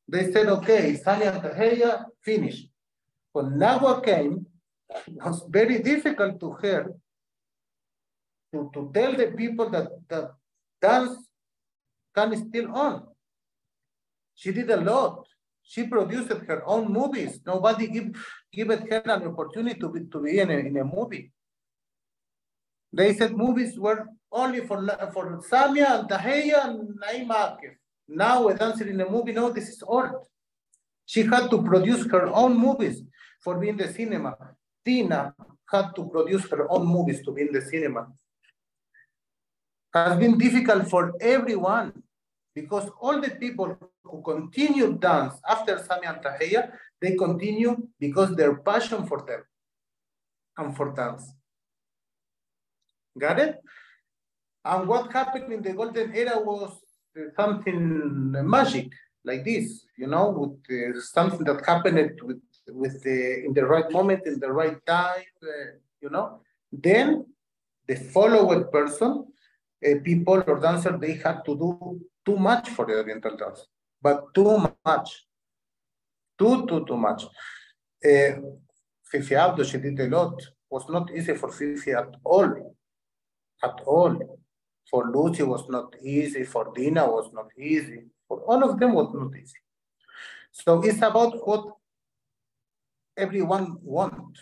They 0.07 0.31
said, 0.31 0.47
okay, 0.47 0.95
Samia 0.95 1.35
and 1.35 1.43
Tahia, 1.43 2.07
finished. 2.23 2.69
When 3.33 3.59
Nagwa 3.59 4.05
came, 4.05 4.47
it 5.09 5.25
was 5.25 5.45
very 5.49 5.81
difficult 5.81 6.39
to 6.39 6.53
her 6.63 6.95
to, 8.53 8.71
to 8.73 8.91
tell 8.95 9.13
the 9.17 9.33
people 9.37 9.69
that 9.71 9.89
the 10.09 10.31
dance 10.81 11.17
can 12.15 12.37
still 12.49 12.71
on. 12.73 13.07
She 14.35 14.53
did 14.53 14.71
a 14.71 14.81
lot. 14.81 15.27
She 15.63 15.85
produced 15.85 16.31
her 16.31 16.63
own 16.67 16.93
movies. 16.93 17.41
Nobody 17.45 17.89
give, 17.89 18.15
give 18.53 18.69
her 18.69 19.03
an 19.05 19.27
opportunity 19.27 19.81
to 19.81 19.89
be, 19.89 20.01
to 20.13 20.21
be 20.21 20.39
in, 20.39 20.51
a, 20.51 20.59
in 20.59 20.77
a 20.77 20.85
movie. 20.85 21.33
They 22.95 23.13
said 23.15 23.37
movies 23.37 23.77
were 23.79 24.07
only 24.31 24.61
for, 24.61 24.79
for 25.13 25.43
Samia 25.51 25.99
and 25.99 26.09
Tahia 26.09 26.61
and 26.65 26.97
Naima 27.03 27.39
Akef. 27.51 27.75
Now 28.07 28.47
a 28.49 28.55
dancer 28.55 28.87
in 28.87 29.01
a 29.01 29.11
movie, 29.11 29.33
no, 29.33 29.51
this 29.51 29.69
is 29.69 29.83
old. 29.85 30.11
She 31.05 31.23
had 31.23 31.51
to 31.51 31.61
produce 31.63 32.07
her 32.07 32.27
own 32.29 32.57
movies 32.57 33.03
for 33.43 33.59
being 33.59 33.77
the 33.77 33.93
cinema. 33.93 34.37
Dina 34.85 35.35
had 35.71 35.95
to 35.97 36.09
produce 36.09 36.49
her 36.51 36.71
own 36.71 36.87
movies 36.87 37.25
to 37.25 37.33
be 37.33 37.43
in 37.43 37.53
the 37.53 37.63
cinema. 37.63 38.07
Has 39.93 40.17
been 40.19 40.39
difficult 40.39 40.89
for 40.89 41.15
everyone 41.21 42.03
because 42.55 42.89
all 43.01 43.21
the 43.21 43.31
people 43.31 43.77
who 44.05 44.23
continue 44.23 44.97
dance 44.99 45.35
after 45.49 45.77
Samia 45.77 46.15
and 46.15 46.23
Tahia, 46.23 46.73
they 47.01 47.17
continue 47.17 47.89
because 47.99 48.37
their 48.37 48.55
passion 48.57 49.07
for 49.07 49.23
them 49.27 49.43
and 50.59 50.77
for 50.77 50.93
dance. 50.93 51.33
Got 53.19 53.39
it? 53.39 53.61
And 54.65 54.89
what 54.89 55.13
happened 55.13 55.53
in 55.53 55.63
the 55.63 55.73
golden 55.73 56.15
era 56.15 56.41
was 56.41 56.73
something 57.37 58.33
magic 58.49 58.91
like 59.25 59.45
this, 59.45 59.85
you 59.97 60.07
know, 60.07 60.31
with 60.31 60.97
uh, 60.97 61.01
something 61.01 61.45
that 61.45 61.65
happened 61.67 62.21
with 62.23 62.41
with 62.69 63.03
the 63.03 63.45
in 63.45 63.53
the 63.53 63.65
right 63.65 63.91
moment, 63.91 64.27
in 64.27 64.41
the 64.41 64.51
right 64.51 64.85
time, 64.87 65.25
uh, 65.43 65.77
you 66.01 66.11
know. 66.11 66.41
Then 66.73 67.27
the 67.87 67.97
followed 67.97 68.73
person, 68.73 69.27
uh, 69.87 69.95
people 70.03 70.43
or 70.47 70.59
dancer, 70.61 70.97
they 70.99 71.15
had 71.15 71.45
to 71.45 71.57
do 71.57 72.01
too 72.25 72.37
much 72.37 72.71
for 72.71 72.87
the 72.87 72.95
oriental 72.95 73.37
dance, 73.37 73.67
but 74.03 74.33
too 74.35 74.59
much, 74.85 75.27
too 76.39 76.67
too 76.67 76.85
too 76.87 76.97
much. 76.97 77.25
Uh, 78.05 78.41
Fifi 79.05 79.35
Abdo, 79.35 79.65
she 79.65 79.79
did 79.79 80.01
a 80.01 80.09
lot. 80.09 80.43
Was 80.71 80.89
not 80.89 81.11
easy 81.15 81.35
for 81.35 81.53
Fifi 81.53 81.93
at 81.93 82.09
all, 82.25 82.74
at 83.63 83.81
all. 83.87 84.39
For 84.91 85.11
Lucy 85.11 85.43
was 85.43 85.69
not 85.69 85.95
easy. 86.03 86.45
For 86.45 86.73
Dina 86.75 87.07
was 87.07 87.33
not 87.33 87.49
easy. 87.59 88.05
For 88.29 88.41
all 88.41 88.63
of 88.69 88.79
them 88.79 88.93
was 88.95 89.13
not 89.15 89.35
easy. 89.37 89.59
So 90.53 90.83
it's 90.85 90.99
about 90.99 91.47
what 91.47 91.75
everyone 93.17 93.77
want, 93.83 94.39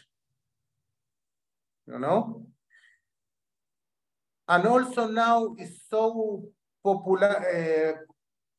you 1.86 1.98
know? 1.98 2.46
And 4.48 4.66
also 4.66 5.08
now 5.08 5.54
it's 5.58 5.88
so 5.88 6.44
popular, 6.84 7.96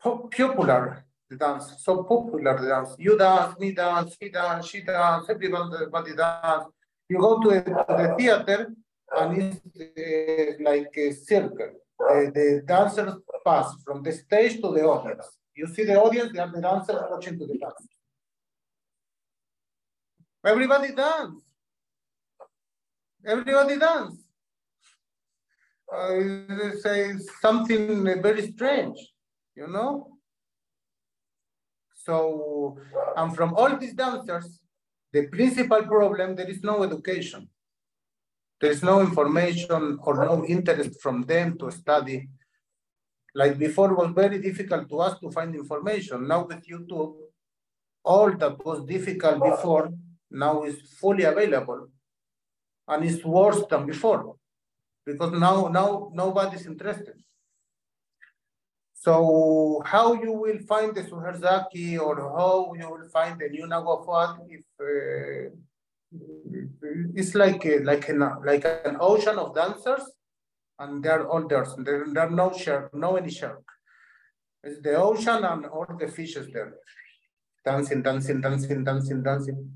uh, 0.04 0.10
popular 0.32 1.06
dance, 1.38 1.76
so 1.80 2.04
popular 2.04 2.58
dance. 2.58 2.96
You 2.98 3.18
dance, 3.18 3.60
me 3.60 3.72
dance, 3.74 4.18
he 4.20 4.30
dance, 4.30 4.68
she 4.68 4.82
dance, 4.82 5.30
everybody 5.30 6.16
dance. 6.16 6.66
You 7.10 7.20
go 7.20 7.40
to 7.42 7.50
the 7.50 8.16
theater 8.18 8.74
and 9.20 9.38
it's 9.38 9.62
uh, 9.80 10.64
like 10.64 10.94
a 10.98 11.12
circle. 11.12 11.74
Uh, 12.00 12.32
the 12.38 12.64
dancers 12.66 13.14
pass 13.46 13.76
from 13.86 14.04
the 14.04 14.12
stage 14.12 14.56
to 14.62 14.72
the 14.72 14.84
audience. 14.84 15.28
You 15.56 15.68
see 15.68 15.84
the 15.84 16.00
audience, 16.02 16.32
they 16.34 16.40
are 16.40 16.52
the 16.52 16.62
dancers 16.62 17.02
watching 17.10 17.38
to 17.40 17.46
the 17.46 17.58
dance. 17.58 17.88
Everybody 20.46 20.94
dance. 20.94 21.42
Everybody 23.26 23.78
dance. 23.78 24.18
I 25.92 26.72
say 26.82 27.14
something 27.40 28.04
very 28.22 28.52
strange, 28.52 28.98
you 29.56 29.68
know? 29.68 30.18
So, 31.94 32.78
and 33.16 33.34
from 33.36 33.54
all 33.54 33.78
these 33.78 33.94
dancers, 33.94 34.60
the 35.14 35.28
principal 35.28 35.84
problem, 35.84 36.36
there 36.36 36.50
is 36.50 36.64
no 36.64 36.84
education. 36.84 37.48
There 38.64 38.72
is 38.72 38.82
no 38.82 39.02
information 39.02 40.00
or 40.04 40.14
no 40.24 40.46
interest 40.46 41.02
from 41.02 41.24
them 41.24 41.58
to 41.58 41.70
study. 41.70 42.30
Like 43.36 43.58
before, 43.60 43.92
it 43.92 43.98
was 43.98 44.12
very 44.16 44.40
difficult 44.40 44.88
to 44.88 45.00
us 45.02 45.20
to 45.20 45.30
find 45.32 45.54
information. 45.54 46.26
Now 46.30 46.46
with 46.46 46.66
YouTube, 46.66 47.14
all 48.06 48.32
that 48.32 48.64
was 48.64 48.86
difficult 48.86 49.44
before 49.44 49.90
now 50.32 50.64
is 50.64 50.80
fully 51.02 51.26
available 51.26 51.90
and 52.88 53.04
it's 53.04 53.26
worse 53.26 53.62
than 53.70 53.86
before 53.86 54.38
because 55.06 55.34
now 55.34 55.68
now 55.68 56.10
nobody's 56.14 56.66
interested 56.66 57.16
so 58.94 59.82
how 59.86 60.14
you 60.14 60.32
will 60.32 60.60
find 60.60 60.96
the 60.96 61.04
Suher 61.04 61.38
Zaki 61.40 61.98
or 61.98 62.16
how 62.38 62.74
you 62.80 62.90
will 62.90 63.10
find 63.10 63.40
the 63.40 63.50
new 63.50 63.66
Nagwa 63.68 64.04
Fuad 64.06 64.40
if 64.50 64.66
uh, 64.82 65.50
it's 67.16 67.36
like 67.36 67.66
a, 67.66 67.80
like 67.80 68.10
an 68.10 68.20
like 68.46 68.66
an 68.66 68.98
ocean 69.00 69.38
of 69.38 69.56
dancers 69.56 70.04
and 70.80 71.04
they're 71.04 71.28
all 71.28 71.48
there 71.48 71.66
there, 71.80 72.06
are 72.18 72.30
no 72.30 72.52
shark 72.52 72.94
no 72.94 73.16
any 73.16 73.32
shark 73.32 73.64
it's 74.64 74.82
the 74.82 74.96
ocean 74.96 75.44
and 75.44 75.66
all 75.66 75.88
the 76.00 76.08
fishes 76.08 76.48
there 76.54 76.74
dancing 77.66 78.02
dancing 78.02 78.42
dancing 78.42 78.84
dancing 78.84 79.24
dancing 79.24 79.72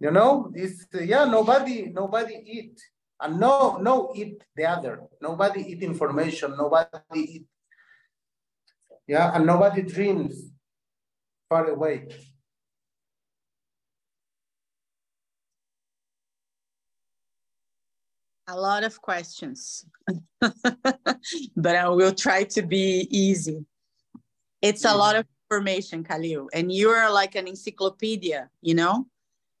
you 0.00 0.10
know, 0.10 0.50
it's 0.54 0.86
yeah, 0.92 1.24
nobody, 1.24 1.86
nobody 1.86 2.34
eat. 2.44 2.80
And 3.20 3.38
no, 3.38 3.78
no 3.78 4.12
eat 4.14 4.42
the 4.54 4.66
other. 4.66 5.00
Nobody 5.22 5.60
eat 5.62 5.82
information, 5.82 6.54
nobody 6.58 6.90
eat. 7.14 7.46
Yeah, 9.06 9.34
and 9.34 9.46
nobody 9.46 9.82
dreams 9.82 10.50
far 11.48 11.66
away. 11.70 12.08
A 18.46 18.56
lot 18.56 18.84
of 18.84 19.00
questions, 19.00 19.86
but 21.56 21.76
I 21.76 21.88
will 21.88 22.12
try 22.12 22.44
to 22.44 22.62
be 22.62 23.08
easy. 23.10 23.64
It's 24.60 24.84
a 24.84 24.94
lot 24.94 25.16
of 25.16 25.24
information, 25.50 26.04
Khalil, 26.04 26.50
and 26.52 26.70
you're 26.70 27.10
like 27.10 27.34
an 27.36 27.48
encyclopedia, 27.48 28.50
you 28.60 28.74
know? 28.74 29.06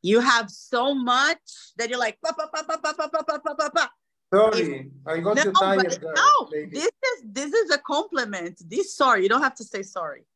you 0.04 0.20
have 0.20 0.50
so 0.50 0.94
much 0.94 1.40
that 1.78 1.88
you're 1.88 1.98
like, 1.98 2.18
pa, 2.22 2.30
pa, 2.32 2.46
pa, 2.52 2.62
pa, 2.62 2.76
pa, 2.76 2.92
pa, 2.92 3.08
pa, 3.08 3.38
pa, 3.38 3.54
pa, 3.54 3.70
pa. 3.70 3.90
Sorry, 4.34 4.60
if, 4.60 4.86
I 5.06 5.20
got 5.20 5.36
no, 5.36 5.44
you 5.44 5.52
tired. 5.52 5.98
But, 6.02 6.14
no, 6.14 6.48
this 6.70 6.90
is 7.10 7.22
this 7.24 7.52
is 7.54 7.70
a 7.70 7.78
compliment. 7.78 8.60
This 8.68 8.94
sorry, 8.94 9.22
you 9.22 9.30
don't 9.30 9.42
have 9.42 9.54
to 9.56 9.64
say 9.64 9.82
sorry, 9.82 10.26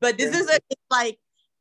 but 0.00 0.16
this 0.16 0.34
is 0.34 0.48
a 0.48 0.58
like 0.90 1.18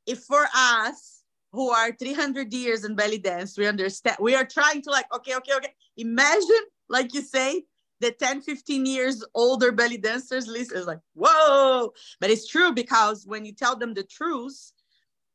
if 0.07 0.19
for 0.19 0.45
us 0.55 1.20
who 1.51 1.69
are 1.69 1.91
300 1.91 2.53
years 2.53 2.85
in 2.85 2.95
belly 2.95 3.17
dance, 3.17 3.57
we 3.57 3.67
understand. 3.67 4.17
We 4.19 4.35
are 4.35 4.45
trying 4.45 4.81
to 4.83 4.89
like, 4.89 5.13
okay, 5.13 5.35
okay, 5.35 5.53
okay. 5.55 5.73
Imagine, 5.97 6.65
like 6.89 7.13
you 7.13 7.21
say, 7.21 7.63
the 7.99 8.11
10, 8.11 8.41
15 8.41 8.85
years 8.85 9.23
older 9.35 9.71
belly 9.71 9.97
dancers 9.97 10.47
list 10.47 10.71
is 10.71 10.87
like, 10.87 10.99
whoa. 11.13 11.91
But 12.19 12.29
it's 12.29 12.47
true 12.47 12.73
because 12.73 13.27
when 13.27 13.45
you 13.45 13.53
tell 13.53 13.75
them 13.75 13.93
the 13.93 14.03
truth, 14.03 14.71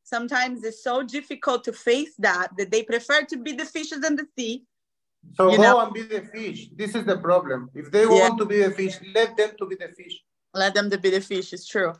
sometimes 0.06 0.64
it's 0.64 0.82
so 0.82 1.02
difficult 1.02 1.64
to 1.64 1.72
face 1.72 2.14
that 2.18 2.48
that 2.56 2.70
they 2.70 2.82
prefer 2.82 3.22
to 3.22 3.36
be 3.36 3.52
the 3.52 3.64
fishes 3.64 4.04
in 4.04 4.14
the 4.14 4.26
sea 4.38 4.64
so 5.34 5.50
go 5.50 5.56
know? 5.56 5.80
and 5.80 5.92
be 5.92 6.02
the 6.02 6.22
fish 6.32 6.68
this 6.76 6.94
is 6.94 7.04
the 7.04 7.18
problem 7.18 7.68
if 7.74 7.90
they 7.90 8.02
yeah. 8.02 8.20
want 8.20 8.38
to 8.38 8.46
be 8.46 8.62
the 8.62 8.70
fish 8.70 8.94
let 9.14 9.36
them 9.36 9.50
to 9.58 9.66
be 9.66 9.74
the 9.74 9.88
fish 9.88 10.22
let 10.54 10.72
them 10.74 10.88
to 10.88 10.98
be 10.98 11.10
the 11.10 11.20
fish 11.20 11.52
it's 11.52 11.66
true 11.66 11.90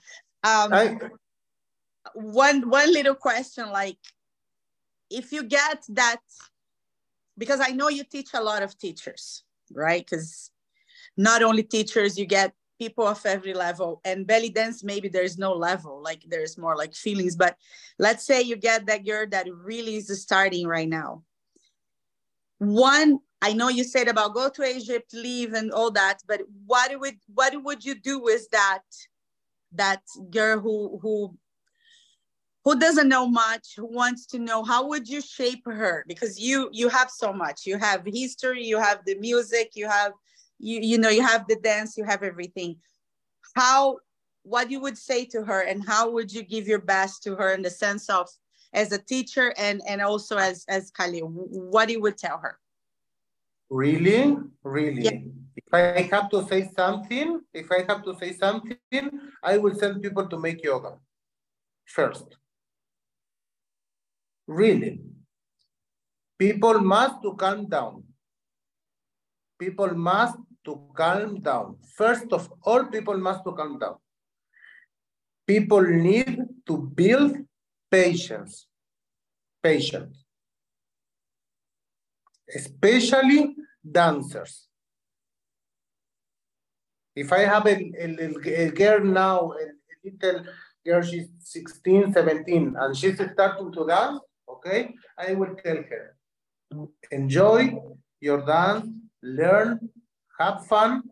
um, 0.45 0.73
I, 0.73 0.97
one 2.15 2.69
one 2.69 2.93
little 2.93 3.15
question 3.15 3.71
like 3.71 3.99
if 5.11 5.33
you 5.33 5.43
get 5.45 5.85
that 5.89 6.21
because 7.39 7.61
i 7.61 7.69
know 7.69 7.89
you 7.89 8.05
teach 8.05 8.31
a 8.35 8.43
lot 8.43 8.63
of 8.63 8.79
teachers 8.79 9.45
right? 9.73 10.07
Because 10.09 10.51
not 11.17 11.43
only 11.43 11.63
teachers 11.63 12.19
you 12.19 12.27
get 12.27 12.53
people 12.79 13.07
of 13.07 13.25
every 13.25 13.55
level 13.55 14.03
and 14.05 14.27
belly 14.27 14.51
dance 14.51 14.85
maybe 14.85 15.09
there's 15.09 15.39
no 15.39 15.55
level 15.55 16.03
like 16.03 16.23
there's 16.29 16.59
more 16.59 16.77
like 16.77 16.95
feelings 16.95 17.35
but 17.35 17.57
let's 17.99 18.27
say 18.27 18.43
you 18.43 18.55
get 18.55 18.85
that 18.85 19.07
girl 19.07 19.27
that 19.31 19.47
really 19.51 19.97
is 19.97 20.23
starting 20.23 20.67
right 20.67 20.89
now. 20.89 21.23
One 22.59 23.21
i 23.41 23.55
know 23.55 23.69
you 23.69 23.85
said 23.85 24.09
about 24.09 24.35
go 24.35 24.49
to 24.49 24.63
egypt 24.63 25.13
leave 25.13 25.53
and 25.53 25.73
all 25.73 25.91
that 25.91 26.19
but 26.27 26.41
what 26.67 26.99
would 27.01 27.17
what 27.35 27.53
would 27.65 27.85
you 27.85 27.95
do 27.95 28.19
with 28.19 28.49
that 28.51 28.83
that 29.73 30.03
girl 30.31 30.59
who 30.59 30.99
who 31.03 31.37
who 32.67 32.77
doesn't 32.77 33.09
know 33.09 33.29
much 33.29 33.75
who 33.77 33.87
wants 33.87 34.27
to 34.27 34.41
know 34.41 34.65
how 34.65 34.87
would 34.89 35.09
you 35.09 35.21
shape 35.23 35.65
her 35.65 36.05
because 36.09 36.39
you 36.39 36.69
you 36.73 36.89
have 36.89 37.09
so 37.09 37.33
much 37.33 37.65
you 37.65 37.79
have 37.79 38.03
history 38.05 38.63
you 38.63 38.79
have 38.79 38.99
the 39.07 39.15
music 39.21 39.71
you 39.75 39.89
have 39.89 40.13
you 40.59 40.81
you 40.81 40.99
know 40.99 41.09
you 41.09 41.23
have 41.23 41.47
the 41.47 41.59
dance 41.63 41.97
you 41.97 42.05
have 42.05 42.23
everything 42.25 42.77
how 43.55 43.97
what 44.43 44.69
you 44.69 44.81
would 44.81 44.99
say 44.99 45.25
to 45.25 45.45
her 45.45 45.61
and 45.61 45.87
how 45.87 46.11
would 46.11 46.31
you 46.33 46.43
give 46.43 46.67
your 46.67 46.81
best 46.81 47.23
to 47.23 47.37
her 47.37 47.55
in 47.55 47.63
the 47.63 47.71
sense 47.71 48.11
of 48.11 48.29
as 48.73 48.91
a 48.91 48.99
teacher 48.99 49.55
and 49.57 49.81
and 49.89 50.03
also 50.03 50.37
as 50.37 50.65
as 50.69 50.91
Khalil 50.91 51.29
what 51.75 51.89
you 51.89 52.01
would 52.03 52.19
tell 52.19 52.39
her 52.39 52.59
Really? 53.69 54.37
Really? 54.63 55.03
Yeah. 55.03 55.19
If 55.57 55.75
I 55.75 56.03
have 56.13 56.31
to 56.31 56.47
say 56.47 56.71
something, 56.77 57.41
if 57.53 57.67
I 57.73 57.83
have 57.89 58.05
to 58.05 58.15
say 58.15 58.33
something, 58.33 59.11
I 59.43 59.59
will 59.59 59.75
send 59.75 60.01
people 60.01 60.29
to 60.29 60.39
make 60.39 60.63
yoga 60.63 60.93
first. 61.85 62.37
Really. 64.47 65.01
People 66.39 66.81
must 66.81 67.23
to 67.23 67.35
calm 67.35 67.69
down. 67.69 68.05
People 69.59 69.95
must 69.95 70.39
to 70.65 70.81
calm 70.95 71.41
down. 71.41 71.77
First 71.97 72.33
of 72.33 72.53
all, 72.63 72.85
people 72.85 73.17
must 73.17 73.45
to 73.45 73.53
calm 73.53 73.79
down. 73.79 73.97
People 75.47 75.83
need 75.83 76.43
to 76.67 76.77
build 76.79 77.37
patience. 77.91 78.67
Patience. 79.63 80.25
Especially 82.55 83.57
dancers. 83.91 84.69
If 87.15 87.33
I 87.33 87.41
have 87.41 87.67
a, 87.67 87.77
a, 87.99 88.67
a 88.67 88.71
girl 88.71 89.03
now, 89.03 89.53
a, 89.53 89.77
little 90.05 90.45
girl, 90.85 91.03
she's 91.03 91.29
16, 91.39 92.13
17, 92.13 92.77
and 92.79 92.97
she's 92.97 93.15
starting 93.15 93.73
to 93.73 93.87
dance, 93.87 94.21
okay, 94.57 94.95
I 95.19 95.35
will 95.35 95.55
tell 95.65 95.77
her, 95.77 96.17
enjoy 97.11 97.77
your 98.21 98.45
dance, 98.45 98.89
learn, 99.23 99.89
have 100.39 100.67
fun, 100.67 101.03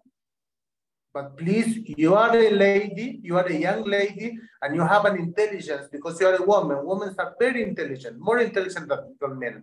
but 1.14 1.36
please, 1.36 1.78
you 1.96 2.14
are 2.16 2.36
a 2.36 2.50
lady, 2.50 3.20
you 3.22 3.36
are 3.36 3.46
a 3.46 3.56
young 3.56 3.84
lady, 3.84 4.36
and 4.62 4.74
you 4.74 4.82
have 4.82 5.04
an 5.04 5.16
intelligence 5.16 5.86
because 5.92 6.20
you 6.20 6.26
are 6.26 6.34
a 6.34 6.42
woman. 6.42 6.84
Women 6.84 7.14
are 7.18 7.36
very 7.38 7.62
intelligent, 7.62 8.18
more 8.18 8.40
intelligent 8.40 8.88
than, 8.88 9.38
men. 9.38 9.62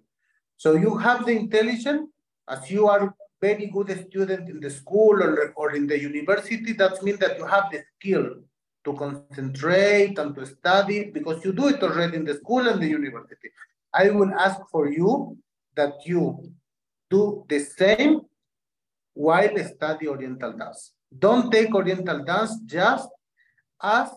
So 0.56 0.76
you 0.76 0.98
have 0.98 1.26
the 1.26 1.34
intelligence, 1.34 2.10
as 2.48 2.72
you 2.72 2.88
are 2.88 3.14
very 3.42 3.66
good 3.66 3.90
student 4.08 4.48
in 4.48 4.62
the 4.62 4.70
school 4.70 5.22
or, 5.22 5.52
or 5.58 5.76
in 5.76 5.88
the 5.88 6.00
university, 6.00 6.72
that 6.74 7.04
means 7.04 7.20
that 7.20 7.38
you 7.38 7.46
have 7.46 7.66
the 7.70 7.82
skill 7.96 8.28
to 8.86 8.94
concentrate 8.94 10.18
and 10.18 10.34
to 10.36 10.46
study 10.46 11.12
because 11.12 11.44
you 11.44 11.52
do 11.52 11.68
it 11.68 11.84
already 11.84 12.16
in 12.16 12.24
the 12.24 12.36
school 12.36 12.68
and 12.68 12.82
the 12.82 12.88
university. 12.88 13.50
I 13.94 14.10
will 14.10 14.34
ask 14.34 14.60
for 14.72 14.90
you 14.90 15.38
that 15.76 15.94
you 16.06 16.52
do 17.10 17.46
the 17.48 17.60
same 17.60 18.22
while 19.14 19.58
study 19.66 20.08
Oriental 20.08 20.54
dance. 20.54 20.94
Don't 21.18 21.52
take 21.52 21.74
Oriental 21.76 22.24
dance 22.24 22.58
just 22.66 23.10
as 23.82 24.10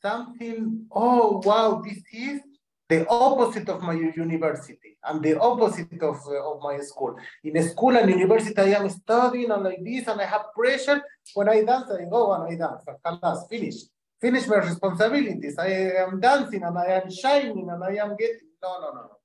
something, 0.00 0.86
oh, 0.92 1.42
wow, 1.44 1.82
this 1.84 2.02
is 2.12 2.40
the 2.88 3.06
opposite 3.08 3.68
of 3.68 3.82
my 3.82 3.92
university 3.92 4.96
and 5.04 5.22
the 5.22 5.38
opposite 5.38 6.02
of, 6.02 6.18
uh, 6.26 6.52
of 6.52 6.60
my 6.62 6.78
school. 6.78 7.16
In 7.44 7.62
school 7.68 7.96
and 7.96 8.10
university, 8.10 8.60
I 8.60 8.80
am 8.80 8.88
studying 8.88 9.50
and 9.50 9.62
like 9.62 9.82
this, 9.84 10.08
and 10.08 10.20
I 10.20 10.24
have 10.24 10.52
pressure. 10.54 11.00
When 11.34 11.48
I 11.48 11.62
dance, 11.62 11.90
I 11.90 12.04
go 12.04 12.32
and 12.32 12.52
I 12.52 12.56
dance. 12.56 12.84
Kalas, 13.04 13.48
finish. 13.48 13.76
Finish 14.20 14.46
my 14.46 14.56
responsibilities. 14.56 15.56
I 15.58 15.68
am 16.04 16.20
dancing 16.20 16.62
and 16.62 16.76
I 16.76 17.00
am 17.02 17.10
shining 17.10 17.68
and 17.70 17.82
I 17.82 17.94
am 18.04 18.16
getting. 18.16 18.48
No, 18.62 18.80
no, 18.80 18.90
no, 18.92 19.02
no. 19.02 19.16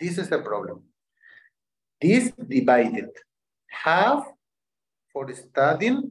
This 0.00 0.18
is 0.18 0.28
the 0.28 0.40
problem. 0.40 0.82
This 2.00 2.32
divided 2.32 3.10
half 3.68 4.26
for 5.12 5.32
studying, 5.32 6.10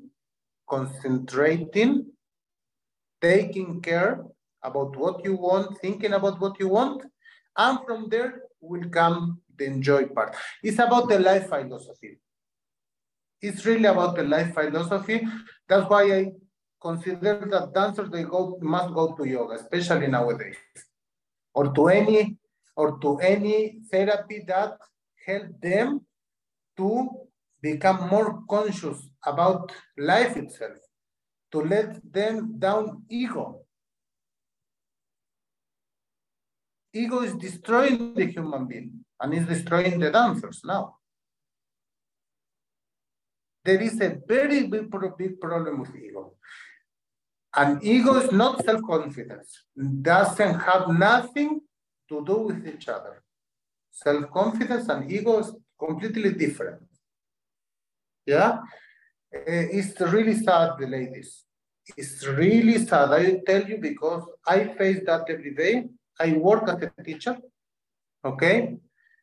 concentrating, 0.69 2.05
taking 3.21 3.81
care 3.81 4.23
about 4.63 4.95
what 4.95 5.23
you 5.25 5.35
want, 5.35 5.77
thinking 5.81 6.13
about 6.13 6.39
what 6.39 6.57
you 6.59 6.69
want, 6.69 7.03
and 7.57 7.79
from 7.85 8.07
there 8.09 8.43
will 8.61 8.89
come 8.89 9.41
the 9.57 9.65
enjoy 9.65 10.05
part. 10.05 10.35
It's 10.63 10.79
about 10.79 11.09
the 11.09 11.19
life 11.19 11.49
philosophy. 11.49 12.19
It's 13.41 13.65
really 13.65 13.85
about 13.85 14.15
the 14.15 14.23
life 14.23 14.53
philosophy. 14.53 15.27
That's 15.67 15.89
why 15.89 16.03
I 16.03 16.31
consider 16.83 17.47
that 17.53 17.73
dancers 17.73 18.09
they 18.09 18.23
go 18.23 18.59
must 18.61 18.93
go 18.93 19.15
to 19.15 19.25
yoga, 19.25 19.55
especially 19.55 20.07
nowadays, 20.07 20.57
or 21.53 21.73
to 21.73 21.87
any 21.87 22.37
or 22.75 22.99
to 22.99 23.17
any 23.19 23.79
therapy 23.91 24.43
that 24.47 24.77
help 25.25 25.47
them 25.61 26.01
to 26.77 27.09
become 27.61 28.09
more 28.09 28.43
conscious 28.49 28.99
about 29.25 29.71
life 29.97 30.35
itself, 30.35 30.77
to 31.51 31.59
let 31.61 31.89
them 32.11 32.59
down 32.59 33.03
ego. 33.09 33.45
Ego 36.93 37.21
is 37.21 37.33
destroying 37.35 38.13
the 38.13 38.25
human 38.25 38.67
being 38.67 39.05
and 39.19 39.33
is 39.33 39.45
destroying 39.47 39.99
the 39.99 40.11
dancers 40.11 40.61
now. 40.65 40.97
There 43.65 43.81
is 43.81 43.99
a 44.01 44.17
very 44.27 44.67
big, 44.67 44.91
big 45.17 45.39
problem 45.39 45.79
with 45.79 45.95
ego. 45.95 46.33
And 47.55 47.83
ego 47.83 48.15
is 48.15 48.31
not 48.31 48.63
self-confidence. 48.65 49.65
Doesn't 50.01 50.59
have 50.59 50.89
nothing 50.89 51.61
to 52.09 52.25
do 52.25 52.37
with 52.47 52.67
each 52.67 52.87
other. 52.87 53.23
Self-confidence 53.91 54.89
and 54.89 55.11
ego 55.11 55.39
is 55.39 55.53
completely 55.79 56.33
different. 56.33 56.81
Yeah, 58.25 58.59
eh, 59.33 59.67
it's 59.71 59.99
really 59.99 60.35
sad, 60.35 60.79
ladies. 60.79 61.43
It's 61.97 62.25
really 62.25 62.77
sad. 62.85 63.11
I 63.11 63.41
tell 63.45 63.63
you 63.67 63.77
because 63.77 64.23
I 64.47 64.73
face 64.73 65.01
that 65.05 65.29
every 65.29 65.53
day. 65.53 65.85
I 66.19 66.33
work 66.33 66.69
as 66.69 66.89
a 66.97 67.03
teacher, 67.03 67.37
okay, 68.23 68.77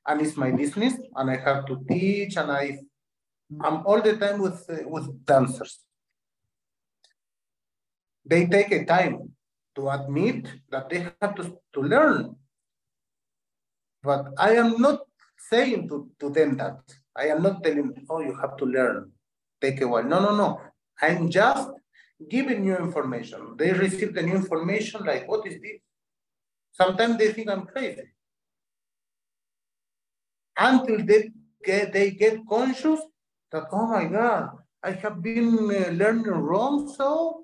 and 0.06 0.20
it's 0.20 0.36
my 0.36 0.50
business, 0.50 0.94
and 1.14 1.30
I 1.30 1.36
have 1.36 1.64
to 1.66 1.84
teach, 1.88 2.36
and 2.36 2.50
I, 2.50 2.80
I'm 3.60 3.86
all 3.86 4.02
the 4.02 4.16
time 4.16 4.40
with 4.40 4.68
uh, 4.68 4.88
with 4.88 5.24
dancers. 5.24 5.78
They 8.30 8.46
take 8.46 8.70
a 8.70 8.84
time 8.84 9.32
to 9.74 9.90
admit 9.90 10.46
that 10.70 10.88
they 10.88 11.00
have 11.20 11.34
to, 11.34 11.58
to 11.74 11.80
learn. 11.80 12.36
But 14.04 14.28
I 14.38 14.52
am 14.54 14.80
not 14.80 15.00
saying 15.50 15.88
to, 15.88 16.08
to 16.20 16.30
them 16.30 16.56
that 16.58 16.78
I 17.16 17.26
am 17.26 17.42
not 17.42 17.64
telling, 17.64 17.92
oh, 18.08 18.20
you 18.20 18.34
have 18.40 18.56
to 18.58 18.64
learn, 18.64 19.10
take 19.60 19.80
a 19.80 19.88
while. 19.88 20.04
No, 20.04 20.20
no, 20.20 20.36
no. 20.36 20.60
I'm 21.02 21.28
just 21.28 21.70
giving 22.30 22.64
you 22.64 22.76
information. 22.76 23.56
They 23.58 23.72
receive 23.72 24.14
the 24.14 24.22
new 24.22 24.36
information 24.36 25.04
like, 25.04 25.26
what 25.28 25.44
is 25.48 25.54
this? 25.60 25.80
Sometimes 26.70 27.18
they 27.18 27.32
think 27.32 27.50
I'm 27.50 27.66
crazy. 27.66 28.14
Until 30.56 31.04
they 31.04 31.30
get, 31.64 31.92
they 31.92 32.12
get 32.12 32.38
conscious 32.48 33.00
that, 33.50 33.64
oh 33.72 33.86
my 33.88 34.04
God, 34.04 34.50
I 34.84 34.92
have 34.92 35.20
been 35.20 35.58
uh, 35.58 35.90
learning 35.90 36.30
wrong 36.30 36.88
so, 36.96 37.42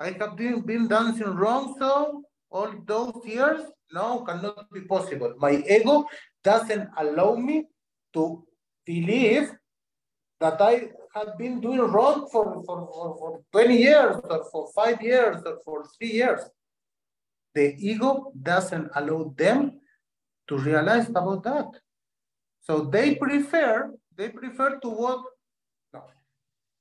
I 0.00 0.16
have 0.18 0.34
been, 0.36 0.62
been 0.62 0.88
dancing 0.88 1.26
wrong 1.26 1.76
so, 1.78 2.22
all 2.50 2.72
those 2.86 3.20
years, 3.24 3.60
no, 3.92 4.20
cannot 4.20 4.72
be 4.72 4.80
possible. 4.82 5.34
My 5.38 5.62
ego 5.68 6.06
doesn't 6.42 6.88
allow 6.96 7.34
me 7.34 7.64
to 8.14 8.42
believe 8.86 9.52
that 10.40 10.58
I 10.60 10.88
have 11.14 11.36
been 11.36 11.60
doing 11.60 11.80
wrong 11.80 12.28
for, 12.32 12.62
for, 12.64 12.86
for, 12.86 13.16
for 13.18 13.40
20 13.52 13.76
years 13.76 14.16
or 14.24 14.44
for 14.50 14.70
five 14.74 15.02
years 15.02 15.42
or 15.44 15.58
for 15.66 15.84
three 15.98 16.12
years. 16.12 16.40
The 17.54 17.74
ego 17.78 18.32
doesn't 18.40 18.88
allow 18.94 19.34
them 19.36 19.80
to 20.48 20.56
realize 20.56 21.10
about 21.10 21.42
that. 21.44 21.68
So 22.62 22.84
they 22.84 23.16
prefer, 23.16 23.92
they 24.16 24.30
prefer 24.30 24.78
to 24.78 24.88
what? 24.88 25.24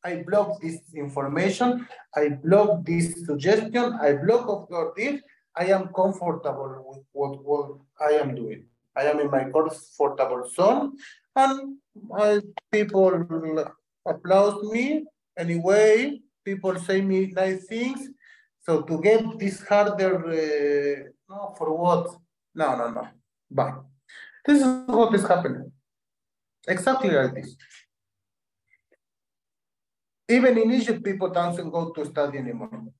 I 0.03 0.23
block 0.27 0.61
this 0.61 0.79
information, 0.95 1.87
I 2.15 2.29
block 2.29 2.85
this 2.85 3.25
suggestion, 3.25 3.93
I 4.01 4.13
block 4.13 4.47
of 4.47 4.67
your 4.69 4.93
this, 4.95 5.21
I 5.55 5.65
am 5.65 5.89
comfortable 5.93 6.85
with 6.87 7.03
what, 7.11 7.43
what 7.43 7.77
I 7.99 8.13
am 8.13 8.35
doing. 8.35 8.65
I 8.95 9.03
am 9.03 9.19
in 9.19 9.29
my 9.29 9.45
comfortable 9.49 10.49
zone 10.49 10.97
and 11.35 11.77
uh, 12.17 12.39
people 12.71 13.65
applaud 14.05 14.63
me 14.63 15.05
anyway. 15.37 16.19
People 16.43 16.79
say 16.79 17.01
me 17.01 17.27
nice 17.27 17.65
things. 17.65 18.09
So 18.61 18.81
to 18.81 19.01
get 19.01 19.37
this 19.37 19.61
harder, 19.67 20.15
uh, 20.25 21.09
no, 21.29 21.55
for 21.57 21.75
what? 21.75 22.15
No, 22.55 22.75
no, 22.75 22.89
no. 22.91 23.07
But 23.49 23.83
this 24.45 24.61
is 24.61 24.67
what 24.87 25.13
is 25.13 25.27
happening. 25.27 25.71
Exactly 26.67 27.09
like 27.11 27.33
this. 27.35 27.55
Even 30.29 30.57
in 30.57 30.71
Egypt, 30.71 31.03
people 31.03 31.29
don't 31.29 31.71
go 31.71 31.89
to 31.91 32.05
study 32.05 32.37
anymore. 32.37 32.93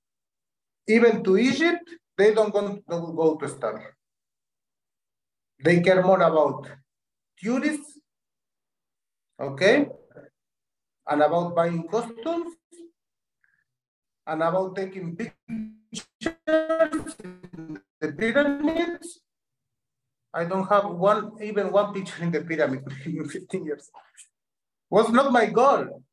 Even 0.87 1.23
to 1.23 1.37
Egypt, 1.37 1.87
they 2.17 2.33
don't 2.33 2.51
go, 2.51 2.79
don't 2.89 3.15
go 3.15 3.35
to 3.35 3.47
study. 3.47 3.83
They 5.63 5.81
care 5.81 6.01
more 6.01 6.21
about 6.21 6.67
tourists 7.37 7.99
okay? 9.39 9.87
And 11.07 11.21
about 11.23 11.55
buying 11.55 11.87
costumes, 11.87 12.53
and 14.27 14.43
about 14.43 14.75
taking 14.75 15.15
pictures 15.15 15.33
in 17.23 17.79
the 17.99 18.11
pyramids. 18.11 19.21
I 20.31 20.45
don't 20.45 20.67
have 20.67 20.85
one, 20.85 21.31
even 21.41 21.71
one 21.71 21.93
picture 21.93 22.21
in 22.21 22.31
the 22.31 22.41
pyramid 22.41 22.83
in 23.05 23.27
15 23.27 23.65
years. 23.65 23.89
Was 24.91 25.09
not 25.09 25.31
my 25.31 25.47
goal. 25.47 26.03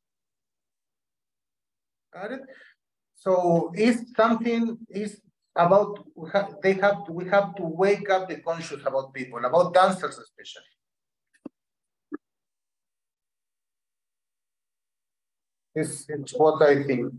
Got 2.13 2.31
it? 2.31 2.41
So 3.15 3.71
it's 3.75 4.13
something 4.15 4.77
is 4.89 5.19
about 5.55 6.05
we 6.15 6.29
have, 6.31 6.55
they 6.61 6.73
have 6.73 7.05
to, 7.05 7.11
we 7.11 7.25
have 7.29 7.55
to 7.55 7.63
wake 7.63 8.09
up 8.09 8.29
the 8.29 8.37
conscious 8.37 8.81
about 8.85 9.13
people, 9.13 9.43
about 9.43 9.73
dancers 9.73 10.17
especially. 10.17 10.63
It's, 15.75 16.05
it's 16.09 16.33
what 16.33 16.61
I 16.61 16.83
think. 16.83 17.13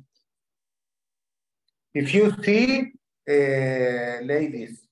If 1.95 2.15
you 2.15 2.33
see, 2.43 2.93
uh, 3.29 4.23
ladies, 4.23 4.87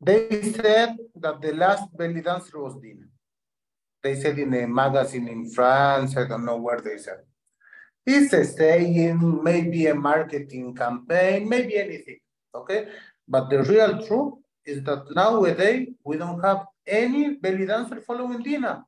they 0.00 0.42
said 0.42 0.96
that 1.14 1.40
the 1.40 1.52
last 1.54 1.94
belly 1.96 2.20
dancer 2.20 2.62
was 2.62 2.76
Dina. 2.80 3.06
They 4.02 4.14
said 4.16 4.38
in 4.38 4.54
a 4.54 4.66
magazine 4.66 5.28
in 5.28 5.50
France, 5.50 6.16
I 6.16 6.26
don't 6.26 6.44
know 6.44 6.58
where 6.58 6.80
they 6.80 6.98
said. 6.98 7.20
It's 8.06 8.32
a 8.32 8.44
saying, 8.44 9.42
maybe 9.42 9.86
a 9.86 9.94
marketing 9.94 10.74
campaign, 10.76 11.48
maybe 11.48 11.76
anything, 11.76 12.20
okay? 12.54 12.86
But 13.26 13.50
the 13.50 13.64
real 13.64 14.06
truth 14.06 14.34
is 14.64 14.84
that 14.84 15.12
nowadays 15.14 15.88
we 16.04 16.16
don't 16.16 16.40
have 16.40 16.66
any 16.86 17.34
belly 17.34 17.66
dancer 17.66 18.00
following 18.00 18.42
Dina. 18.42 18.84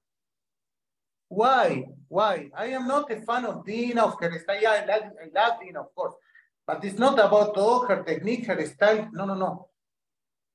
Why? 1.28 1.86
Why? 2.06 2.48
I 2.56 2.66
am 2.66 2.86
not 2.86 3.10
a 3.10 3.20
fan 3.22 3.44
of 3.44 3.66
Dina, 3.66 4.06
of 4.06 4.14
her 4.20 4.38
style. 4.38 4.62
Yeah, 4.62 4.70
I 4.70 4.86
like, 4.86 5.02
I 5.02 5.26
love 5.34 5.60
Dina, 5.60 5.80
of 5.80 5.94
course. 5.96 6.14
But 6.64 6.84
it's 6.84 6.98
not 6.98 7.14
about 7.14 7.54
oh, 7.56 7.86
her 7.86 8.04
technique, 8.04 8.46
her 8.46 8.64
style. 8.66 9.08
No, 9.12 9.24
no, 9.24 9.34
no. 9.34 9.68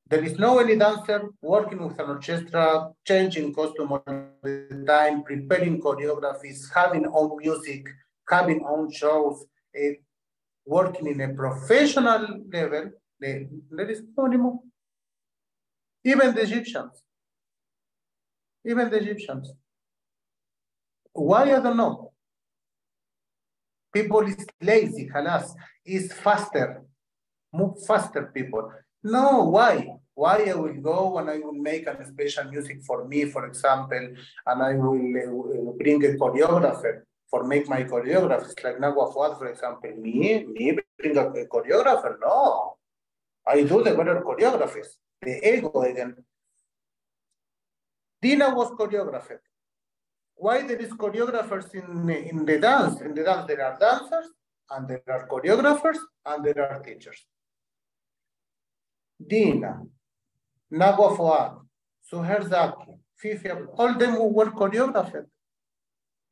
There 0.08 0.24
is 0.24 0.38
no 0.40 0.60
any 0.60 0.78
dancer 0.78 1.30
working 1.42 1.84
with 1.86 2.00
an 2.00 2.10
orchestra, 2.10 2.92
changing 3.06 3.54
costume 3.54 3.92
all 3.92 4.04
the 4.42 4.84
time, 4.88 5.24
preparing 5.24 5.82
choreographies, 5.82 6.72
having 6.74 7.06
own 7.08 7.38
music, 7.38 7.88
having 8.30 8.66
own 8.68 8.92
shows, 8.92 9.46
uh, 9.78 9.94
working 10.66 11.08
in 11.08 11.22
a 11.22 11.34
professional 11.34 12.44
level. 12.52 12.92
There 13.20 13.90
is 13.90 14.02
no 14.18 14.26
anymore. 14.26 14.60
Even 16.04 16.36
the 16.36 16.42
Egyptians. 16.42 17.02
Even 18.66 18.90
the 18.90 18.98
Egyptians. 18.98 19.52
Why 21.14 21.44
I 21.44 21.60
don't 21.60 21.78
know. 21.78 22.12
People 23.94 24.22
is 24.22 24.46
lazy, 24.60 25.08
halas, 25.14 25.54
is 25.86 26.12
faster, 26.12 26.84
move 27.54 27.76
faster 27.86 28.32
people. 28.34 28.72
No, 29.04 29.44
why? 29.44 29.88
Why 30.16 30.46
I 30.50 30.54
will 30.56 30.74
go 30.82 31.20
and 31.20 31.30
I 31.30 31.38
will 31.38 31.54
make 31.54 31.86
a 31.88 32.06
special 32.06 32.46
music 32.46 32.84
for 32.84 33.08
me, 33.08 33.26
for 33.26 33.46
example, 33.46 34.16
and 34.48 34.64
I 34.64 34.74
will 34.74 34.96
uh, 34.96 35.72
bring 35.78 36.04
a 36.04 36.10
choreographer 36.10 37.04
for 37.34 37.44
make 37.44 37.68
my 37.68 37.84
choreographers, 37.84 38.54
like 38.64 38.78
Nagwa 38.78 39.12
Fuad, 39.12 39.40
for 39.40 39.48
example, 39.48 39.90
me, 39.98 40.46
me 40.46 40.78
bring 41.00 41.18
a, 41.18 41.24
choreographer, 41.54 42.18
no. 42.22 42.78
I 43.48 43.64
do 43.64 43.82
the 43.84 43.96
better 43.96 44.22
choreographers, 44.22 44.90
the 45.20 45.34
ego 45.42 45.82
again. 45.82 46.16
Dina 48.22 48.54
was 48.54 48.70
choreographer 48.72 49.40
why 50.36 50.62
there 50.68 50.78
is 50.78 50.92
choreographers 50.92 51.74
in, 51.74 52.10
in 52.10 52.46
the 52.46 52.60
dance? 52.60 53.00
In 53.02 53.14
the 53.14 53.24
dance, 53.24 53.48
there 53.48 53.64
are 53.66 53.78
dancers, 53.80 54.28
and 54.70 54.88
there 54.88 55.02
are 55.08 55.28
choreographers, 55.28 55.98
and 56.26 56.44
there 56.46 56.60
are 56.70 56.82
teachers. 56.84 57.26
Dina, 59.26 59.82
Nagwa 60.72 61.16
Fuad, 61.16 61.62
Suher 62.12 62.48
Zaki, 62.50 62.94
Fifi, 63.16 63.50
all 63.78 63.94
them 63.98 64.16
who 64.16 64.28
were 64.28 64.52
choreographers. 64.52 65.28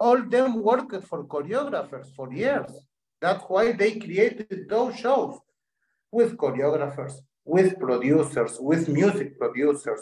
All 0.06 0.20
them 0.36 0.52
worked 0.70 1.04
for 1.10 1.20
choreographers 1.34 2.08
for 2.16 2.28
years. 2.34 2.72
That's 3.24 3.44
why 3.52 3.66
they 3.82 3.92
created 4.06 4.68
those 4.68 4.94
shows 5.04 5.34
with 6.18 6.36
choreographers, 6.42 7.16
with 7.46 7.80
producers, 7.86 8.54
with 8.60 8.84
music 9.00 9.30
producers, 9.42 10.02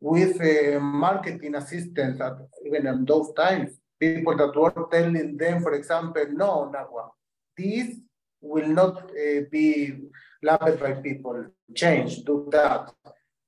with 0.00 0.34
uh, 0.40 0.78
marketing 0.80 1.54
assistants 1.56 2.20
at, 2.20 2.36
even 2.66 2.86
in 2.86 3.04
those 3.04 3.32
times, 3.34 3.70
people 3.98 4.36
that 4.36 4.54
were 4.56 4.88
telling 4.90 5.36
them, 5.36 5.56
for 5.62 5.72
example, 5.74 6.26
no, 6.42 6.72
Nagwa, 6.74 7.04
this 7.58 7.88
will 8.40 8.68
not 8.68 8.94
uh, 9.10 9.40
be 9.50 9.94
loved 10.42 10.80
by 10.80 10.92
people, 11.08 11.46
change, 11.74 12.24
do 12.24 12.48
that, 12.50 12.84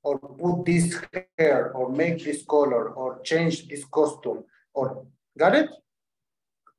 or 0.03 0.19
put 0.19 0.65
this 0.65 1.01
hair, 1.37 1.71
or 1.73 1.89
make 1.89 2.23
this 2.23 2.43
color, 2.55 2.89
or 2.89 3.21
change 3.21 3.67
this 3.69 3.85
costume, 3.85 4.43
or, 4.73 5.07
got 5.37 5.55
it? 5.55 5.69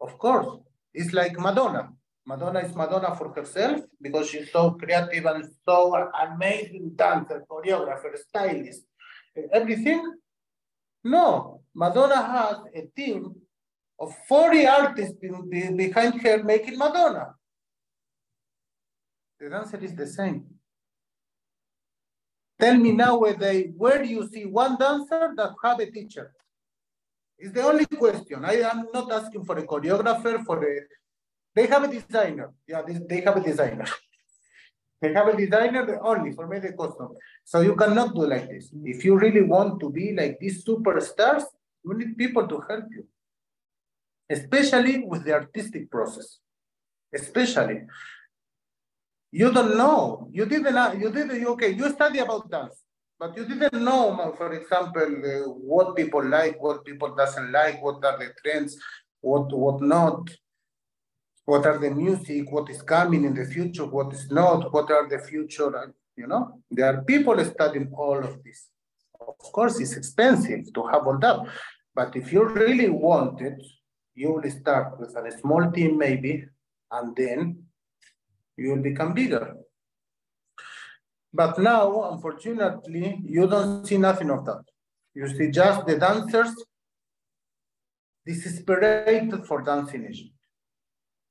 Of 0.01 0.18
course, 0.18 0.47
it's 0.92 1.12
like 1.12 1.38
Madonna. 1.38 1.90
Madonna 2.26 2.61
is 2.61 2.74
Madonna 2.74 3.14
for 3.14 3.32
herself 3.34 3.80
because 4.01 4.30
she's 4.30 4.51
so 4.51 4.72
creative 4.72 5.26
and 5.26 5.45
so 5.64 5.95
amazing 6.22 6.92
dancer, 6.97 7.45
choreographer, 7.49 8.16
stylist, 8.16 8.84
everything? 9.53 10.03
No, 11.03 11.61
Madonna 11.74 12.22
has 12.22 12.57
a 12.74 12.86
team 12.97 13.34
of 13.99 14.14
40 14.26 14.66
artists 14.66 15.16
behind 15.76 16.20
her 16.22 16.42
making 16.42 16.78
Madonna. 16.78 17.34
The 19.38 19.55
answer 19.55 19.78
is 19.78 19.95
the 19.95 20.07
same. 20.07 20.47
Tell 22.59 22.76
me 22.76 22.92
now 22.92 23.18
where 23.18 23.34
they 23.34 23.72
where 23.76 24.03
you 24.03 24.26
see 24.28 24.47
one 24.47 24.78
dancer 24.78 25.34
that 25.36 25.53
have 25.62 25.80
a 25.80 25.90
teacher? 25.90 26.32
It's 27.39 27.53
the 27.53 27.62
only 27.62 27.87
question. 27.87 28.45
I 28.45 28.57
am 28.72 28.87
not 28.93 29.11
asking 29.11 29.45
for 29.45 29.59
a 29.59 29.66
choreographer, 29.66 30.45
for 30.45 30.62
a, 30.62 30.80
they 31.55 31.66
have 31.66 31.85
a 31.85 31.89
designer. 31.89 32.53
Yeah, 32.66 32.82
they 33.09 33.20
have 33.20 33.37
a 33.37 33.41
designer. 33.41 33.87
They 35.01 35.12
have 35.12 35.28
a 35.28 35.37
designer 35.37 36.01
only 36.03 36.32
for 36.32 36.47
me, 36.47 36.61
the 36.61 36.72
custom. 36.72 37.09
So 37.45 37.61
you 37.61 37.76
cannot 37.76 38.14
do 38.14 38.26
like 38.26 38.49
this. 38.49 38.70
If 38.85 39.05
you 39.05 39.18
really 39.18 39.43
want 39.43 39.78
to 39.80 39.91
be 39.91 40.14
like 40.14 40.39
these 40.41 40.64
superstars, 40.64 41.43
you 41.85 41.93
need 41.93 42.16
people 42.16 42.49
to 42.49 42.62
help 42.66 42.87
you. 42.91 43.07
Especially 44.30 45.05
with 45.05 45.24
the 45.24 45.35
artistic 45.35 45.91
process. 45.91 46.39
Especially. 47.12 47.82
You 49.30 49.53
don't 49.53 49.76
know. 49.76 50.30
You 50.32 50.47
didn't, 50.47 50.99
you 50.99 51.11
didn't, 51.11 51.47
okay, 51.49 51.70
you 51.74 51.91
study 51.91 52.20
about 52.20 52.51
dance, 52.51 52.84
but 53.24 53.36
you 53.38 53.46
didn't 53.46 53.82
know, 53.82 54.34
for 54.36 54.52
example, 54.52 55.02
uh, 55.02 55.48
what 55.48 55.96
people 55.96 56.22
like, 56.22 56.62
what 56.62 56.84
people 56.84 57.14
doesn't 57.14 57.50
like, 57.50 57.82
what 57.82 58.04
are 58.04 58.18
the 58.18 58.30
trends, 58.42 58.76
what, 59.22 59.50
what 59.56 59.80
not 59.80 60.28
what 61.46 61.64
are 61.66 61.78
the 61.78 61.90
music, 61.90 62.50
what 62.50 62.68
is 62.70 62.82
coming 62.82 63.24
in 63.24 63.34
the 63.34 63.44
future, 63.44 63.86
what 63.86 64.12
is 64.12 64.30
not, 64.30 64.72
what 64.72 64.90
are 64.90 65.08
the 65.08 65.18
future, 65.18 65.94
you 66.16 66.26
know? 66.26 66.60
There 66.70 66.86
are 66.86 67.02
people 67.02 67.42
studying 67.44 67.90
all 67.92 68.18
of 68.18 68.42
this. 68.42 68.68
Of 69.20 69.52
course, 69.52 69.78
it's 69.80 69.96
expensive 69.96 70.72
to 70.74 70.86
have 70.86 71.06
all 71.06 71.18
that, 71.18 71.40
but 71.94 72.16
if 72.16 72.32
you 72.32 72.44
really 72.44 72.88
want 72.88 73.40
it, 73.42 73.60
you 74.14 74.32
will 74.32 74.50
start 74.50 74.98
with 74.98 75.14
a 75.16 75.38
small 75.38 75.70
team 75.70 75.98
maybe, 75.98 76.46
and 76.90 77.16
then 77.16 77.62
you 78.56 78.70
will 78.70 78.82
become 78.82 79.12
bigger. 79.12 79.54
But 81.35 81.59
now, 81.59 82.12
unfortunately, 82.12 83.20
you 83.24 83.49
don't 83.49 83.85
see 83.85 83.99
nothing 83.99 84.30
of 84.30 84.47
that. 84.47 84.62
You 85.14 85.26
see 85.26 85.51
just 85.51 85.85
the 85.85 85.99
dancers 85.99 86.55
desperate 88.24 89.45
for 89.45 89.61
dancing 89.62 90.30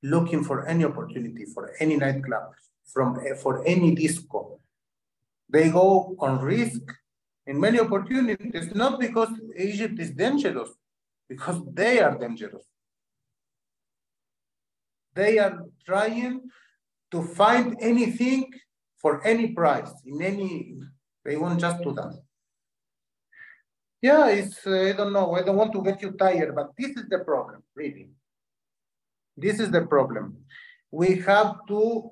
looking 0.04 0.44
for 0.44 0.68
any 0.68 0.84
opportunity 0.84 1.46
for 1.46 1.72
any 1.80 1.96
nightclub, 1.96 2.52
from 2.86 3.18
for 3.42 3.66
any 3.66 3.96
disco. 3.96 4.60
They 5.50 5.70
go 5.70 6.18
on 6.20 6.42
risk 6.42 6.82
in 7.48 7.58
many 7.58 7.80
opportunities, 7.80 8.76
not 8.76 9.00
because 9.00 9.30
Egypt 9.58 9.98
is 10.00 10.12
dangerous, 10.12 10.70
because 11.30 11.62
they 11.72 12.02
are 12.02 12.18
dangerous. 12.18 12.66
They 15.16 15.40
are 15.40 15.64
trying 15.86 16.42
to 17.12 17.24
find 17.24 17.78
anything 17.80 18.52
for 19.04 19.22
any 19.28 19.48
price, 19.50 19.92
in 20.06 20.22
any, 20.22 20.80
they 21.26 21.36
won't 21.36 21.60
just 21.60 21.84
do 21.84 21.94
that. 21.94 22.14
Yeah, 24.02 24.28
it's, 24.30 24.66
uh, 24.66 24.72
I 24.72 24.94
don't 24.94 25.14
know, 25.14 25.36
I 25.36 25.44
don't 25.44 25.58
want 25.58 25.74
to 25.74 25.84
get 25.84 26.02
you 26.02 26.12
tired, 26.12 26.56
but 26.56 26.72
this 26.78 26.92
is 26.92 27.08
the 27.10 27.20
problem, 27.20 27.62
really. 27.76 28.10
This 29.36 29.60
is 29.60 29.70
the 29.72 29.82
problem. 29.82 30.38
We 30.90 31.20
have 31.20 31.58
to 31.68 32.12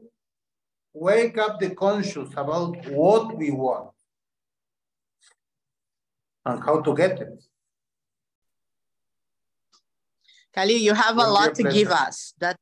wake 0.94 1.38
up 1.38 1.60
the 1.62 1.70
conscious 1.70 2.30
about 2.36 2.86
what 2.88 3.38
we 3.38 3.52
want 3.52 3.92
and 6.46 6.62
how 6.62 6.82
to 6.82 6.94
get 6.94 7.22
it. 7.22 7.44
Khalil, 10.54 10.78
you 10.78 10.94
have 10.94 11.18
a 11.18 11.28
lot 11.38 11.56
to 11.56 11.64
give 11.64 11.90
us. 11.90 12.34
That 12.40 12.58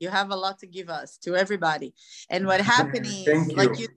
you 0.00 0.08
have 0.08 0.30
a 0.30 0.36
lot 0.36 0.58
to 0.60 0.66
give 0.66 0.88
us 0.88 1.16
to 1.18 1.36
everybody. 1.36 1.94
And 2.30 2.46
what 2.46 2.60
happened 2.60 3.06
is, 3.06 3.52
like 3.54 3.78
you, 3.78 3.88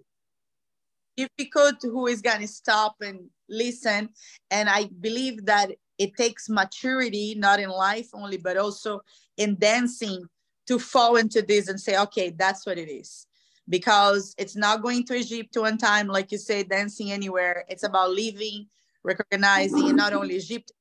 difficult 1.18 1.76
who 1.82 2.08
is 2.08 2.22
going 2.22 2.42
to 2.42 2.48
stop 2.48 2.96
and 3.02 3.30
listen. 3.50 4.10
And 4.52 4.70
I 4.70 4.90
believe 5.00 5.46
that 5.46 5.72
it 5.98 6.16
takes 6.16 6.50
maturity, 6.50 7.36
not 7.38 7.60
in 7.60 7.70
life 7.70 8.08
only, 8.14 8.38
but 8.38 8.58
also 8.58 9.02
in 9.38 9.58
dancing 9.60 10.24
to 10.68 10.80
fall 10.80 11.18
into 11.18 11.42
this 11.42 11.68
and 11.68 11.80
say, 11.80 11.98
okay, 11.98 12.30
that's 12.30 12.66
what 12.66 12.78
it 12.78 12.90
is. 12.90 13.26
Because 13.68 14.34
it's 14.38 14.56
not 14.56 14.82
going 14.82 15.04
to 15.06 15.16
Egypt 15.16 15.58
one 15.58 15.78
time, 15.78 16.08
like 16.08 16.32
you 16.32 16.38
say, 16.38 16.64
dancing 16.64 17.12
anywhere. 17.12 17.66
It's 17.68 17.84
about 17.84 18.12
living, 18.12 18.68
recognizing, 19.04 19.90
and 19.90 19.98
not 19.98 20.14
only 20.14 20.36
Egypt, 20.36 20.72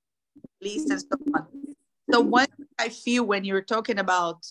least 0.62 0.90
and 0.90 1.00
so 1.00 1.08
on. 1.34 1.46
So 2.10 2.20
one 2.20 2.46
I 2.78 2.88
feel 2.88 3.24
when 3.24 3.44
you're 3.44 3.62
talking 3.62 3.98
about, 3.98 4.46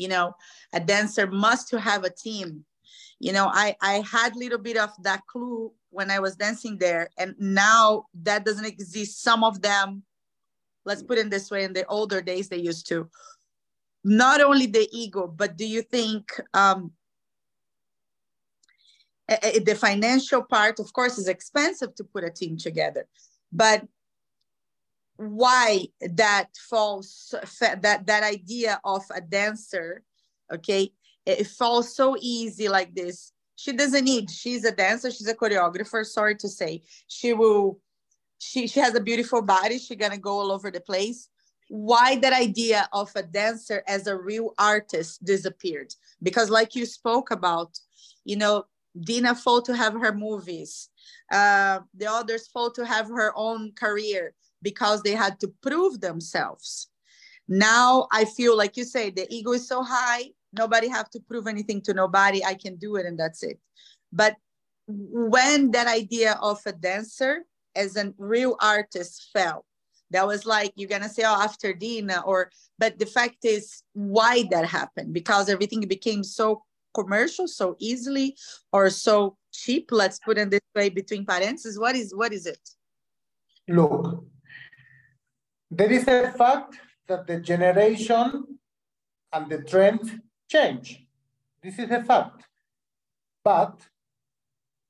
you 0.00 0.08
know, 0.08 0.34
a 0.72 0.80
dancer 0.80 1.26
must 1.26 1.68
to 1.68 1.78
have 1.78 2.04
a 2.04 2.10
team. 2.10 2.64
You 3.18 3.32
know, 3.32 3.50
I 3.52 3.76
I 3.82 4.02
had 4.10 4.34
little 4.34 4.58
bit 4.58 4.78
of 4.78 4.90
that 5.02 5.26
clue 5.26 5.72
when 5.90 6.10
I 6.10 6.18
was 6.20 6.36
dancing 6.36 6.78
there. 6.78 7.10
And 7.18 7.34
now 7.38 8.06
that 8.22 8.46
doesn't 8.46 8.64
exist. 8.64 9.22
Some 9.22 9.44
of 9.44 9.60
them, 9.60 10.02
let's 10.86 11.02
put 11.02 11.18
it 11.18 11.28
this 11.28 11.50
way, 11.50 11.64
in 11.64 11.74
the 11.74 11.84
older 11.86 12.22
days 12.22 12.48
they 12.48 12.56
used 12.70 12.88
to. 12.88 13.10
Not 14.02 14.40
only 14.40 14.66
the 14.66 14.88
ego, 14.90 15.26
but 15.26 15.58
do 15.58 15.66
you 15.66 15.82
think 15.82 16.22
um, 16.54 16.92
the 19.28 19.76
financial 19.78 20.42
part, 20.42 20.80
of 20.80 20.90
course, 20.94 21.18
is 21.18 21.28
expensive 21.28 21.94
to 21.96 22.04
put 22.04 22.24
a 22.24 22.30
team 22.30 22.56
together, 22.56 23.06
but 23.52 23.86
why 25.20 25.86
that 26.00 26.48
falls 26.56 27.34
that 27.60 28.06
that 28.06 28.22
idea 28.22 28.80
of 28.84 29.02
a 29.14 29.20
dancer, 29.20 30.02
okay, 30.50 30.92
it 31.26 31.46
falls 31.46 31.94
so 31.94 32.16
easy 32.20 32.70
like 32.70 32.94
this. 32.94 33.32
She 33.56 33.72
doesn't 33.72 34.04
need 34.04 34.30
she's 34.30 34.64
a 34.64 34.72
dancer 34.72 35.10
she's 35.10 35.28
a 35.28 35.34
choreographer 35.34 36.06
sorry 36.06 36.36
to 36.36 36.48
say. 36.48 36.82
She 37.06 37.34
will 37.34 37.80
she 38.38 38.66
she 38.66 38.80
has 38.80 38.94
a 38.94 39.00
beautiful 39.00 39.42
body 39.42 39.78
she's 39.78 39.98
gonna 39.98 40.16
go 40.16 40.38
all 40.38 40.50
over 40.50 40.70
the 40.70 40.80
place. 40.80 41.28
Why 41.68 42.16
that 42.16 42.32
idea 42.32 42.88
of 42.94 43.12
a 43.14 43.22
dancer 43.22 43.82
as 43.86 44.06
a 44.06 44.16
real 44.16 44.54
artist 44.58 45.22
disappeared? 45.22 45.94
Because 46.22 46.48
like 46.48 46.74
you 46.74 46.86
spoke 46.86 47.30
about 47.30 47.78
you 48.24 48.36
know 48.36 48.64
dina 48.98 49.34
fought 49.34 49.66
to 49.66 49.76
have 49.76 49.92
her 49.92 50.12
movies 50.12 50.88
uh, 51.30 51.78
the 51.94 52.10
others 52.10 52.48
fought 52.48 52.74
to 52.74 52.84
have 52.84 53.06
her 53.06 53.32
own 53.36 53.70
career 53.72 54.34
because 54.62 55.02
they 55.02 55.14
had 55.14 55.40
to 55.40 55.48
prove 55.62 56.00
themselves. 56.00 56.88
Now 57.48 58.06
i 58.12 58.24
feel 58.24 58.56
like 58.56 58.76
you 58.76 58.84
say 58.84 59.10
the 59.10 59.26
ego 59.28 59.52
is 59.52 59.66
so 59.66 59.82
high 59.82 60.30
nobody 60.52 60.88
have 60.88 61.10
to 61.10 61.20
prove 61.20 61.46
anything 61.46 61.80
to 61.82 61.94
nobody. 61.94 62.44
I 62.44 62.54
can 62.54 62.76
do 62.76 62.96
it 62.96 63.06
and 63.06 63.18
that's 63.18 63.42
it. 63.42 63.58
But 64.12 64.36
when 64.86 65.70
that 65.70 65.86
idea 65.86 66.38
of 66.42 66.60
a 66.66 66.72
dancer 66.72 67.44
as 67.76 67.96
a 67.96 68.12
real 68.18 68.56
artist 68.60 69.30
fell 69.32 69.64
that 70.10 70.26
was 70.26 70.44
like 70.44 70.72
you're 70.74 70.88
gonna 70.88 71.08
say 71.08 71.22
oh 71.24 71.40
after 71.40 71.72
dina 71.72 72.22
or 72.26 72.50
but 72.78 72.98
the 72.98 73.06
fact 73.06 73.44
is 73.44 73.82
why 73.92 74.44
that 74.50 74.64
happened? 74.64 75.14
Because 75.14 75.48
everything 75.48 75.80
became 75.86 76.24
so 76.24 76.62
commercial 76.92 77.46
so 77.46 77.76
easily 77.78 78.36
or 78.72 78.90
so 78.90 79.36
cheap 79.52 79.90
let's 79.92 80.18
put 80.18 80.38
it 80.38 80.50
this 80.50 80.60
way 80.74 80.88
between 80.88 81.24
parentheses. 81.24 81.78
What 81.78 81.94
is 81.94 82.14
what 82.14 82.32
is 82.32 82.46
it? 82.46 82.60
Look 83.68 84.24
there 85.70 85.90
is 85.90 86.06
a 86.08 86.32
fact 86.32 86.76
that 87.06 87.26
the 87.26 87.40
generation 87.40 88.44
and 89.32 89.50
the 89.50 89.62
trend 89.62 90.22
change. 90.48 91.06
This 91.62 91.78
is 91.78 91.90
a 91.90 92.02
fact. 92.02 92.44
But 93.44 93.80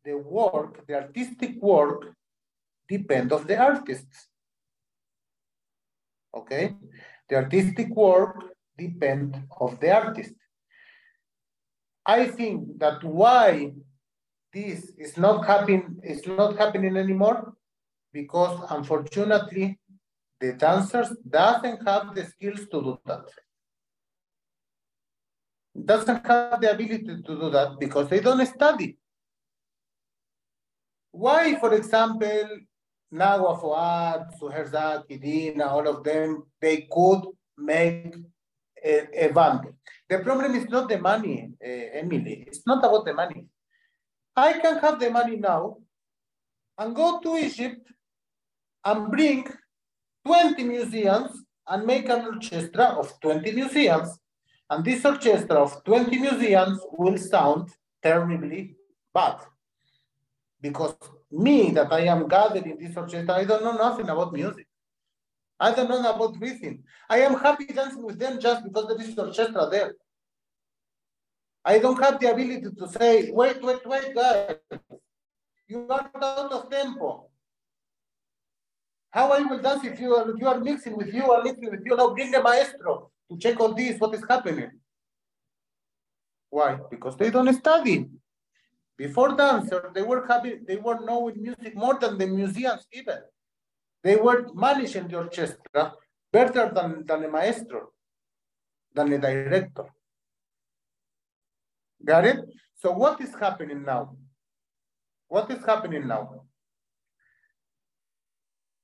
the 0.05 0.17
work, 0.17 0.87
the 0.87 0.95
artistic 0.95 1.61
work, 1.61 2.15
depend 2.89 3.33
of 3.33 3.47
the 3.47 3.59
artists. 3.59 4.29
Okay? 6.35 6.75
The 7.29 7.37
artistic 7.37 7.89
work 7.95 8.45
depend 8.79 9.43
of 9.61 9.79
the 9.81 9.95
artist. 9.95 10.35
I 12.07 12.27
think 12.27 12.79
that 12.79 13.05
why 13.05 13.73
this 14.53 14.91
is 14.99 15.17
not 15.17 15.47
happening 15.47 16.01
is 16.03 16.27
not 16.27 16.57
happening 16.57 16.97
anymore 16.97 17.53
because 18.13 18.59
unfortunately 18.71 19.79
the 20.41 20.53
dancers 20.55 21.11
doesn't 21.29 21.87
have 21.87 22.15
the 22.15 22.25
skills 22.25 22.61
to 22.73 22.83
do 22.83 22.99
that 23.07 23.27
doesn't 25.85 26.27
have 26.27 26.61
the 26.61 26.71
ability 26.71 27.05
to 27.23 27.35
do 27.37 27.51
that 27.51 27.79
because 27.79 28.09
they 28.09 28.21
don't 28.21 28.45
study. 28.47 28.97
Why, 31.13 31.59
for 31.59 31.75
example, 31.75 32.49
Nagwa 33.13 33.61
Fuad, 33.61 34.39
Suher 34.39 34.69
Zaki, 34.71 35.15
Idina, 35.15 35.67
all 35.67 35.87
of 35.89 36.05
them, 36.05 36.45
they 36.61 36.89
could 36.91 37.23
make 37.59 38.15
a, 38.85 39.27
a 39.27 39.33
band. 39.33 39.61
The 40.09 40.19
problem 40.21 40.55
is 40.55 40.69
not 40.69 40.89
the 40.89 40.99
money, 40.99 41.51
uh, 41.65 41.69
Emily. 41.69 42.45
It's 42.47 42.67
not 42.67 42.79
about 42.85 43.05
the 43.05 43.15
money. 43.15 43.47
I 44.37 44.55
can 44.55 44.79
have 44.79 45.01
the 45.01 45.11
money 45.11 45.37
now 45.37 45.79
and 46.79 46.95
go 46.95 47.21
to 47.21 47.37
Egypt 47.37 47.91
and 48.85 49.11
bring 49.11 49.47
20 50.25 50.65
museums 50.65 51.45
and 51.67 51.87
make 51.87 52.09
an 52.09 52.27
orchestra 52.27 52.85
of 52.85 53.13
20 53.21 53.53
museums 53.53 54.19
and 54.71 54.85
this 54.85 55.05
orchestra 55.05 55.57
of 55.57 55.83
20 55.85 56.19
museums 56.19 56.81
will 56.93 57.19
sound 57.19 57.71
terribly 58.03 58.77
bad. 59.13 59.39
Because 60.61 60.95
me, 61.31 61.71
that 61.73 61.93
I 61.93 62.03
am 62.03 62.29
gathering 62.29 62.79
this 62.79 62.97
orchestra, 62.97 63.35
I 63.35 63.45
don't 63.45 63.65
know 63.65 63.77
nothing 63.77 64.09
about 64.09 64.33
music. 64.33 64.67
I 65.59 65.75
don't 65.75 65.89
know 65.89 65.99
about 65.99 66.41
rhythm. 66.41 66.85
I 67.09 67.21
am 67.21 67.35
happy 67.35 67.67
dancing 67.67 68.03
with 68.03 68.19
them 68.19 68.41
just 68.41 68.65
because 68.65 68.87
there 68.89 69.07
is 69.07 69.19
orchestra 69.19 69.69
there. 69.71 69.95
I 71.65 71.79
don't 71.79 72.03
have 72.03 72.19
the 72.21 72.31
ability 72.31 72.69
to 72.79 72.89
say, 72.89 73.31
wait, 73.31 73.63
wait, 73.63 73.85
wait, 73.85 74.15
guys. 74.15 74.55
You 75.69 75.87
are 75.91 76.11
out 76.15 76.53
of 76.53 76.71
tempo. 76.71 77.30
How 79.11 79.33
I 79.33 79.41
will 79.41 79.61
dance 79.61 79.85
if 79.85 79.99
you 80.01 80.15
are, 80.15 80.27
you 80.37 80.47
are 80.47 80.61
mixing 80.61 80.97
with 80.97 81.13
you 81.13 81.23
or 81.23 81.43
mixing 81.43 81.71
with 81.71 81.81
you? 81.85 81.97
Now 81.97 82.15
bring 82.15 82.31
the 82.31 82.43
maestro 82.43 83.11
to 83.31 83.39
check 83.39 83.59
on 83.61 83.75
this, 83.75 83.99
what 83.99 84.15
is 84.15 84.25
happening. 84.29 84.71
Why? 86.49 86.79
Because 86.91 87.17
they 87.17 87.31
don't 87.31 87.53
study. 87.55 88.07
Before 88.97 89.35
dancer, 89.37 89.91
they 89.95 90.03
were 90.03 90.27
having, 90.27 90.65
they 90.67 90.77
were 90.77 91.01
knowing 91.01 91.43
music 91.43 91.75
more 91.75 91.99
than 91.99 92.19
the 92.19 92.27
museums 92.27 92.87
even. 92.93 93.19
They 94.03 94.17
were 94.17 94.47
managing 94.55 95.09
the 95.09 95.17
orchestra 95.17 95.95
better 96.33 96.71
than, 96.75 97.05
than 97.07 97.25
a 97.25 97.29
maestro, 97.29 97.91
than 98.95 99.13
a 99.13 99.19
director. 99.19 99.85
Got 102.05 102.27
it? 102.27 102.41
So 102.77 102.93
what 102.93 103.21
is 103.21 103.35
happening 103.35 103.85
now? 103.85 104.17
What 105.29 105.51
is 105.51 105.65
happening 105.65 106.07
now? 106.07 106.45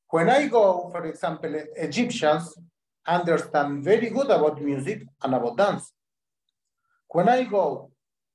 When 0.08 0.30
I 0.30 0.46
go, 0.46 0.88
for 0.92 1.04
example, 1.06 1.54
Egyptians, 1.76 2.56
understand 3.06 3.84
very 3.84 4.10
good 4.10 4.30
about 4.30 4.60
music 4.62 5.02
and 5.22 5.34
about 5.34 5.56
dance. 5.56 5.92
When 7.08 7.28
I 7.28 7.44
go 7.44 7.90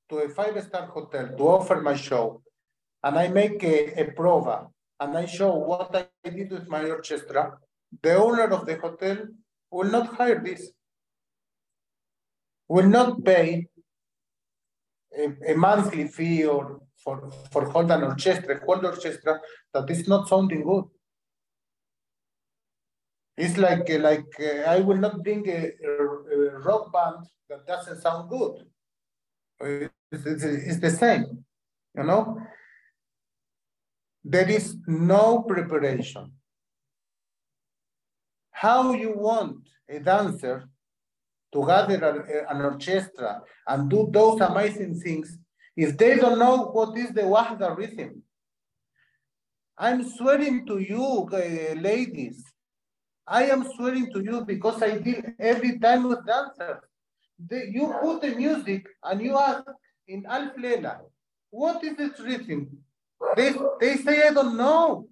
to 0.09 0.17
a 0.19 0.29
five-star 0.29 0.87
hotel 0.87 1.29
to 1.37 1.43
offer 1.43 1.81
my 1.81 1.95
show, 1.95 2.41
and 3.03 3.17
I 3.17 3.29
make 3.29 3.63
a, 3.63 4.01
a 4.01 4.11
prova, 4.11 4.67
and 4.99 5.17
I 5.17 5.25
show 5.25 5.55
what 5.55 5.95
I 5.95 6.29
did 6.29 6.51
with 6.51 6.67
my 6.67 6.83
orchestra, 6.89 7.57
the 8.01 8.15
owner 8.15 8.47
of 8.47 8.65
the 8.65 8.75
hotel 8.75 9.17
will 9.71 9.89
not 9.89 10.15
hire 10.15 10.41
this, 10.43 10.71
will 12.67 12.87
not 12.87 13.23
pay 13.23 13.67
a, 15.17 15.51
a 15.51 15.55
monthly 15.55 16.07
fee 16.07 16.45
or 16.45 16.81
for, 17.03 17.31
for 17.51 17.65
hold 17.69 17.89
an 17.91 18.03
orchestra, 18.03 18.61
hold 18.65 18.85
orchestra 18.85 19.39
that 19.73 19.89
is 19.89 20.07
not 20.07 20.27
sounding 20.27 20.63
good. 20.63 20.85
It's 23.43 23.57
like 23.57 23.89
like 24.09 24.31
uh, 24.39 24.69
I 24.75 24.81
will 24.81 24.97
not 25.05 25.23
bring 25.23 25.43
a, 25.49 25.71
a, 25.89 26.59
rock 26.67 26.93
band 26.93 27.25
that 27.49 27.65
doesn't 27.65 27.99
sound 27.99 28.29
good. 28.29 28.55
It's, 30.11 30.25
it's, 30.25 30.43
it's 30.43 30.79
the 30.79 30.91
same, 30.91 31.25
you 31.97 32.03
know. 32.03 32.37
There 34.23 34.47
is 34.47 34.77
no 34.85 35.41
preparation. 35.41 36.33
How 38.51 38.93
you 38.93 39.13
want 39.17 39.67
a 39.89 39.97
dancer 39.99 40.69
to 41.51 41.65
gather 41.65 42.45
an 42.47 42.61
orchestra 42.61 43.41
and 43.67 43.89
do 43.89 44.07
those 44.11 44.39
amazing 44.41 44.99
things 44.99 45.39
if 45.75 45.97
they 45.97 46.15
don't 46.15 46.37
know 46.37 46.65
what 46.75 46.95
is 46.95 47.09
the 47.09 47.23
Wahda 47.23 47.75
rhythm? 47.75 48.21
I'm 49.79 50.07
swearing 50.07 50.67
to 50.67 50.77
you, 50.77 51.27
uh, 51.33 51.73
ladies, 51.89 52.50
I 53.31 53.45
am 53.45 53.63
swearing 53.75 54.11
to 54.11 54.21
you 54.21 54.43
because 54.43 54.83
I 54.83 54.97
deal 54.97 55.21
every 55.39 55.79
time 55.79 56.03
with 56.03 56.25
dancers. 56.25 56.83
you 57.49 57.95
put 58.01 58.21
the 58.21 58.35
music 58.35 58.85
and 59.01 59.21
you 59.21 59.37
ask 59.37 59.63
in 60.05 60.25
Alf 60.25 60.51
Lela, 60.57 60.99
what 61.49 61.81
is 61.81 61.95
this 61.95 62.19
rhythm? 62.19 62.67
They, 63.37 63.53
they 63.79 63.95
say, 63.95 64.27
I 64.27 64.33
don't 64.33 64.57
know. 64.57 65.07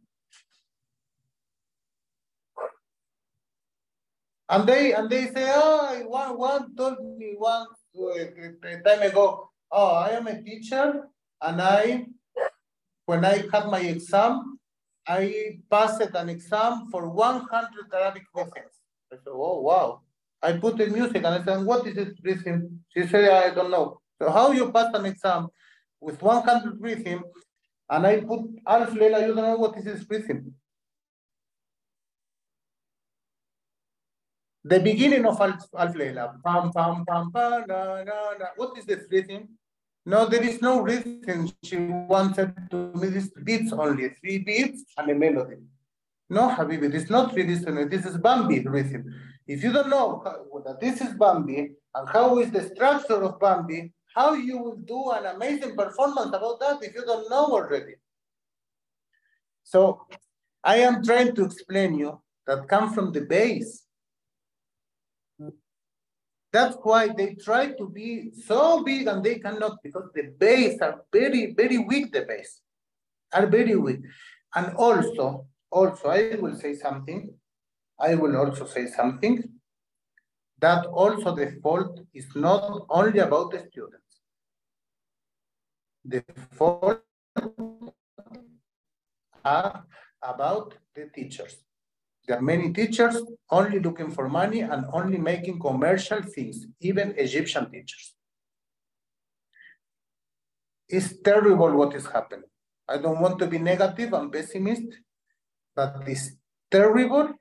And 4.49 4.67
they 4.67 4.93
and 4.93 5.09
they 5.09 5.27
say, 5.27 5.45
oh, 5.55 6.03
one 6.07 6.37
one 6.37 6.75
told 6.75 6.97
me 7.17 7.35
one 7.37 7.67
uh, 7.95 8.79
time 8.83 9.03
ago, 9.03 9.49
oh, 9.71 9.91
I 9.95 10.09
am 10.09 10.27
a 10.27 10.41
teacher, 10.41 11.07
and 11.41 11.61
I, 11.61 12.07
when 13.05 13.23
I 13.23 13.45
had 13.53 13.67
my 13.67 13.79
exam, 13.79 14.58
I 15.09 15.57
passed 15.71 16.01
an 16.13 16.29
exam 16.29 16.87
for 16.91 17.09
100 17.09 17.69
Arabic 17.91 18.23
rhythms. 18.35 18.75
I 19.11 19.15
said, 19.15 19.33
oh, 19.33 19.61
wow. 19.61 20.01
I 20.39 20.53
put 20.53 20.77
the 20.77 20.85
music 20.85 21.17
and 21.17 21.27
I 21.27 21.43
said, 21.43 21.65
what 21.65 21.87
is 21.87 21.95
this 21.95 22.13
rhythm? 22.23 22.81
She 22.95 23.07
said, 23.07 23.27
I 23.27 23.53
don't 23.53 23.71
know. 23.71 23.99
So 24.21 24.29
how 24.29 24.51
you 24.51 24.71
pass 24.71 24.93
an 24.93 25.07
exam 25.07 25.47
with 25.99 26.21
100 26.21 26.79
rhythm 26.79 27.23
and 27.89 28.05
I 28.05 28.19
put 28.21 28.41
Alf 28.67 28.93
Lela, 28.93 29.21
you 29.21 29.33
don't 29.33 29.37
know 29.37 29.55
what 29.55 29.77
is 29.79 29.85
this 29.85 30.05
rhythm. 30.07 30.53
The 34.63 34.79
beginning 34.79 35.25
of 35.25 35.41
Alf, 35.41 35.63
Alf 35.75 35.95
Lela, 35.95 36.35
pam, 36.45 36.71
pam, 36.71 37.03
pam, 37.05 37.31
pam, 37.31 37.63
na, 37.67 38.03
na, 38.03 38.33
na. 38.39 38.45
What 38.57 38.77
is 38.77 38.85
the 38.85 39.03
rhythm? 39.09 39.49
No, 40.09 40.25
there 40.25 40.41
is 40.41 40.59
no 40.59 40.81
rhythm. 40.81 41.51
She 41.61 41.77
wanted 41.77 42.55
to 42.71 42.77
me 42.95 43.09
this 43.09 43.29
beats 43.43 43.71
only, 43.71 44.09
three 44.19 44.39
beats 44.39 44.83
and 44.97 45.11
a 45.11 45.13
melody. 45.13 45.57
No, 46.31 46.49
Habibi, 46.49 46.91
this 46.91 47.03
is 47.03 47.09
not 47.11 47.35
rhythm. 47.35 47.87
This 47.87 48.07
is 48.07 48.17
Bambi 48.17 48.61
rhythm. 48.61 49.03
If 49.45 49.63
you 49.63 49.71
don't 49.71 49.89
know 49.89 50.23
that 50.65 50.79
this 50.79 50.99
is 51.01 51.13
Bambi 51.13 51.73
and 51.93 52.09
how 52.09 52.39
is 52.39 52.49
the 52.49 52.63
structure 52.73 53.21
of 53.21 53.39
Bambi, 53.39 53.93
how 54.15 54.33
you 54.33 54.57
will 54.57 54.77
do 54.77 55.11
an 55.11 55.27
amazing 55.35 55.75
performance 55.75 56.29
about 56.29 56.59
that 56.59 56.81
if 56.81 56.95
you 56.95 57.05
don't 57.05 57.29
know 57.29 57.45
already? 57.45 57.93
So 59.63 60.07
I 60.63 60.77
am 60.77 61.03
trying 61.03 61.35
to 61.35 61.45
explain 61.45 61.99
you 61.99 62.19
that 62.47 62.67
come 62.67 62.95
from 62.95 63.11
the 63.11 63.21
base. 63.21 63.83
That's 66.51 66.77
why 66.81 67.09
they 67.09 67.35
try 67.35 67.73
to 67.73 67.89
be 67.89 68.31
so 68.45 68.83
big 68.83 69.07
and 69.07 69.23
they 69.23 69.37
cannot 69.39 69.77
because 69.83 70.09
the 70.15 70.33
base 70.39 70.79
are 70.81 71.03
very, 71.13 71.53
very 71.53 71.77
weak, 71.77 72.11
the 72.11 72.21
base 72.21 72.61
are 73.33 73.45
very 73.45 73.75
weak. 73.75 73.99
And 74.55 74.75
also, 74.75 75.45
also 75.69 76.09
I 76.09 76.35
will 76.39 76.55
say 76.55 76.73
something, 76.73 77.31
I 77.99 78.15
will 78.15 78.35
also 78.35 78.65
say 78.65 78.87
something 78.87 79.43
that 80.59 80.85
also 80.87 81.35
the 81.35 81.57
fault 81.61 81.99
is 82.13 82.27
not 82.35 82.85
only 82.89 83.19
about 83.19 83.51
the 83.51 83.59
students. 83.59 84.21
The 86.03 86.23
fault 86.51 87.01
are 89.45 89.85
about 90.23 90.73
the 90.95 91.09
teachers. 91.13 91.57
There 92.29 92.37
are 92.37 92.43
many 92.43 92.71
teachers 92.71 93.15
only 93.49 93.79
looking 93.79 94.11
for 94.11 94.29
money 94.29 94.59
and 94.59 94.85
only 94.93 95.17
making 95.17 95.59
commercial 95.59 96.21
things, 96.21 96.67
even 96.79 97.15
Egyptian 97.17 97.71
teachers. 97.71 98.13
It's 100.87 101.17
terrible 101.23 101.71
what 101.71 101.95
is 101.95 102.05
happening. 102.05 102.45
I 102.87 102.99
don't 102.99 103.19
want 103.19 103.39
to 103.39 103.47
be 103.47 103.57
negative 103.57 104.13
and 104.13 104.31
pessimist, 104.31 104.83
but 105.75 106.03
it's 106.05 106.33
terrible 106.69 107.33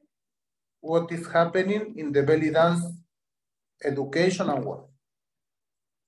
what 0.80 1.12
is 1.12 1.26
happening 1.30 1.92
in 1.98 2.10
the 2.10 2.22
belly 2.22 2.50
dance 2.50 2.82
education 3.84 4.48
and 4.48 4.64
work. 4.64 4.86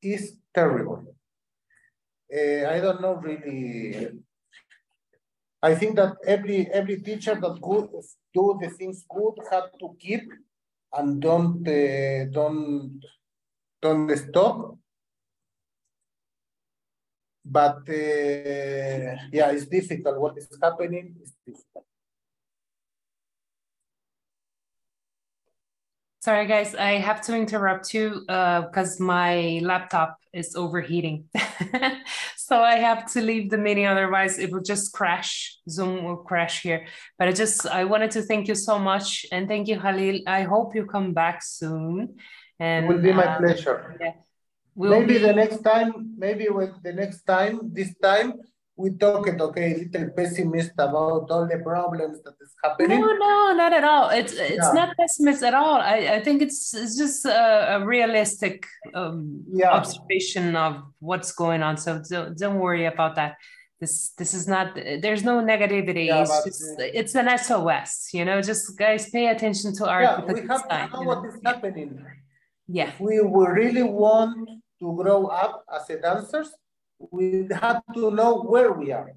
It's 0.00 0.32
terrible. 0.54 1.04
Uh, 2.34 2.64
I 2.66 2.80
don't 2.80 3.02
know 3.02 3.16
really 3.16 4.22
I 5.62 5.74
think 5.74 5.96
that 5.96 6.16
every 6.26 6.68
every 6.72 7.00
teacher 7.00 7.34
that 7.34 7.60
good 7.60 7.90
do 8.32 8.58
the 8.60 8.70
things 8.70 9.04
good 9.08 9.34
have 9.50 9.70
to 9.78 9.94
keep 9.98 10.22
and 10.92 11.20
don't 11.20 11.66
uh, 11.68 12.24
don't 12.32 13.00
don't 13.82 14.16
stop. 14.16 14.78
But 17.44 17.88
uh, 17.88 19.16
yeah, 19.32 19.50
it's 19.50 19.66
difficult. 19.66 20.18
What 20.18 20.38
is 20.38 20.48
happening 20.62 21.16
is 21.22 21.34
difficult. 21.46 21.84
Sorry, 26.20 26.46
guys, 26.46 26.74
I 26.74 26.92
have 26.92 27.22
to 27.22 27.34
interrupt 27.34 27.94
you 27.94 28.20
because 28.26 29.00
uh, 29.00 29.04
my 29.04 29.60
laptop 29.62 30.19
is 30.32 30.54
overheating. 30.54 31.28
so 32.36 32.60
I 32.60 32.76
have 32.76 33.10
to 33.12 33.20
leave 33.20 33.50
the 33.50 33.58
meeting, 33.58 33.86
otherwise 33.86 34.38
it 34.38 34.50
will 34.52 34.62
just 34.62 34.92
crash. 34.92 35.56
Zoom 35.68 36.04
will 36.04 36.18
crash 36.18 36.62
here. 36.62 36.86
But 37.18 37.28
I 37.28 37.32
just, 37.32 37.66
I 37.66 37.84
wanted 37.84 38.10
to 38.12 38.22
thank 38.22 38.48
you 38.48 38.54
so 38.54 38.78
much. 38.78 39.26
And 39.32 39.48
thank 39.48 39.68
you, 39.68 39.78
Khalil. 39.80 40.20
I 40.26 40.42
hope 40.42 40.74
you 40.74 40.86
come 40.86 41.12
back 41.12 41.42
soon. 41.42 42.16
And 42.58 42.84
it 42.84 42.88
will 42.88 43.02
be 43.02 43.12
my 43.12 43.36
um, 43.36 43.42
pleasure. 43.42 43.96
Yeah, 44.00 44.12
we'll 44.74 45.00
maybe 45.00 45.14
be... 45.14 45.18
the 45.18 45.32
next 45.32 45.62
time, 45.62 46.14
maybe 46.18 46.48
with 46.48 46.82
the 46.82 46.92
next 46.92 47.22
time, 47.22 47.70
this 47.72 47.94
time, 48.02 48.34
we 48.80 48.90
talked, 48.90 49.40
okay, 49.40 49.74
a 49.74 49.78
little 49.78 50.10
pessimist 50.16 50.72
about 50.78 51.30
all 51.30 51.46
the 51.46 51.58
problems 51.58 52.22
that 52.24 52.34
is 52.40 52.52
happening. 52.64 53.00
No, 53.00 53.12
no, 53.26 53.54
not 53.54 53.72
at 53.72 53.84
all. 53.84 54.10
It's 54.10 54.32
it's 54.32 54.68
yeah. 54.68 54.72
not 54.72 54.96
pessimist 54.96 55.42
at 55.42 55.54
all. 55.54 55.78
I, 55.94 55.98
I 56.16 56.20
think 56.24 56.42
it's 56.42 56.74
it's 56.74 56.96
just 56.96 57.24
a, 57.26 57.76
a 57.76 57.84
realistic 57.84 58.66
um, 58.94 59.44
yeah. 59.52 59.70
observation 59.70 60.56
of 60.56 60.72
what's 60.98 61.32
going 61.32 61.62
on. 61.62 61.76
So 61.76 62.02
don't, 62.08 62.36
don't 62.36 62.58
worry 62.58 62.86
about 62.86 63.16
that. 63.16 63.36
This 63.80 64.12
this 64.18 64.32
is 64.34 64.46
not. 64.46 64.74
There's 64.74 65.24
no 65.24 65.36
negativity. 65.52 66.06
Yeah, 66.06 66.22
it's 66.22 66.44
just 66.44 66.62
it's 66.78 67.14
an 67.14 67.28
SOS. 67.38 68.10
You 68.12 68.24
know, 68.24 68.42
just 68.42 68.76
guys 68.78 69.08
pay 69.10 69.28
attention 69.28 69.74
to 69.76 69.88
our. 69.88 70.02
Yeah, 70.02 70.24
we 70.24 70.40
have 70.48 70.68
to 70.68 70.88
know 70.92 71.02
what 71.02 71.24
is 71.26 71.38
happening. 71.44 72.04
Yeah. 72.72 72.88
If 72.88 73.00
we, 73.00 73.20
we 73.20 73.46
really 73.46 73.82
want 73.82 74.48
to 74.80 74.96
grow 74.96 75.26
up 75.26 75.64
as 75.74 75.90
a 75.90 76.00
dancers, 76.00 76.50
we 77.10 77.48
have 77.50 77.82
to 77.94 78.10
know 78.10 78.42
where 78.42 78.72
we 78.72 78.92
are. 78.92 79.12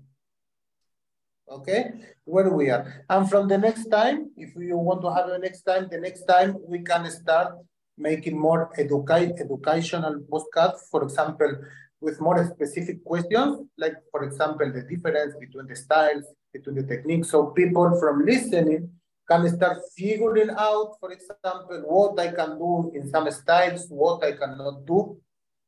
Okay, 1.49 1.91
where 2.23 2.49
we 2.49 2.69
are. 2.69 3.05
And 3.09 3.29
from 3.29 3.47
the 3.47 3.57
next 3.57 3.85
time, 3.87 4.31
if 4.37 4.55
you 4.55 4.77
want 4.77 5.01
to 5.01 5.13
have 5.13 5.27
the 5.27 5.37
next 5.37 5.63
time, 5.63 5.87
the 5.91 5.99
next 5.99 6.23
time 6.23 6.55
we 6.65 6.79
can 6.79 7.09
start 7.11 7.55
making 7.97 8.39
more 8.39 8.71
educa 8.79 9.39
educational 9.39 10.21
postcards, 10.31 10.87
for 10.89 11.03
example, 11.03 11.53
with 11.99 12.19
more 12.21 12.43
specific 12.45 13.03
questions, 13.03 13.67
like 13.77 13.95
for 14.09 14.23
example, 14.23 14.71
the 14.71 14.83
difference 14.83 15.35
between 15.39 15.67
the 15.67 15.75
styles, 15.75 16.25
between 16.53 16.75
the 16.75 16.83
techniques. 16.83 17.29
So 17.29 17.47
people 17.47 17.99
from 17.99 18.25
listening 18.25 18.89
can 19.29 19.47
start 19.49 19.77
figuring 19.95 20.49
out, 20.57 20.95
for 20.99 21.11
example, 21.11 21.83
what 21.85 22.19
I 22.19 22.31
can 22.31 22.57
do 22.57 22.91
in 22.95 23.09
some 23.09 23.29
styles, 23.31 23.87
what 23.89 24.23
I 24.23 24.31
cannot 24.31 24.85
do. 24.85 25.17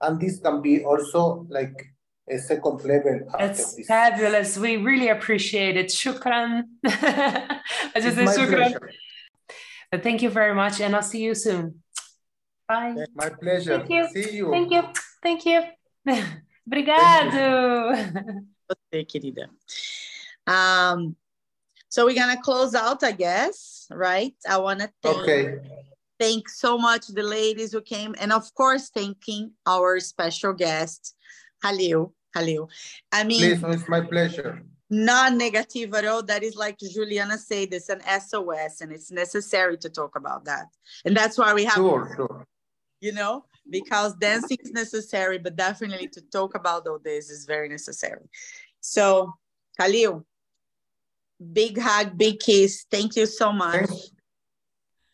And 0.01 0.20
this 0.20 0.39
can 0.39 0.61
be 0.61 0.84
also 0.84 1.45
like 1.49 1.94
a 2.30 2.38
second 2.39 2.84
level. 2.84 3.19
It's 3.39 3.86
fabulous. 3.86 4.57
We 4.57 4.78
really 4.78 5.09
appreciate 5.09 5.78
it. 5.78 5.88
Shukran. 5.88 6.63
I 6.86 7.61
just 7.95 8.15
said 8.15 8.28
shukran. 8.28 8.57
Pleasure. 8.57 8.91
But 9.91 10.03
thank 10.03 10.21
you 10.21 10.30
very 10.30 10.53
much, 10.55 10.82
and 10.82 10.95
I'll 10.95 11.03
see 11.03 11.21
you 11.21 11.36
soon. 11.36 11.84
Bye. 12.67 13.05
My 13.13 13.30
pleasure. 13.30 13.78
Thank 13.78 13.89
you. 13.89 14.07
See 14.09 14.38
you. 14.38 14.51
Thank 14.51 14.71
you. 14.71 14.84
Thank 15.23 15.45
you. 15.45 15.63
Obrigado. 16.67 17.95
Você, 18.67 19.05
querida. 19.05 19.49
Um, 20.47 21.15
so 21.89 22.05
we're 22.05 22.15
gonna 22.15 22.41
close 22.41 22.76
out, 22.76 23.03
I 23.03 23.11
guess, 23.11 23.88
right? 23.91 24.34
I 24.49 24.57
wanna 24.57 24.91
thank 25.01 25.17
okay. 25.17 25.59
thank 26.19 26.49
so 26.49 26.78
much 26.78 27.07
the 27.07 27.23
ladies 27.23 27.71
who 27.71 27.82
came, 27.82 28.15
and 28.19 28.32
of 28.32 28.53
course, 28.53 28.89
thanking 28.89 29.51
our 29.65 29.99
special 29.99 30.53
guest, 30.53 31.15
Khalil. 31.63 32.13
Khalil. 32.36 32.69
I 33.11 33.23
mean, 33.23 33.39
Please, 33.39 33.63
it's 33.63 33.88
my 33.88 34.01
pleasure. 34.01 34.61
Not 34.89 35.33
negative 35.33 35.93
at 35.93 36.05
all. 36.05 36.21
That 36.23 36.43
is 36.43 36.55
like 36.55 36.77
Juliana 36.77 37.38
said, 37.38 37.69
it's 37.71 37.89
an 37.89 38.01
SOS, 38.01 38.81
and 38.81 38.91
it's 38.91 39.11
necessary 39.11 39.77
to 39.77 39.89
talk 39.89 40.15
about 40.15 40.45
that. 40.45 40.67
And 41.05 41.15
that's 41.17 41.38
why 41.38 41.53
we 41.53 41.65
have, 41.65 41.75
sure, 41.75 42.13
sure. 42.15 42.45
you 43.01 43.11
know, 43.11 43.45
because 43.69 44.15
dancing 44.15 44.57
is 44.61 44.71
necessary, 44.71 45.39
but 45.39 45.55
definitely 45.55 46.07
to 46.09 46.21
talk 46.21 46.55
about 46.55 46.88
all 46.88 46.99
this 47.03 47.29
is 47.31 47.45
very 47.45 47.67
necessary. 47.67 48.29
So, 48.79 49.33
Khalil, 49.79 50.25
big 51.53 51.79
hug, 51.79 52.15
big 52.15 52.39
kiss. 52.39 52.86
Thank 52.89 53.15
you 53.15 53.25
so 53.25 53.51
much. 53.51 53.89
Thanks. 53.89 54.11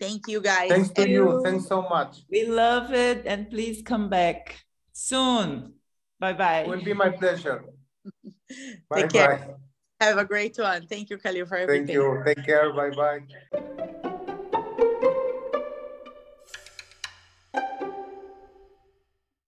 Thank 0.02 0.28
you, 0.28 0.42
guys. 0.42 0.70
Thanks 0.70 0.90
to 0.90 1.08
you. 1.08 1.42
Thanks 1.46 1.68
so 1.68 1.84
much. 1.84 2.24
We 2.30 2.46
love 2.46 2.92
it, 2.92 3.26
and 3.26 3.50
please 3.50 3.84
come 3.84 4.10
back 4.10 4.58
soon. 4.92 5.76
Bye 6.22 6.34
bye. 6.34 6.62
It 6.62 6.68
will 6.70 6.84
be 6.84 6.94
my 6.94 7.10
pleasure. 7.10 7.66
bye 8.90 9.02
Take 9.02 9.10
care. 9.10 9.58
Have 10.00 10.20
a 10.20 10.26
great 10.26 10.56
one. 10.58 10.86
Thank 10.86 11.10
you, 11.10 11.18
Khalil, 11.18 11.48
for 11.48 11.58
everything. 11.58 11.88
Thank 11.88 11.96
you. 11.96 12.24
Take 12.26 12.46
care. 12.46 12.72
Bye 12.72 12.92
bye. 12.92 14.08